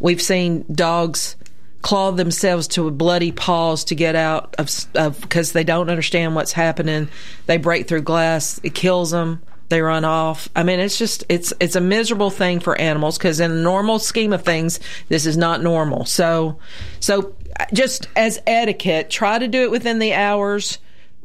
We've 0.00 0.20
seen 0.22 0.64
dogs 0.72 1.36
claw 1.82 2.10
themselves 2.10 2.68
to 2.68 2.86
a 2.86 2.90
bloody 2.90 3.32
paws 3.32 3.84
to 3.84 3.94
get 3.94 4.14
out 4.14 4.54
of 4.58 5.20
because 5.22 5.52
they 5.52 5.64
don't 5.64 5.90
understand 5.90 6.34
what's 6.34 6.52
happening. 6.52 7.08
They 7.46 7.56
break 7.56 7.88
through 7.88 8.02
glass. 8.02 8.60
It 8.62 8.74
kills 8.74 9.10
them. 9.10 9.42
They 9.70 9.80
run 9.80 10.04
off. 10.04 10.48
I 10.54 10.64
mean, 10.64 10.80
it's 10.80 10.98
just 10.98 11.24
it's 11.28 11.52
it's 11.60 11.76
a 11.76 11.80
miserable 11.80 12.30
thing 12.30 12.60
for 12.60 12.78
animals 12.78 13.16
because 13.16 13.40
in 13.40 13.52
a 13.52 13.62
normal 13.62 13.98
scheme 13.98 14.32
of 14.32 14.42
things, 14.42 14.80
this 15.08 15.26
is 15.26 15.36
not 15.36 15.62
normal. 15.62 16.04
So, 16.04 16.58
so 16.98 17.34
just 17.72 18.08
as 18.16 18.40
etiquette, 18.46 19.10
try 19.10 19.38
to 19.38 19.46
do 19.46 19.62
it 19.62 19.70
within 19.70 20.00
the 20.00 20.12
hours. 20.14 20.78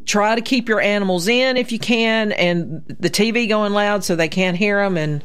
Try 0.06 0.36
to 0.36 0.41
keep 0.41 0.70
your 0.70 0.80
animals 0.80 1.28
in 1.28 1.58
if 1.58 1.72
you 1.72 1.80
can, 1.80 2.32
and 2.32 2.86
the 2.86 3.10
TV 3.10 3.49
going 3.49 3.74
loud 3.74 4.03
so 4.03 4.16
they 4.16 4.30
can't 4.30 4.56
hear 4.56 4.84
them, 4.84 4.95
and 4.97 5.24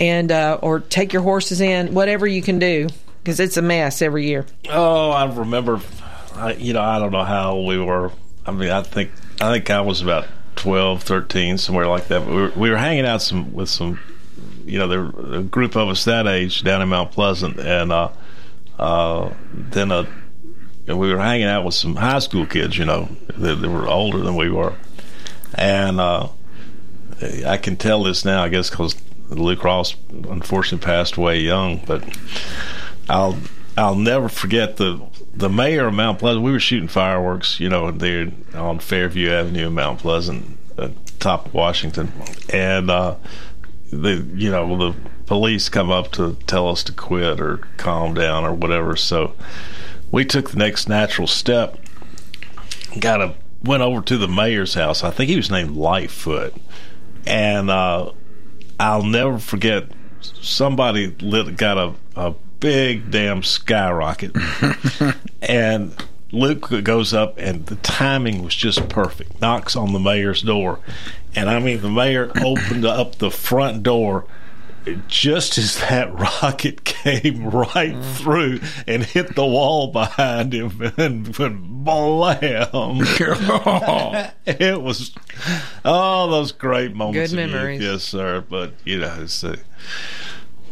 and 0.00 0.32
uh, 0.32 0.58
or 0.60 0.80
take 0.80 1.12
your 1.12 1.22
horses 1.22 1.60
in, 1.60 1.94
whatever 1.94 2.26
you 2.26 2.42
can 2.42 2.58
do, 2.58 2.88
because 3.18 3.40
it's 3.40 3.56
a 3.56 3.62
mess 3.62 4.02
every 4.02 4.26
year. 4.26 4.46
Oh, 4.70 5.10
I 5.10 5.32
remember. 5.32 5.80
I, 6.34 6.52
you 6.54 6.72
know, 6.72 6.82
I 6.82 6.98
don't 6.98 7.12
know 7.12 7.24
how 7.24 7.58
we 7.60 7.78
were. 7.78 8.12
I 8.46 8.52
mean, 8.52 8.70
I 8.70 8.82
think 8.82 9.10
I 9.40 9.52
think 9.52 9.70
I 9.70 9.80
was 9.80 10.02
about 10.02 10.26
12, 10.56 11.02
13, 11.02 11.58
somewhere 11.58 11.86
like 11.86 12.08
that. 12.08 12.24
But 12.24 12.28
we 12.28 12.42
were, 12.42 12.52
we 12.56 12.70
were 12.70 12.76
hanging 12.76 13.06
out 13.06 13.22
some 13.22 13.52
with 13.54 13.68
some, 13.68 14.00
you 14.64 14.78
know, 14.78 14.88
there 14.88 15.38
a 15.38 15.42
group 15.42 15.76
of 15.76 15.88
us 15.88 16.04
that 16.04 16.26
age 16.26 16.62
down 16.62 16.82
in 16.82 16.88
Mount 16.88 17.12
Pleasant, 17.12 17.58
and 17.58 17.92
uh, 17.92 18.10
uh, 18.78 19.32
then 19.52 19.90
a 19.90 20.06
and 20.86 20.98
we 20.98 21.12
were 21.12 21.20
hanging 21.20 21.46
out 21.46 21.64
with 21.64 21.74
some 21.74 21.96
high 21.96 22.18
school 22.18 22.46
kids, 22.46 22.78
you 22.78 22.84
know, 22.86 23.08
that 23.36 23.60
were 23.60 23.86
older 23.86 24.18
than 24.18 24.36
we 24.36 24.50
were, 24.50 24.74
and 25.54 26.00
uh, 26.00 26.28
I 27.46 27.56
can 27.58 27.76
tell 27.76 28.02
this 28.02 28.24
now, 28.24 28.42
I 28.42 28.48
guess, 28.48 28.70
because 28.70 28.96
Luke 29.28 29.64
Ross 29.64 29.94
unfortunately 30.10 30.84
passed 30.84 31.16
away 31.16 31.40
young, 31.40 31.82
but 31.86 32.02
I'll 33.08 33.38
I'll 33.76 33.94
never 33.94 34.28
forget 34.28 34.76
the 34.76 35.00
the 35.34 35.48
mayor 35.48 35.86
of 35.86 35.94
Mount 35.94 36.18
Pleasant. 36.18 36.44
We 36.44 36.52
were 36.52 36.60
shooting 36.60 36.88
fireworks, 36.88 37.60
you 37.60 37.68
know, 37.68 37.90
there 37.90 38.32
on 38.54 38.80
Fairview 38.80 39.30
Avenue 39.30 39.68
in 39.68 39.74
Mount 39.74 40.00
Pleasant, 40.00 40.58
uh, 40.76 40.90
top 41.20 41.46
of 41.46 41.54
Washington, 41.54 42.12
and 42.50 42.90
uh, 42.90 43.16
the 43.90 44.26
you 44.34 44.50
know 44.50 44.76
the 44.76 44.98
police 45.26 45.68
come 45.68 45.90
up 45.90 46.10
to 46.12 46.36
tell 46.46 46.68
us 46.68 46.82
to 46.84 46.92
quit 46.92 47.40
or 47.40 47.58
calm 47.76 48.14
down 48.14 48.44
or 48.44 48.52
whatever. 48.52 48.96
So 48.96 49.34
we 50.10 50.24
took 50.24 50.50
the 50.50 50.58
next 50.58 50.88
natural 50.88 51.28
step. 51.28 51.78
Got 52.98 53.20
a 53.20 53.34
went 53.62 53.82
over 53.82 54.02
to 54.02 54.18
the 54.18 54.28
mayor's 54.28 54.74
house. 54.74 55.04
I 55.04 55.10
think 55.10 55.30
he 55.30 55.36
was 55.36 55.50
named 55.50 55.76
Lightfoot, 55.76 56.54
and 57.26 57.70
uh, 57.70 58.12
I'll 58.80 59.04
never 59.04 59.38
forget. 59.38 59.84
Somebody 60.20 61.14
lit 61.20 61.56
got 61.56 61.78
a, 61.78 61.94
a 62.16 62.34
big 62.60 63.10
damn 63.10 63.42
skyrocket, 63.42 64.36
and 65.42 65.94
Luke 66.32 66.70
goes 66.82 67.14
up, 67.14 67.38
and 67.38 67.66
the 67.66 67.76
timing 67.76 68.42
was 68.42 68.54
just 68.54 68.88
perfect. 68.88 69.40
Knocks 69.40 69.76
on 69.76 69.92
the 69.92 69.98
mayor's 69.98 70.42
door, 70.42 70.80
and 71.34 71.48
I 71.48 71.58
mean 71.58 71.80
the 71.80 71.90
mayor 71.90 72.30
opened 72.42 72.84
up 72.84 73.16
the 73.16 73.30
front 73.30 73.82
door 73.82 74.26
just 75.06 75.58
as 75.58 75.78
that 75.80 76.12
rocket 76.42 76.84
came 76.84 77.48
right 77.48 78.02
through 78.02 78.60
and 78.86 79.04
hit 79.04 79.34
the 79.34 79.44
wall 79.44 79.88
behind 79.88 80.52
him 80.52 80.92
and 80.96 81.36
went 81.36 81.84
blam. 81.84 83.00
it 84.46 84.82
was 84.82 85.12
oh 85.84 86.30
those 86.30 86.52
great 86.52 86.94
moments. 86.94 87.32
Good 87.32 87.50
memories. 87.50 87.82
Yes, 87.82 88.02
sir. 88.04 88.44
But 88.48 88.72
you 88.84 88.98
know, 88.98 89.18
it's 89.20 89.44
uh, 89.44 89.56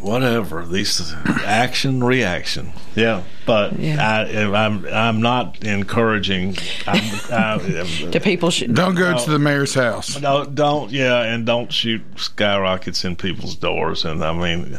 whatever 0.01 0.65
these 0.67 1.13
action 1.45 2.03
reaction. 2.03 2.73
Yeah, 2.95 3.23
but 3.45 3.79
I, 3.79 4.45
I'm 4.53 4.87
I'm 4.87 5.21
not 5.21 5.63
encouraging. 5.65 6.57
I'm, 6.87 7.03
I, 7.31 8.09
Do 8.11 8.21
people 8.21 8.51
should 8.51 8.75
Don't 8.75 8.95
go 8.95 9.17
to 9.19 9.31
the 9.31 9.39
mayor's 9.39 9.75
house. 9.75 10.21
no, 10.21 10.45
don't. 10.45 10.91
Yeah, 10.91 11.23
and 11.23 11.45
don't 11.47 11.73
shoot 11.73 12.03
skyrockets 12.17 13.05
in 13.05 13.17
people's 13.17 13.55
doors. 13.55 14.05
And 14.05 14.25
I 14.25 14.33
mean, 14.33 14.79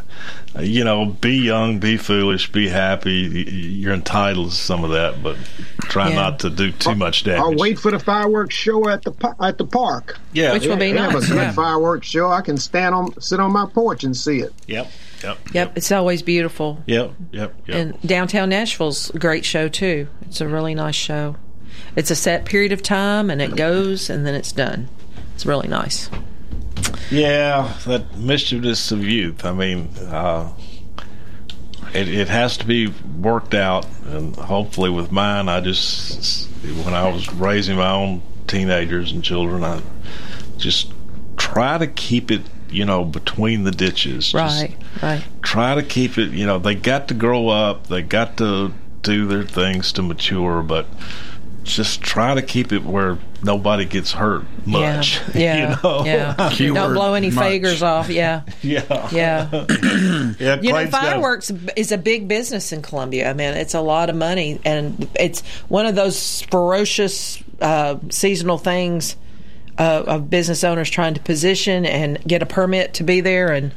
you 0.61 0.83
know, 0.83 1.05
be 1.05 1.33
young, 1.37 1.79
be 1.79 1.97
foolish, 1.97 2.51
be 2.51 2.67
happy. 2.69 3.27
Y- 3.27 3.33
y- 3.47 3.51
You're 3.51 3.93
entitled 3.93 4.49
to 4.51 4.55
some 4.55 4.83
of 4.83 4.91
that, 4.91 5.21
but 5.23 5.35
try 5.83 6.09
Yeah. 6.09 6.15
not 6.15 6.39
to 6.39 6.49
do 6.49 6.71
too 6.71 6.95
much 6.95 7.23
damage. 7.23 7.41
I'll 7.41 7.55
wait 7.55 7.79
for 7.79 7.91
the 7.91 7.99
fireworks 7.99 8.55
show 8.55 8.87
at 8.89 9.03
the 9.03 9.13
at 9.41 9.57
the 9.57 9.65
park. 9.65 10.19
Yeah. 10.33 10.53
Which 10.53 10.65
will 10.67 10.75
be 10.77 10.91
They 10.91 10.97
have 10.99 11.15
a 11.15 11.19
good 11.19 11.35
yeah. 11.35 11.51
fireworks 11.51 12.07
show. 12.07 12.29
I 12.31 12.41
can 12.41 12.57
stand 12.57 12.93
on 12.95 13.19
sit 13.21 13.39
on 13.39 13.51
my 13.51 13.65
porch 13.65 14.03
and 14.03 14.15
see 14.15 14.39
it. 14.39 14.53
Yep. 14.67 14.89
Yep. 15.23 15.37
Yep, 15.53 15.77
it's 15.77 15.91
always 15.91 16.21
beautiful. 16.21 16.83
Yep. 16.85 17.11
Yep. 17.31 17.55
Yep. 17.67 17.75
And 17.75 18.01
downtown 18.07 18.49
Nashville's 18.49 19.09
a 19.09 19.17
great 19.17 19.45
show 19.45 19.67
too. 19.67 20.07
It's 20.23 20.41
a 20.41 20.47
really 20.47 20.75
nice 20.75 20.95
show. 20.95 21.35
It's 21.95 22.11
a 22.11 22.15
set 22.15 22.45
period 22.45 22.71
of 22.71 22.83
time 22.83 23.29
and 23.31 23.41
it 23.41 23.55
goes 23.55 24.09
and 24.11 24.25
then 24.27 24.35
it's 24.35 24.51
done. 24.51 24.89
It's 25.33 25.45
really 25.45 25.67
nice. 25.67 26.09
Yeah, 27.09 27.73
that 27.85 28.17
mischievous 28.17 28.91
of 28.91 29.03
youth. 29.03 29.45
I 29.45 29.51
mean, 29.53 29.89
uh, 29.99 30.51
it, 31.93 32.07
it 32.09 32.27
has 32.27 32.57
to 32.57 32.65
be 32.65 32.93
worked 33.19 33.53
out, 33.53 33.85
and 34.05 34.35
hopefully 34.35 34.89
with 34.89 35.11
mine, 35.11 35.47
I 35.49 35.61
just 35.61 36.49
when 36.83 36.93
I 36.93 37.09
was 37.09 37.31
raising 37.33 37.77
my 37.77 37.91
own 37.91 38.21
teenagers 38.47 39.11
and 39.11 39.23
children, 39.23 39.63
I 39.63 39.81
just 40.57 40.91
try 41.38 41.77
to 41.77 41.88
keep 41.88 42.29
it, 42.31 42.41
you 42.69 42.83
know, 42.83 43.05
between 43.05 43.63
the 43.63 43.71
ditches. 43.71 44.31
Just 44.31 44.61
Right, 44.61 44.75
right. 45.01 45.23
try 45.41 45.75
to 45.75 45.83
keep 45.83 46.17
it. 46.17 46.31
You 46.31 46.45
know, 46.45 46.59
they 46.59 46.75
got 46.75 47.07
to 47.07 47.13
grow 47.13 47.47
up, 47.49 47.88
they 47.88 48.01
got 48.01 48.38
to 48.38 48.73
do 49.01 49.25
their 49.27 49.43
things 49.43 49.91
to 49.93 50.01
mature, 50.01 50.61
but. 50.61 50.88
Just 51.68 52.01
try 52.01 52.34
to 52.34 52.41
keep 52.41 52.72
it 52.72 52.84
where 52.84 53.18
nobody 53.43 53.86
gets 53.86 54.13
hurt 54.13 54.45
much. 54.65 55.22
Yeah, 55.36 55.39
yeah, 55.39 55.55
you 55.55 55.84
know? 55.84 56.05
yeah. 56.05 56.74
Don't 56.74 56.93
blow 56.93 57.13
any 57.13 57.30
fagers 57.30 57.82
off. 57.82 58.09
Yeah, 58.09 58.43
Yeah. 58.61 59.09
yeah. 59.11 59.49
yeah, 59.51 60.55
You 60.61 60.70
know, 60.70 60.72
Clayton's 60.72 60.91
got 60.91 61.01
fireworks 61.01 61.51
is 61.76 61.91
a 61.91 61.97
big 61.97 62.28
business 62.28 62.72
in 62.72 62.82
Columbia. 62.82 63.30
I 63.30 63.34
mean, 63.34 63.53
it's 63.53 63.74
a 63.74 63.82
lot 63.82 64.09
of 64.09 64.15
money, 64.15 64.59
and 64.65 65.09
it's 65.20 65.41
one 65.68 65.86
of 65.86 65.95
those 65.95 66.41
ferocious 66.43 67.43
uh, 67.61 67.97
seasonal 68.09 68.57
things 68.57 69.15
uh, 69.78 70.03
of 70.07 70.30
business 70.30 70.63
owners 70.63 70.89
trying 70.89 71.13
to 71.15 71.22
position 71.22 71.86
and 71.86 72.20
get 72.26 72.41
a 72.41 72.45
permit 72.45 72.93
to 72.95 73.03
be 73.03 73.22
there, 73.22 73.51
and 73.51 73.74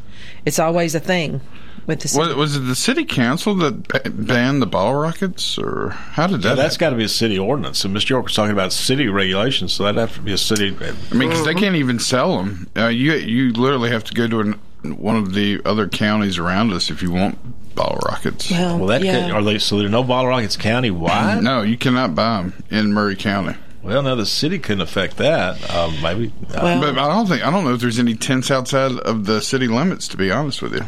it's 0.47 0.59
always 0.59 0.95
a 0.95 1.01
thing 1.01 1.41
with 1.86 2.00
the 2.00 2.08
city. 2.08 2.26
Was, 2.28 2.34
was 2.34 2.56
it 2.56 2.60
the 2.60 2.74
city 2.74 3.04
council 3.04 3.54
that 3.56 4.26
banned 4.26 4.62
the 4.62 4.66
ball 4.66 4.94
rockets, 4.94 5.58
or 5.58 5.90
how 5.90 6.26
did 6.26 6.42
Yeah, 6.44 6.50
that? 6.50 6.56
that's 6.62 6.76
got 6.76 6.90
to 6.90 6.96
be 6.96 7.04
a 7.04 7.08
city 7.08 7.38
ordinance. 7.38 7.84
And 7.84 7.96
Mr. 7.96 8.10
York 8.10 8.24
was 8.26 8.34
talking 8.34 8.52
about 8.52 8.72
city 8.72 9.08
regulations, 9.08 9.72
so 9.72 9.84
that'd 9.84 9.98
have 9.98 10.14
to 10.14 10.20
be 10.20 10.32
a 10.32 10.38
city. 10.38 10.76
I 10.80 11.14
mean, 11.14 11.28
because 11.28 11.44
they 11.44 11.54
can't 11.54 11.76
even 11.76 11.98
sell 11.98 12.38
them. 12.38 12.68
Uh, 12.76 12.88
you 12.88 13.12
you 13.12 13.52
literally 13.52 13.90
have 13.90 14.04
to 14.04 14.14
go 14.14 14.26
to 14.28 14.40
an, 14.40 14.52
one 14.96 15.16
of 15.16 15.34
the 15.34 15.60
other 15.64 15.88
counties 15.88 16.38
around 16.38 16.72
us 16.72 16.90
if 16.90 17.02
you 17.02 17.10
want 17.10 17.38
bottle 17.74 17.98
rockets. 18.08 18.50
well, 18.50 18.86
that 18.86 19.00
could, 19.02 19.30
are 19.30 19.42
they? 19.42 19.58
So 19.58 19.76
there 19.78 19.86
are 19.86 19.90
no 19.90 20.02
bottle 20.02 20.28
rockets 20.30 20.56
county 20.56 20.90
wide. 20.90 21.42
No, 21.42 21.62
you 21.62 21.76
cannot 21.78 22.14
buy 22.14 22.42
them 22.42 22.54
in 22.70 22.92
Maury 22.92 23.16
County. 23.16 23.56
Well, 23.82 24.02
no, 24.02 24.14
the 24.14 24.26
city 24.26 24.58
couldn't 24.58 24.82
affect 24.82 25.16
that. 25.16 25.70
Um, 25.74 26.02
maybe. 26.02 26.32
but 26.48 26.62
I 26.64 26.78
don't 27.08 27.26
think 27.26 27.46
I 27.46 27.50
don't 27.50 27.64
know 27.64 27.72
if 27.72 27.80
there's 27.80 27.98
any 27.98 28.14
tents 28.14 28.50
outside 28.50 28.92
of 28.92 29.24
the 29.24 29.40
city 29.40 29.68
limits. 29.68 30.08
To 30.08 30.18
be 30.18 30.30
honest 30.30 30.60
with 30.60 30.74
you, 30.74 30.82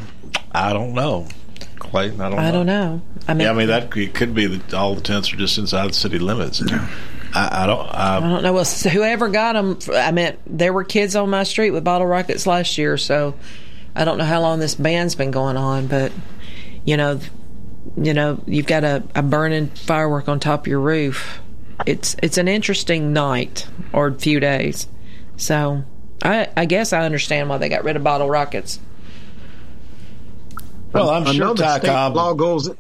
I 0.53 0.73
don't 0.73 0.93
know. 0.93 1.27
Clayton, 1.79 2.21
I 2.21 2.29
don't. 2.29 2.37
Know. 2.37 2.43
I 2.43 2.47
know. 2.47 2.53
don't 2.53 2.67
know. 2.67 3.03
I 3.29 3.35
mean, 3.35 3.45
yeah, 3.47 3.53
I 3.53 3.55
mean 3.55 3.67
that 3.69 3.91
could, 3.91 4.15
could 4.15 4.35
be 4.35 4.47
that 4.47 4.75
all 4.75 4.95
the 4.95 5.01
tents 5.01 5.33
are 5.33 5.37
just 5.37 5.59
inside 5.59 5.91
the 5.91 5.95
city 5.95 6.19
limits. 6.19 6.63
I, 7.35 7.65
I 7.65 7.67
don't. 7.67 7.87
I, 7.89 8.17
I 8.19 8.21
don't 8.21 8.43
know. 8.43 8.53
Well, 8.53 8.65
so 8.65 8.89
whoever 8.89 9.29
got 9.29 9.55
them, 9.55 9.79
I 9.95 10.13
mean, 10.13 10.37
there 10.47 10.73
were 10.73 10.85
kids 10.85 11.17
on 11.17 11.31
my 11.31 11.45
street 11.45 11.71
with 11.71 11.85
bottle 11.85 12.07
rockets 12.07 12.47
last 12.47 12.79
year, 12.79 12.97
so 12.97 13.35
I 13.95 14.05
don't 14.05 14.19
know 14.19 14.25
how 14.25 14.41
long 14.41 14.59
this 14.59 14.75
ban's 14.75 15.15
been 15.15 15.31
going 15.31 15.57
on, 15.57 15.87
but 15.87 16.13
you 16.85 16.97
know, 16.97 17.21
you 17.97 18.15
know, 18.15 18.43
you've 18.47 18.67
got 18.67 18.85
a, 18.85 19.03
a 19.15 19.23
burning 19.23 19.69
firework 19.69 20.29
on 20.29 20.41
top 20.41 20.63
of 20.63 20.67
your 20.67 20.81
roof. 20.81 21.41
It's 21.87 22.17
it's 22.23 22.39
an 22.39 22.49
interesting 22.49 23.13
night 23.13 23.67
or 23.93 24.09
a 24.09 24.15
few 24.15 24.41
days. 24.41 24.89
So 25.37 25.85
I 26.23 26.49
I 26.57 26.65
guess 26.67 26.93
I 26.93 27.05
understand 27.05 27.49
why 27.49 27.59
they 27.59 27.69
got 27.69 27.85
rid 27.85 27.97
of 27.97 28.05
bottle 28.05 28.29
rockets. 28.29 28.79
Well, 30.93 31.11
I'm 31.11 31.25
sure 31.27 31.35
another 31.35 31.63
Ty 31.63 31.79
state 31.79 31.89
Cobb- 31.89 32.15
law 32.17 32.35
goes. 32.35 32.71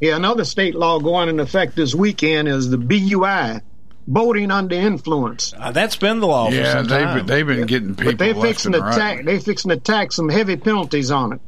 Yeah, 0.00 0.16
another 0.16 0.44
state 0.44 0.74
law 0.74 0.98
going 0.98 1.28
into 1.28 1.42
effect 1.42 1.76
this 1.76 1.94
weekend 1.94 2.48
is 2.48 2.70
the 2.70 2.78
BUI, 2.78 3.60
boating 4.06 4.50
under 4.50 4.74
influence. 4.74 5.52
Uh, 5.56 5.72
that's 5.72 5.96
been 5.96 6.20
the 6.20 6.26
law 6.26 6.48
for 6.48 6.54
yeah, 6.54 6.72
some 6.72 6.86
they've 6.86 7.00
time. 7.02 7.16
been, 7.18 7.26
they've 7.26 7.46
been 7.46 7.66
getting 7.66 7.94
people 7.94 8.12
But 8.12 8.18
they 8.18 8.32
left 8.32 8.46
fixing 8.46 8.74
and 8.74 8.80
to 8.82 8.86
right. 8.86 8.96
tack. 9.16 9.24
They 9.26 9.38
fixing 9.38 9.68
to 9.70 9.76
tack 9.76 10.12
some 10.12 10.28
heavy 10.30 10.56
penalties 10.56 11.10
on 11.10 11.34
it. 11.34 11.40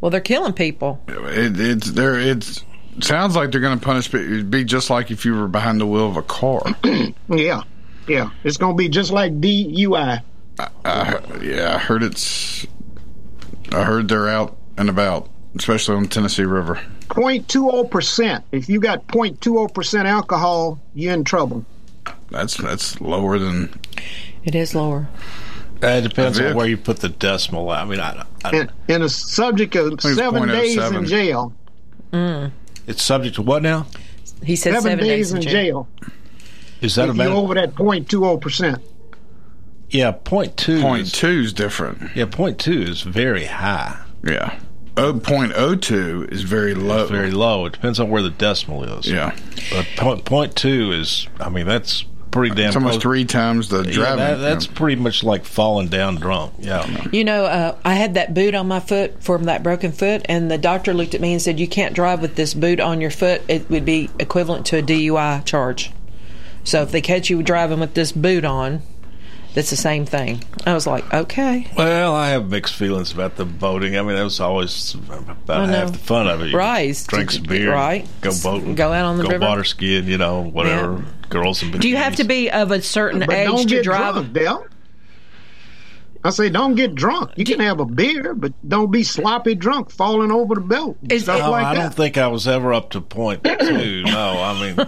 Well, 0.00 0.10
they're 0.10 0.20
killing 0.20 0.52
people. 0.52 1.02
It, 1.08 1.58
it's 1.58 1.90
there. 1.90 2.18
It's 2.18 2.64
sounds 3.00 3.34
like 3.36 3.50
they're 3.50 3.60
going 3.60 3.78
to 3.78 3.84
punish. 3.84 4.12
It'd 4.14 4.50
be 4.50 4.64
just 4.64 4.90
like 4.90 5.10
if 5.10 5.24
you 5.24 5.34
were 5.34 5.48
behind 5.48 5.80
the 5.80 5.86
wheel 5.86 6.08
of 6.08 6.16
a 6.16 6.22
car. 6.22 6.62
Yeah, 7.28 7.62
yeah. 8.08 8.30
It's 8.42 8.56
going 8.56 8.76
to 8.76 8.78
be 8.78 8.88
just 8.88 9.12
like 9.12 9.32
DUI. 9.40 10.22
I, 10.84 11.20
yeah, 11.42 11.74
I 11.74 11.78
heard 11.78 12.02
it's. 12.02 12.66
I 13.72 13.84
heard 13.84 14.08
they're 14.08 14.28
out 14.28 14.56
and 14.80 14.88
about, 14.88 15.28
especially 15.56 15.94
on 15.94 16.04
the 16.04 16.08
Tennessee 16.08 16.44
River. 16.44 16.80
0.20 17.08 17.90
percent. 17.90 18.44
If 18.50 18.68
you 18.68 18.80
got 18.80 19.06
0.20 19.08 19.74
percent 19.74 20.08
alcohol, 20.08 20.80
you're 20.94 21.12
in 21.12 21.22
trouble. 21.22 21.66
That's 22.30 22.56
that's 22.56 23.00
lower 23.00 23.38
than. 23.38 23.78
It 24.42 24.54
is 24.54 24.74
lower. 24.74 25.06
Uh, 25.82 25.86
it 25.86 26.02
depends 26.02 26.40
on 26.40 26.54
where 26.54 26.66
you 26.66 26.78
put 26.78 27.00
the 27.00 27.08
decimal. 27.10 27.70
I 27.70 27.84
mean, 27.84 28.00
I, 28.00 28.24
I, 28.44 28.50
And, 28.50 28.72
and 28.88 29.02
a 29.02 29.08
subject 29.08 29.76
of 29.76 30.00
seven 30.00 30.48
days 30.48 30.76
0.07. 30.76 30.98
in 30.98 31.06
jail. 31.06 31.54
Mm. 32.12 32.50
it's 32.86 33.02
subject 33.02 33.36
to 33.36 33.42
what 33.42 33.62
now? 33.62 33.86
He 34.42 34.56
said 34.56 34.74
seven, 34.74 34.82
seven, 34.92 35.04
days, 35.04 35.32
in 35.32 35.42
jail. 35.42 35.88
Is 36.80 36.96
that 36.96 37.08
if 37.08 37.14
about 37.14 37.28
you're 37.28 37.36
over 37.36 37.54
that 37.54 37.74
0.20 37.74 38.40
percent. 38.40 38.82
Yeah, 39.90 40.12
point 40.12 40.56
two. 40.56 40.80
Point 40.80 41.12
two 41.12 41.40
is 41.40 41.52
different. 41.52 42.14
Yeah, 42.16 42.26
point 42.26 42.58
two 42.58 42.82
is 42.82 43.02
very 43.02 43.44
high. 43.44 44.00
Yeah. 44.24 44.58
Oh, 44.96 45.18
point 45.18 45.52
oh 45.56 45.74
two 45.76 46.28
is 46.30 46.42
very 46.42 46.74
low. 46.74 47.06
Very 47.06 47.30
low. 47.30 47.64
It 47.66 47.72
depends 47.72 47.98
on 48.00 48.10
where 48.10 48.22
the 48.22 48.30
decimal 48.30 48.84
is. 48.98 49.06
Yeah. 49.10 49.34
But 49.70 49.86
point, 49.96 50.24
point 50.24 50.56
two 50.56 50.92
is, 50.92 51.26
I 51.38 51.48
mean, 51.48 51.66
that's 51.66 52.04
pretty 52.30 52.54
damn. 52.54 52.66
It's 52.68 52.76
almost 52.76 52.94
close. 52.94 53.02
three 53.02 53.24
times 53.24 53.68
the 53.68 53.82
Yeah, 53.84 53.92
driving. 53.92 54.18
that- 54.18 54.36
that's 54.38 54.66
pretty 54.66 55.00
much 55.00 55.24
like 55.24 55.44
falling 55.44 55.88
down 55.88 56.16
drunk. 56.16 56.52
Yeah. 56.58 56.86
You 57.12 57.24
know, 57.24 57.44
uh, 57.46 57.76
I 57.84 57.94
had 57.94 58.14
that 58.14 58.34
boot 58.34 58.54
on 58.54 58.68
my 58.68 58.80
foot 58.80 59.22
from 59.22 59.44
that 59.44 59.62
broken 59.62 59.92
foot, 59.92 60.22
and 60.28 60.50
the 60.50 60.58
doctor 60.58 60.92
looked 60.92 61.14
at 61.14 61.20
me 61.20 61.32
and 61.32 61.40
said, 61.42 61.58
"You 61.58 61.66
can't 61.68 61.94
drive 61.94 62.20
with 62.20 62.34
this 62.36 62.52
boot 62.54 62.78
on 62.80 63.00
your 63.00 63.10
foot. 63.10 63.42
It 63.48 63.70
would 63.70 63.84
be 63.84 64.10
equivalent 64.18 64.66
to 64.66 64.78
a 64.78 64.82
DUI 64.82 65.42
charge. 65.44 65.92
So 66.62 66.82
if 66.82 66.92
they 66.92 67.00
catch 67.00 67.30
you 67.30 67.42
driving 67.42 67.80
with 67.80 67.94
this 67.94 68.12
boot 68.12 68.44
on, 68.44 68.82
that's 69.54 69.70
the 69.70 69.76
same 69.76 70.06
thing." 70.06 70.42
I 70.66 70.74
was 70.74 70.86
like, 70.86 71.12
"Okay." 71.12 71.66
Well, 71.76 72.14
I 72.14 72.28
have 72.30 72.50
mixed 72.50 72.74
feelings 72.74 73.12
about 73.12 73.36
the 73.36 73.44
boating. 73.44 73.96
I 73.96 74.02
mean, 74.02 74.16
that 74.16 74.24
was 74.24 74.40
always 74.40 74.94
about 74.94 75.68
know. 75.68 75.74
half 75.74 75.92
the 75.92 75.98
fun 75.98 76.26
of 76.28 76.42
it. 76.42 76.48
You 76.50 76.56
Right. 76.58 77.04
Drink 77.08 77.30
some 77.30 77.42
beer. 77.44 77.72
Right. 77.72 78.06
Go 78.20 78.32
boating. 78.42 78.74
Go 78.74 78.92
out 78.92 79.04
on 79.04 79.16
the 79.18 79.24
go 79.24 79.30
river. 79.30 79.44
water 79.46 79.64
skiing. 79.64 80.06
You 80.06 80.18
know, 80.18 80.42
whatever. 80.42 81.04
Girls 81.28 81.62
and 81.62 81.78
Do 81.80 81.88
you 81.88 81.96
have 81.96 82.16
to 82.16 82.24
be 82.24 82.50
of 82.50 82.72
a 82.72 82.82
certain 82.82 83.20
But 83.20 83.32
age 83.32 83.46
don't 83.46 83.68
to 83.68 83.82
drive? 83.82 84.14
drunk, 84.14 84.32
Dale. 84.32 84.66
I 86.22 86.30
say, 86.30 86.50
don't 86.50 86.74
get 86.74 86.94
drunk. 86.94 87.30
You 87.36 87.44
can 87.46 87.60
have 87.60 87.80
a 87.80 87.84
beer, 87.86 88.34
but 88.34 88.52
don't 88.68 88.90
be 88.90 89.02
sloppy 89.02 89.54
drunk, 89.54 89.90
falling 89.90 90.30
over 90.30 90.54
the 90.56 90.60
belt. 90.60 90.98
and 91.08 91.20
stuff 91.22 91.40
No, 91.40 91.50
like 91.50 91.64
I 91.64 91.74
that. 91.74 91.80
don't 91.82 91.94
think 91.94 92.18
I 92.18 92.26
was 92.28 92.46
ever 92.46 92.74
up 92.74 92.90
to 92.90 93.00
point 93.00 93.42
two. 93.44 94.02
No, 94.04 94.30
I 94.42 94.60
mean, 94.60 94.86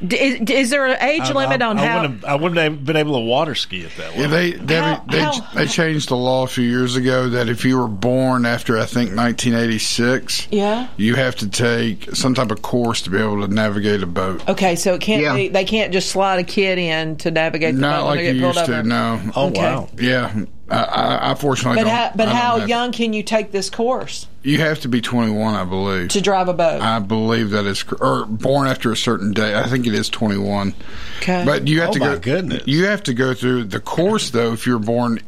Is, 0.12 0.50
is 0.50 0.70
there 0.70 0.84
an 0.86 1.02
age 1.02 1.22
I, 1.22 1.32
limit 1.32 1.62
I, 1.62 1.66
on 1.66 1.78
I 1.78 1.86
how? 1.86 2.00
wouldn't 2.02 2.20
have, 2.20 2.24
I 2.30 2.34
wouldn't 2.34 2.60
have 2.60 2.84
been 2.84 2.96
able 2.96 3.14
to 3.14 3.20
water 3.24 3.54
ski 3.54 3.84
at 3.86 3.96
that 3.96 4.12
way. 4.14 4.20
Yeah, 4.20 4.26
they 4.26 4.50
they, 4.52 4.98
they, 5.10 5.30
they 5.54 5.66
changed 5.66 6.10
the 6.10 6.16
law 6.16 6.44
a 6.44 6.46
few 6.46 6.68
years 6.68 6.96
ago 6.96 7.30
that 7.30 7.48
if 7.48 7.64
you 7.64 7.78
were 7.78 7.88
born 7.88 8.44
after 8.44 8.76
I 8.78 8.84
think 8.84 9.14
1986, 9.16 10.48
Yeah. 10.50 10.88
you 10.96 11.14
have 11.14 11.36
to 11.36 11.48
take 11.48 12.14
some 12.14 12.34
type 12.34 12.50
of 12.50 12.62
course 12.62 13.02
to 13.02 13.10
be 13.10 13.18
able 13.18 13.40
to 13.46 13.52
navigate 13.52 14.02
a 14.02 14.06
boat. 14.06 14.46
Okay, 14.48 14.76
so 14.76 14.94
it 14.94 15.00
can't 15.00 15.22
Yeah. 15.22 15.34
be. 15.34 15.48
They 15.48 15.64
can't 15.64 15.92
just 15.92 16.10
slide 16.10 16.38
a 16.40 16.44
kid 16.44 16.78
in 16.78 17.16
to 17.18 17.30
navigate 17.30 17.74
the 17.74 17.80
Not 17.80 18.00
boat 18.00 18.06
like 18.06 18.16
when 18.16 18.24
they 18.24 18.32
you 18.32 18.34
get 18.34 18.42
pulled 18.42 18.56
used 18.56 18.70
over. 18.70 18.82
to. 18.82 18.88
No. 18.88 19.20
Oh, 19.34 19.46
Okay. 19.48 19.60
wow. 19.62 19.88
Yeah, 19.98 20.44
I, 20.68 20.82
I, 20.82 21.30
I 21.30 21.34
fortunately 21.36 21.76
But 21.82 21.88
don't. 21.88 21.96
how, 21.96 22.10
but 22.16 22.28
I 22.28 22.32
don't 22.32 22.40
how 22.40 22.58
have- 22.58 22.68
young 22.68 22.90
can 22.92 23.12
you 23.12 23.22
take 23.22 23.52
this 23.52 23.70
course 23.70 24.26
You 24.42 24.58
have 24.58 24.80
to 24.80 24.88
be 24.88 25.00
21, 25.00 25.54
I 25.54 25.64
believe. 25.64 26.08
to 26.08 26.20
drive 26.20 26.48
a 26.48 26.54
boat? 26.54 26.80
I 26.82 26.98
believe 26.98 27.50
that 27.50 27.66
is 27.66 27.84
cor- 27.84 27.98
or 28.22 28.26
born 28.26 28.66
after 28.66 28.90
a 28.90 28.96
certain 28.96 29.32
day. 29.32 29.56
I 29.56 29.68
think 29.68 29.86
it 29.86 29.94
is 29.94 30.08
21. 30.08 30.74
Okay. 31.18 31.44
But 31.46 31.68
you 31.68 31.80
have 31.82 31.90
Oh, 31.90 31.92
to 31.92 31.98
my 32.00 32.06
go. 32.14 32.18
goodness. 32.18 32.62
You 32.66 32.86
have 32.86 33.02
to 33.04 33.14
go 33.14 33.32
through 33.32 33.64
the 33.64 33.78
course 33.80 34.30
though 34.30 34.52
if 34.52 34.66
you're 34.66 34.78
born 34.80 35.20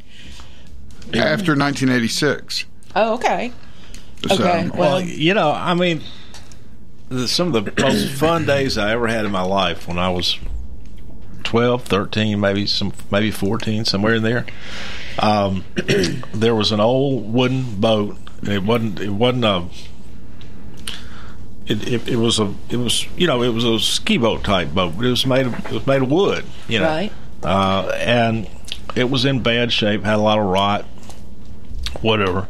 after 1.14 1.55
1986. 1.55 2.64
Oh, 2.97 3.14
okay. 3.14 3.53
So- 4.28 4.34
Okay. 4.34 4.68
Well, 4.70 4.78
Well, 4.95 5.01
you 5.01 5.34
know, 5.34 5.53
I 5.53 5.74
mean, 5.74 6.03
the, 7.11 7.28
some 7.28 7.55
of 7.55 7.64
the 7.64 7.80
most 7.82 8.09
fun 8.14 8.45
days 8.45 8.76
I 8.76 8.91
ever 8.93 9.07
had 9.07 9.24
in 9.24 9.30
my 9.30 9.43
life 9.43 9.86
when 9.86 9.99
I 9.99 10.09
was 10.11 10.36
12, 11.49 11.84
13, 11.84 12.38
maybe 12.38 12.66
some, 12.66 12.92
maybe 13.11 13.30
14, 13.30 13.86
somewhere 13.86 14.16
in 14.16 14.22
there. 14.22 14.44
Um, 15.18 15.64
there 16.34 16.55
was 16.55 16.72
an 16.72 16.80
old 16.80 17.32
wooden 17.32 17.80
boat. 17.80 18.18
and 18.40 18.49
It 18.51 18.62
wasn't. 18.64 19.01
It 19.01 19.09
wasn't 19.09 19.44
a. 19.46 19.64
It, 21.66 21.88
it, 21.88 22.09
it 22.09 22.16
was 22.16 22.38
a. 22.38 22.55
It 22.68 22.76
was 22.76 23.07
you 23.16 23.26
know. 23.26 23.42
It 23.42 23.49
was 23.55 23.64
a 23.64 23.78
ski 23.78 24.18
boat 24.18 24.44
type 24.44 24.74
boat. 24.74 24.92
But 24.99 25.07
it 25.07 25.11
was 25.11 25.24
made. 25.24 25.46
Of, 25.46 25.55
it 25.55 25.72
was 25.72 25.86
made 25.86 26.03
of 26.03 26.11
wood. 26.11 26.44
You 26.68 26.80
know. 26.80 26.86
Right. 26.86 27.12
Uh, 27.42 27.92
and 27.96 28.46
it 28.94 29.09
was 29.09 29.24
in 29.24 29.42
bad 29.42 29.72
shape. 29.72 30.05
Had 30.05 30.16
a 30.16 30.22
lot 30.22 30.38
of 30.38 30.44
rot. 30.44 30.84
Whatever. 32.03 32.46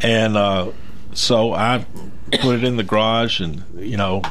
And 0.00 0.36
uh, 0.36 0.72
so 1.12 1.52
I 1.52 1.86
put 2.40 2.56
it 2.56 2.64
in 2.64 2.76
the 2.76 2.82
garage, 2.82 3.40
and 3.40 3.62
you 3.78 3.96
know, 3.96 4.22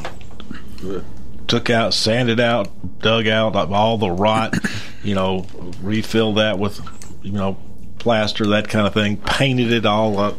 took 1.51 1.69
out, 1.69 1.93
sanded 1.93 2.39
out, 2.39 2.99
dug 2.99 3.27
out 3.27 3.57
all 3.57 3.97
the 3.97 4.09
rot. 4.09 4.57
You 5.03 5.15
know, 5.15 5.47
refilled 5.81 6.37
that 6.37 6.59
with 6.59 6.79
you 7.23 7.31
know 7.31 7.57
plaster, 7.97 8.45
that 8.45 8.69
kind 8.69 8.85
of 8.85 8.93
thing. 8.93 9.17
Painted 9.17 9.71
it 9.71 9.83
all 9.83 10.19
up. 10.19 10.37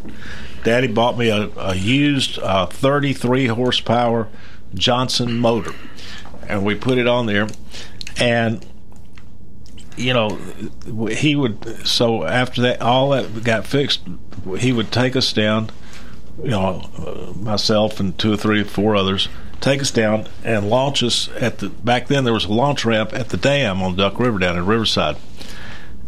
Daddy 0.62 0.86
bought 0.86 1.18
me 1.18 1.30
a, 1.30 1.50
a 1.56 1.74
used 1.74 2.38
uh, 2.38 2.66
33 2.66 3.48
horsepower 3.48 4.28
Johnson 4.72 5.36
motor, 5.36 5.72
and 6.46 6.64
we 6.64 6.76
put 6.76 6.96
it 6.96 7.08
on 7.08 7.26
there, 7.26 7.48
and 8.20 8.64
you 9.96 10.14
know, 10.14 10.38
he 11.08 11.34
would. 11.34 11.84
So 11.84 12.22
after 12.22 12.62
that, 12.62 12.80
all 12.80 13.10
that 13.10 13.42
got 13.42 13.66
fixed, 13.66 14.02
he 14.58 14.72
would 14.72 14.92
take 14.92 15.16
us 15.16 15.32
down. 15.32 15.70
You 16.40 16.50
know, 16.50 17.34
myself 17.34 17.98
and 17.98 18.16
two 18.16 18.32
or 18.34 18.36
three 18.36 18.60
or 18.60 18.64
four 18.64 18.94
others 18.94 19.28
take 19.62 19.80
us 19.80 19.90
down 19.90 20.26
and 20.44 20.68
launch 20.68 21.02
us 21.02 21.30
at 21.40 21.58
the. 21.58 21.70
Back 21.70 22.08
then, 22.08 22.24
there 22.24 22.34
was 22.34 22.44
a 22.44 22.52
launch 22.52 22.84
ramp 22.84 23.14
at 23.14 23.30
the 23.30 23.36
dam 23.38 23.82
on 23.82 23.96
Duck 23.96 24.18
River 24.18 24.38
down 24.38 24.58
in 24.58 24.66
Riverside, 24.66 25.16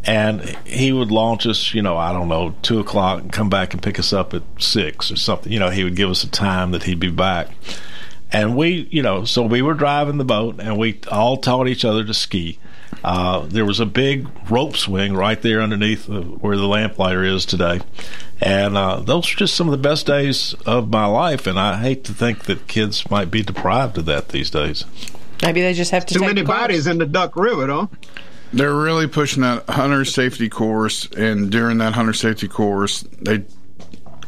and 0.05 0.43
he 0.67 0.93
would 0.93 1.11
launch 1.11 1.47
us. 1.47 1.73
You 1.73 1.81
know, 1.81 1.97
I 1.97 2.13
don't 2.13 2.29
know, 2.29 2.55
two 2.61 2.81
o'clock, 2.81 3.23
and 3.23 3.33
come 3.33 3.49
back 3.49 3.73
and 3.73 3.83
pick 3.83 3.99
us 3.99 4.13
up 4.13 4.35
at 4.35 4.43
six 4.59 5.11
or 5.11 5.17
something. 5.17 5.51
You 5.51 5.61
know, 5.61 5.71
he 5.71 5.85
would 5.85 5.97
give 5.97 6.11
us 6.11 6.25
a 6.25 6.31
time 6.31 6.73
that 6.73 6.83
he'd 6.83 7.01
be 7.01 7.11
back. 7.11 7.51
And 8.35 8.57
we, 8.57 8.89
you 8.91 9.01
know, 9.01 9.25
so 9.25 9.43
we 9.45 9.63
were 9.63 9.75
driving 9.75 10.19
the 10.19 10.25
boat, 10.25 10.57
and 10.59 10.77
we 10.77 10.99
all 11.09 11.37
taught 11.37 11.69
each 11.69 11.85
other 11.85 12.05
to 12.05 12.13
ski. 12.13 12.59
Uh, 13.05 13.47
there 13.47 13.65
was 13.65 13.79
a 13.79 13.87
big 13.87 14.29
rope 14.51 14.77
swing 14.77 15.15
right 15.15 15.41
there 15.41 15.61
underneath 15.61 16.09
where 16.09 16.57
the 16.57 16.67
lamplighter 16.67 17.23
is 17.23 17.47
today, 17.47 17.81
and 18.41 18.77
uh, 18.77 18.97
those 18.99 19.33
are 19.33 19.37
just 19.37 19.55
some 19.55 19.69
of 19.69 19.73
the 19.73 19.89
best 19.89 20.07
days 20.07 20.53
of 20.67 20.91
my 20.91 21.07
life. 21.07 21.47
And 21.47 21.61
I 21.61 21.81
hate 21.81 22.03
to 22.05 22.13
think 22.13 22.47
that 22.47 22.67
kids 22.67 23.09
might 23.09 23.31
be 23.31 23.43
deprived 23.43 23.99
of 23.99 24.07
that 24.07 24.31
these 24.31 24.51
days. 24.51 24.85
maybe 25.41 25.61
they 25.61 25.73
just 25.73 25.93
have 25.93 26.05
to 26.07 26.15
Too 26.15 26.21
take 26.21 26.29
many 26.29 26.41
the 26.41 26.49
bodies 26.49 26.89
in 26.89 26.99
the 26.99 27.07
Duck 27.07 27.37
River, 27.37 27.69
though. 27.69 27.91
They're 28.53 28.75
really 28.75 29.07
pushing 29.07 29.43
that 29.43 29.69
hunter 29.71 30.05
safety 30.05 30.49
course, 30.49 31.07
and 31.17 31.51
during 31.51 31.79
that 31.79 31.93
hunter 31.93 32.13
safety 32.13 32.49
course, 32.49 33.03
they 33.21 33.45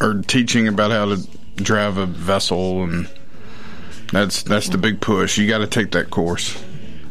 are 0.01 0.15
teaching 0.23 0.69
about 0.69 0.93
how 0.93 1.07
to 1.07 1.29
drive 1.57 1.97
a 1.97 2.07
vessel, 2.07 2.85
and 2.85 3.09
that's 4.13 4.43
that's 4.43 4.69
the 4.69 4.79
big 4.79 5.01
push. 5.01 5.37
You 5.39 5.49
got 5.49 5.59
to 5.59 5.67
take 5.67 5.93
that 5.93 6.11
course 6.11 6.57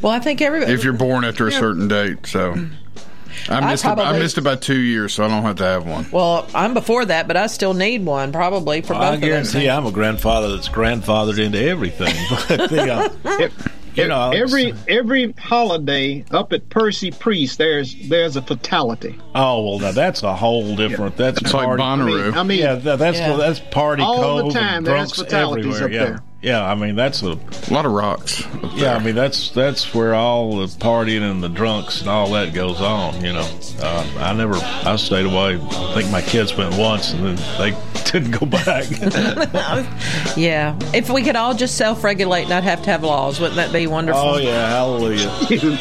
Well, 0.02 0.12
I 0.14 0.20
think 0.20 0.42
everybody. 0.42 0.72
if 0.74 0.84
you're 0.84 0.94
born 0.94 1.24
after 1.26 1.48
a 1.48 1.52
certain 1.52 1.88
date. 1.88 2.26
So 2.28 2.52
I 2.52 2.54
missed, 2.56 3.50
I 3.50 3.60
missed 3.72 3.84
it, 3.86 3.88
I 3.90 3.96
probably- 3.96 4.20
missed 4.20 4.38
about 4.38 4.62
two 4.62 4.80
years, 4.80 5.14
so 5.14 5.26
I 5.26 5.28
don't 5.28 5.44
have 5.44 5.58
to 5.58 5.64
have 5.66 5.86
one. 5.86 6.06
well, 6.12 6.48
I'm 6.56 6.74
before 6.74 7.04
that, 7.06 7.28
but 7.28 7.36
I 7.38 7.48
still 7.48 7.74
need 7.74 8.06
one 8.06 8.32
probably 8.32 8.82
for 8.82 8.94
Well, 8.94 9.02
both 9.02 9.10
I 9.12 9.14
of 9.16 9.22
those 9.22 9.30
guarantee 9.30 9.52
things. 9.52 9.70
I'm 9.70 9.86
a 9.86 9.92
grandfather 9.92 10.56
that's 10.56 10.70
grandfathered 10.70 11.38
into 11.44 11.62
everything. 11.62 12.16
But 12.48 12.70
the, 12.70 12.92
uh, 12.94 13.50
you 13.96 14.08
know, 14.10 14.32
every 14.32 14.74
every 14.90 15.32
holiday 15.34 16.26
up 16.32 16.52
at 16.52 16.70
Percy 16.70 17.12
Priest, 17.12 17.58
there's 17.58 17.96
there's 18.10 18.36
a 18.36 18.42
fatality. 18.42 19.18
Oh 19.34 19.64
well, 19.64 19.80
now 19.80 19.92
that's 19.94 20.22
a 20.24 20.36
whole 20.36 20.76
different. 20.76 21.16
That's 21.16 21.42
It's 21.42 21.54
like 21.54 21.66
party. 21.66 21.82
Bonnaroo. 21.82 22.22
I 22.22 22.26
mean- 22.26 22.38
I 22.38 22.44
mean- 22.44 22.60
yeah, 22.60 22.76
that's 22.76 23.18
Yeah. 23.18 23.38
that's 23.38 23.60
party 23.60 24.04
All 24.04 24.48
the 24.48 24.54
time, 24.54 24.78
and 24.80 24.86
there's 24.88 25.12
drunks 25.12 25.18
fatalities 25.22 25.80
everywhere. 25.82 25.86
up 25.86 25.92
yeah, 25.92 26.06
there. 26.18 26.24
Yeah. 26.46 26.64
I 26.64 26.76
mean, 26.76 26.96
that's 26.96 27.22
a, 27.24 27.38
lot 27.72 27.86
of 27.86 27.92
rocks. 27.92 28.44
Yeah, 28.76 28.96
I 28.96 29.00
mean 29.04 29.16
that's 29.16 29.50
that's 29.52 29.94
where 29.94 30.14
all 30.14 30.58
the 30.58 30.68
partying 30.68 31.30
and 31.30 31.42
the 31.42 31.50
drunks 31.50 32.02
and 32.02 32.10
all 32.10 32.32
that 32.32 32.54
goes 32.54 32.82
on. 32.82 33.24
You 33.24 33.34
know, 33.34 33.60
uh, 33.80 34.08
I 34.20 34.34
never 34.34 34.56
I 34.56 34.96
stayed 34.98 35.26
away. 35.26 35.60
I 35.60 35.94
think 35.94 36.12
my 36.12 36.22
kids 36.22 36.56
went 36.56 36.78
once 36.78 37.14
and 37.14 37.38
then 37.38 37.58
they 37.58 37.72
didn't 38.12 38.32
go 38.40 38.46
back. 38.46 38.86
Yeah, 40.38 40.78
if 40.94 41.10
we 41.10 41.24
could 41.24 41.38
all 41.38 41.54
just 41.54 41.78
self-regulate, 41.78 42.42
and 42.42 42.50
not 42.50 42.64
have 42.64 42.82
to 42.84 42.90
have 42.90 43.04
laws, 43.04 43.40
wouldn't 43.40 43.56
that 43.56 43.72
be 43.72 43.88
wonderful? 43.88 44.22
Oh 44.22 44.38
yeah, 44.38 44.68
hallelujah! 44.68 45.30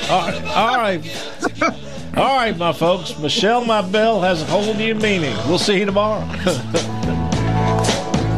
all, 0.09 0.29
right, 0.29 0.45
all 0.45 0.77
right, 0.77 1.05
all 2.17 2.37
right, 2.37 2.57
my 2.57 2.73
folks. 2.73 3.19
Michelle, 3.19 3.65
my 3.65 3.83
bell 3.83 4.21
has 4.21 4.43
a 4.43 4.45
whole 4.45 4.73
new 4.75 4.95
meaning. 4.95 5.37
We'll 5.49 5.59
see 5.59 5.81
you 5.81 5.87
tomorrow. 5.87 6.21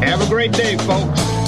Have 0.01 0.21
a 0.21 0.27
great 0.27 0.53
day, 0.53 0.75
folks. 0.77 1.46